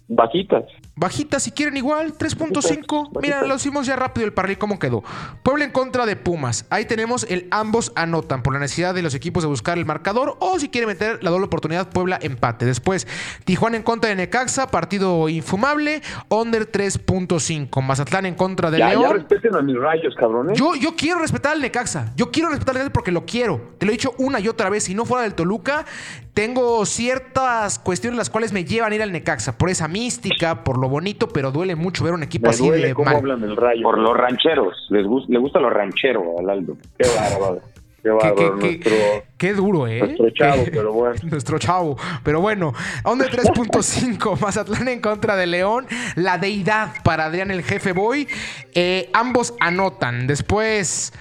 Bajitas. 0.08 0.64
Bajitas, 1.00 1.44
si 1.44 1.50
quieren 1.52 1.78
igual, 1.78 2.12
3.5. 2.12 3.22
Mira, 3.22 3.42
lo 3.46 3.54
hicimos 3.54 3.86
ya 3.86 3.96
rápido 3.96 4.26
el 4.26 4.34
parril, 4.34 4.58
¿cómo 4.58 4.78
quedó? 4.78 5.02
Puebla 5.42 5.64
en 5.64 5.70
contra 5.70 6.04
de 6.04 6.14
Pumas. 6.14 6.66
Ahí 6.68 6.84
tenemos 6.84 7.24
el 7.30 7.48
ambos 7.50 7.90
anotan 7.94 8.42
por 8.42 8.52
la 8.52 8.58
necesidad 8.60 8.94
de 8.94 9.00
los 9.00 9.14
equipos 9.14 9.42
de 9.42 9.48
buscar 9.48 9.78
el 9.78 9.86
marcador 9.86 10.36
o 10.40 10.58
si 10.58 10.68
quiere 10.68 10.86
meter 10.86 11.24
la 11.24 11.30
doble 11.30 11.46
oportunidad, 11.46 11.88
Puebla 11.88 12.18
empate. 12.20 12.66
Después, 12.66 13.06
Tijuana 13.46 13.78
en 13.78 13.82
contra 13.82 14.10
de 14.10 14.16
Necaxa, 14.16 14.66
partido 14.66 15.30
infumable, 15.30 16.02
under 16.28 16.70
3.5. 16.70 17.80
Mazatlán 17.80 18.26
en 18.26 18.34
contra 18.34 18.70
de 18.70 18.80
León. 18.80 19.02
Ya 19.02 19.12
respeten 19.14 19.54
a 19.54 19.62
mis 19.62 19.78
rayos, 19.78 20.14
cabrones. 20.16 20.58
Yo, 20.58 20.74
yo 20.74 20.96
quiero 20.96 21.20
respetar 21.20 21.52
al 21.52 21.62
Necaxa. 21.62 22.12
Yo 22.14 22.30
quiero 22.30 22.50
respetar 22.50 22.74
al 22.74 22.80
Necaxa 22.80 22.92
porque 22.92 23.10
lo 23.10 23.24
quiero. 23.24 23.70
Te 23.78 23.86
lo 23.86 23.92
he 23.92 23.94
dicho 23.94 24.12
una 24.18 24.38
y 24.38 24.48
otra 24.48 24.68
vez. 24.68 24.84
Si 24.84 24.94
no 24.94 25.06
fuera 25.06 25.22
del 25.22 25.32
Toluca, 25.32 25.86
tengo 26.34 26.84
ciertas 26.86 27.78
cuestiones 27.78 28.16
las 28.16 28.30
cuales 28.30 28.52
me 28.52 28.64
llevan 28.64 28.92
a 28.92 28.94
ir 28.94 29.02
al 29.02 29.12
Necaxa. 29.12 29.58
Por 29.58 29.70
esa 29.70 29.88
mística, 29.88 30.64
por 30.64 30.78
lo 30.78 30.88
bonito, 30.88 31.28
pero 31.28 31.50
duele 31.50 31.74
mucho 31.74 32.04
ver 32.04 32.14
un 32.14 32.22
equipo 32.22 32.50
así 32.50 32.68
de 32.70 32.94
cómo 32.94 33.10
hablan 33.10 33.40
del 33.40 33.56
rayo. 33.56 33.82
Por 33.82 33.98
los 33.98 34.16
rancheros, 34.16 34.86
les 34.90 35.06
gusta, 35.06 35.32
le 35.32 35.38
gusta 35.38 35.60
los 35.60 35.72
rancheros 35.72 36.24
al 36.38 36.50
Aldo. 36.50 36.76
Qué 36.98 37.08
bárbaro. 37.08 37.60
Qué, 38.02 38.08
bárbaro, 38.08 38.56
nuestro, 38.56 38.92
qué, 39.36 39.52
duro, 39.52 39.86
¿eh? 39.86 39.98
Nuestro 39.98 40.30
chavo, 40.30 40.64
pero 40.72 40.92
bueno. 40.92 41.16
nuestro 41.24 41.58
chavo. 41.58 41.98
Pero 42.24 42.40
bueno, 42.40 42.72
onda 43.04 43.26
3.5, 43.26 44.40
Mazatlán 44.40 44.88
en 44.88 45.00
contra 45.00 45.36
de 45.36 45.46
León. 45.46 45.86
La 46.16 46.38
deidad 46.38 46.94
para 47.04 47.26
Adrián 47.26 47.50
el 47.50 47.62
jefe 47.62 47.92
Boy. 47.92 48.26
Eh, 48.74 49.10
ambos 49.12 49.54
anotan. 49.60 50.26
Después. 50.26 51.12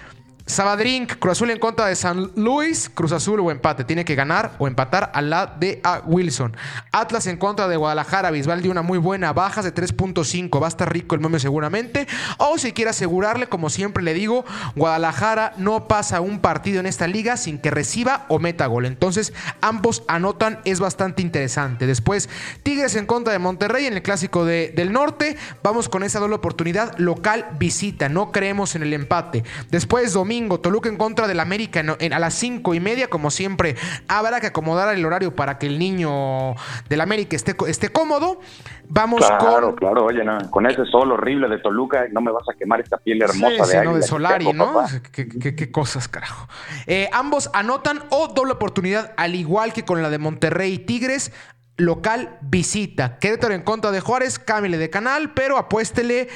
Sabadrink, 0.49 1.19
Cruz 1.19 1.33
Azul 1.33 1.51
en 1.51 1.59
contra 1.59 1.85
de 1.85 1.95
San 1.95 2.31
Luis, 2.35 2.89
Cruz 2.91 3.11
Azul 3.11 3.39
o 3.39 3.51
empate. 3.51 3.83
Tiene 3.83 4.03
que 4.03 4.15
ganar 4.15 4.53
o 4.57 4.67
empatar 4.67 5.11
a 5.13 5.21
la 5.21 5.45
de 5.45 5.79
Wilson. 6.07 6.57
Atlas 6.91 7.27
en 7.27 7.37
contra 7.37 7.67
de 7.67 7.77
Guadalajara, 7.77 8.31
Bisbal 8.31 8.63
de 8.63 8.69
una 8.69 8.81
muy 8.81 8.97
buena, 8.97 9.31
bajas 9.31 9.63
de 9.63 9.71
3.5. 9.71 10.59
Va 10.59 10.65
a 10.65 10.69
estar 10.69 10.91
rico 10.91 11.13
el 11.13 11.21
meme 11.21 11.39
seguramente. 11.39 12.07
O 12.39 12.57
si 12.57 12.71
quiere 12.71 12.89
asegurarle, 12.89 13.45
como 13.45 13.69
siempre 13.69 14.01
le 14.01 14.15
digo, 14.15 14.43
Guadalajara 14.75 15.53
no 15.57 15.87
pasa 15.87 16.19
un 16.19 16.39
partido 16.39 16.79
en 16.79 16.87
esta 16.87 17.05
liga 17.05 17.37
sin 17.37 17.59
que 17.59 17.69
reciba 17.69 18.25
o 18.27 18.39
meta 18.39 18.65
gol. 18.65 18.87
Entonces, 18.87 19.33
ambos 19.61 20.01
anotan, 20.07 20.61
es 20.65 20.79
bastante 20.79 21.21
interesante. 21.21 21.85
Después, 21.85 22.27
Tigres 22.63 22.95
en 22.95 23.05
contra 23.05 23.33
de 23.33 23.37
Monterrey 23.37 23.85
en 23.85 23.93
el 23.93 24.01
clásico 24.01 24.45
del 24.45 24.91
norte. 24.91 25.37
Vamos 25.61 25.89
con 25.89 26.01
esa 26.01 26.19
doble 26.19 26.33
oportunidad 26.33 26.97
local 26.97 27.45
visita. 27.59 28.09
No 28.09 28.31
creemos 28.31 28.73
en 28.73 28.81
el 28.81 28.93
empate. 28.93 29.43
Después, 29.69 30.11
domingo 30.11 30.38
Toluca 30.47 30.89
en 30.89 30.97
contra 30.97 31.27
del 31.27 31.39
América 31.39 31.81
a 31.81 32.19
las 32.19 32.33
cinco 32.33 32.73
y 32.73 32.79
media, 32.79 33.09
como 33.09 33.31
siempre. 33.31 33.75
Habrá 34.07 34.39
que 34.39 34.47
acomodar 34.47 34.95
el 34.95 35.05
horario 35.05 35.35
para 35.35 35.57
que 35.57 35.67
el 35.67 35.77
niño 35.79 36.55
del 36.87 37.01
América 37.01 37.35
esté, 37.35 37.55
esté 37.67 37.89
cómodo. 37.89 38.39
Vamos 38.87 39.25
con. 39.27 39.37
Claro, 39.37 39.75
claro, 39.75 40.05
oye, 40.05 40.21
con 40.49 40.65
ese 40.65 40.85
sol 40.85 41.11
horrible 41.11 41.47
de 41.47 41.59
Toluca, 41.59 42.05
no 42.11 42.21
me 42.21 42.31
vas 42.31 42.43
a 42.49 42.57
quemar 42.57 42.79
esta 42.79 42.97
piel 42.97 43.21
hermosa 43.21 43.65
de, 43.67 43.85
no, 43.85 43.95
de 43.95 44.01
Solari, 44.03 44.53
¿no? 44.53 44.83
¿Qué, 45.11 45.71
cosas, 45.71 46.07
carajo. 46.07 46.47
Eh, 46.87 47.09
ambos 47.11 47.49
anotan 47.53 48.01
o 48.09 48.27
doble 48.29 48.53
oportunidad, 48.53 49.13
al 49.17 49.35
igual 49.35 49.73
que 49.73 49.85
con 49.85 50.01
la 50.01 50.09
de 50.09 50.17
Monterrey 50.17 50.73
y 50.73 50.79
Tigres 50.79 51.31
local 51.79 52.37
visita. 52.41 53.17
Querétaro 53.19 53.53
en 53.53 53.61
contra 53.61 53.91
de 53.91 54.01
Juárez, 54.01 54.37
cámbiale 54.37 54.77
de 54.77 54.89
canal, 54.89 55.33
pero 55.33 55.57
apuéstele 55.57 56.27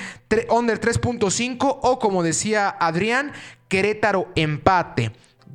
under 0.49 0.79
3.5 0.79 1.79
o 1.81 1.99
como 1.99 2.23
decía 2.23 2.69
Adrián, 2.69 3.33
Querétaro 3.73 4.27
empate. 4.35 5.09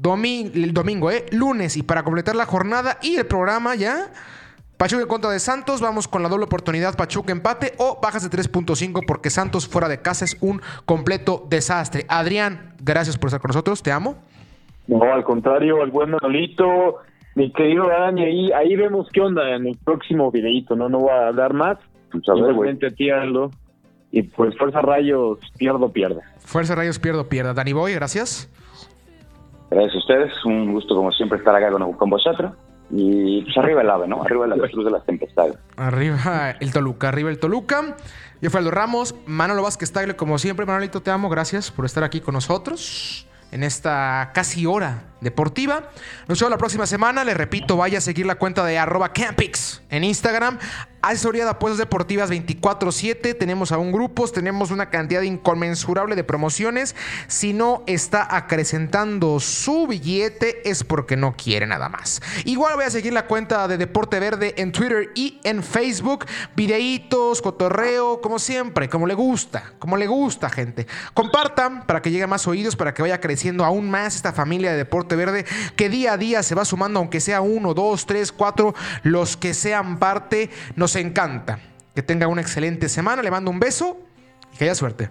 el 0.04 0.74
domingo, 0.74 1.08
¿eh? 1.12 1.26
Lunes 1.30 1.76
y 1.76 1.84
para 1.84 2.02
completar 2.02 2.34
la 2.34 2.46
jornada 2.46 2.98
y 3.00 3.14
el 3.14 3.26
programa 3.26 3.76
ya. 3.76 4.10
Pachuca 4.76 5.02
en 5.02 5.08
contra 5.08 5.30
de 5.30 5.38
Santos, 5.38 5.80
vamos 5.80 6.08
con 6.08 6.24
la 6.24 6.28
doble 6.28 6.46
oportunidad 6.46 6.96
Pachuca 6.96 7.30
empate 7.30 7.74
o 7.78 8.00
bajas 8.02 8.28
de 8.28 8.36
3.5 8.36 9.04
porque 9.06 9.30
Santos 9.30 9.68
fuera 9.68 9.88
de 9.88 10.02
casa 10.02 10.24
es 10.24 10.36
un 10.40 10.60
completo 10.84 11.46
desastre. 11.48 12.06
Adrián, 12.08 12.74
gracias 12.82 13.16
por 13.16 13.28
estar 13.28 13.40
con 13.40 13.50
nosotros, 13.50 13.84
te 13.84 13.92
amo. 13.92 14.16
No, 14.88 15.00
al 15.04 15.22
contrario, 15.22 15.80
al 15.80 15.92
buen 15.92 16.10
Manolito, 16.10 16.96
mi 17.36 17.52
querido 17.52 17.86
Dani, 17.86 18.24
ahí, 18.24 18.50
ahí 18.50 18.74
vemos 18.74 19.06
qué 19.12 19.20
onda 19.20 19.54
en 19.54 19.64
el 19.68 19.78
próximo 19.84 20.32
videito, 20.32 20.74
¿no? 20.74 20.88
No 20.88 20.98
voy 20.98 21.10
a 21.10 21.28
hablar 21.28 21.54
más. 21.54 21.78
Pues 22.10 22.24
Simplemente 22.24 22.90
tíralo. 22.90 23.52
Y 24.10 24.22
pues 24.22 24.56
Fuerza 24.56 24.80
Rayos, 24.80 25.38
pierdo, 25.58 25.92
pierda. 25.92 26.22
Fuerza 26.38 26.74
Rayos, 26.74 26.98
pierdo, 26.98 27.28
pierda. 27.28 27.54
Dani 27.54 27.72
Boy, 27.72 27.94
gracias. 27.94 28.50
Gracias 29.70 29.94
a 29.94 29.98
ustedes. 29.98 30.44
Un 30.44 30.72
gusto, 30.72 30.94
como 30.94 31.12
siempre, 31.12 31.38
estar 31.38 31.54
acá 31.54 31.70
con, 31.70 31.92
con 31.92 32.10
vosotros. 32.10 32.52
Y 32.90 33.42
pues 33.42 33.56
arriba 33.58 33.82
el 33.82 33.90
ave, 33.90 34.08
¿no? 34.08 34.22
Arriba 34.22 34.46
la 34.46 34.56
cruz 34.68 34.84
de 34.84 34.90
las 34.90 35.04
tempestades. 35.04 35.56
Arriba 35.76 36.56
el 36.58 36.72
Toluca, 36.72 37.08
arriba 37.08 37.28
el 37.28 37.38
Toluca. 37.38 37.96
Yo 38.40 38.50
fui 38.50 38.58
Aldo 38.58 38.70
Ramos, 38.70 39.14
Manolo 39.26 39.62
Vázquez 39.62 39.92
Tagle, 39.92 40.16
como 40.16 40.38
siempre, 40.38 40.64
Manolito, 40.64 41.02
te 41.02 41.10
amo. 41.10 41.28
Gracias 41.28 41.70
por 41.70 41.84
estar 41.84 42.02
aquí 42.02 42.20
con 42.20 42.34
nosotros 42.34 43.26
en 43.50 43.62
esta 43.62 44.30
casi 44.34 44.64
hora 44.66 45.04
deportiva. 45.20 45.90
Nos 46.26 46.38
vemos 46.38 46.50
la 46.50 46.58
próxima 46.58 46.86
semana. 46.86 47.24
Les 47.24 47.36
repito, 47.36 47.76
vaya 47.76 47.98
a 47.98 48.00
seguir 48.00 48.26
la 48.26 48.36
cuenta 48.36 48.64
de 48.64 48.78
arroba 48.78 49.12
Campix 49.12 49.82
en 49.90 50.04
Instagram. 50.04 50.58
Asesoría 51.00 51.44
de 51.44 51.50
apuestas 51.50 51.78
deportivas 51.78 52.28
24-7. 52.28 53.38
Tenemos 53.38 53.70
aún 53.70 53.92
grupos, 53.92 54.32
tenemos 54.32 54.72
una 54.72 54.90
cantidad 54.90 55.22
inconmensurable 55.22 56.16
de 56.16 56.24
promociones. 56.24 56.96
Si 57.28 57.52
no 57.52 57.84
está 57.86 58.36
acrecentando 58.36 59.38
su 59.38 59.86
billete, 59.86 60.68
es 60.68 60.82
porque 60.82 61.16
no 61.16 61.36
quiere 61.36 61.68
nada 61.68 61.88
más. 61.88 62.20
Igual 62.44 62.74
voy 62.74 62.84
a 62.84 62.90
seguir 62.90 63.12
la 63.12 63.26
cuenta 63.26 63.68
de 63.68 63.78
Deporte 63.78 64.18
Verde 64.18 64.54
en 64.56 64.72
Twitter 64.72 65.12
y 65.14 65.38
en 65.44 65.62
Facebook. 65.62 66.26
Videitos, 66.56 67.42
cotorreo, 67.42 68.20
como 68.20 68.40
siempre, 68.40 68.88
como 68.88 69.06
le 69.06 69.14
gusta, 69.14 69.74
como 69.78 69.96
le 69.96 70.08
gusta, 70.08 70.50
gente. 70.50 70.88
Compartan 71.14 71.86
para 71.86 72.02
que 72.02 72.10
llegue 72.10 72.26
más 72.26 72.48
oídos, 72.48 72.74
para 72.74 72.92
que 72.92 73.02
vaya 73.02 73.20
creciendo 73.20 73.64
aún 73.64 73.88
más 73.88 74.16
esta 74.16 74.32
familia 74.32 74.72
de 74.72 74.78
Deporte 74.78 75.07
Verde 75.16 75.44
que 75.76 75.88
día 75.88 76.12
a 76.12 76.16
día 76.16 76.42
se 76.42 76.54
va 76.54 76.64
sumando, 76.64 77.00
aunque 77.00 77.20
sea 77.20 77.40
uno, 77.40 77.74
dos, 77.74 78.06
tres, 78.06 78.32
cuatro, 78.32 78.74
los 79.02 79.36
que 79.36 79.54
sean 79.54 79.98
parte. 79.98 80.50
Nos 80.76 80.96
encanta. 80.96 81.60
Que 81.94 82.02
tenga 82.02 82.28
una 82.28 82.40
excelente 82.40 82.88
semana. 82.88 83.22
Le 83.22 83.30
mando 83.30 83.50
un 83.50 83.60
beso 83.60 83.98
y 84.54 84.56
que 84.56 84.64
haya 84.64 84.74
suerte. 84.74 85.10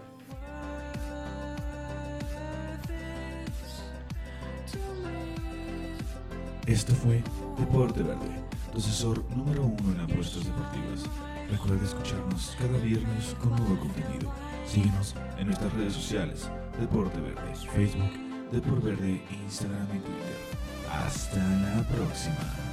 Esto 6.67 6.93
fue 6.93 7.23
Deporte 7.57 8.03
Verde, 8.03 8.27
tu 8.73 8.79
asesor 8.79 9.23
número 9.33 9.63
uno 9.63 9.93
en 9.93 10.01
apuestas 10.01 10.43
deportivas. 10.43 11.05
Recuerda 11.49 11.85
escucharnos 11.85 12.57
cada 12.59 12.77
viernes 12.79 13.35
con 13.41 13.51
nuevo 13.51 13.79
contenido. 13.79 14.33
Síguenos 14.67 15.15
en 15.37 15.47
nuestras 15.47 15.71
redes 15.73 15.93
sociales, 15.93 16.49
Deporte 16.77 17.21
Verde, 17.21 17.55
Facebook, 17.73 18.26
Deporte 18.51 18.85
Verde, 18.85 19.21
Instagram 19.43 19.87
y 19.87 19.99
Twitter. 19.99 20.35
Hasta 20.89 21.37
la 21.37 21.83
próxima. 21.83 22.66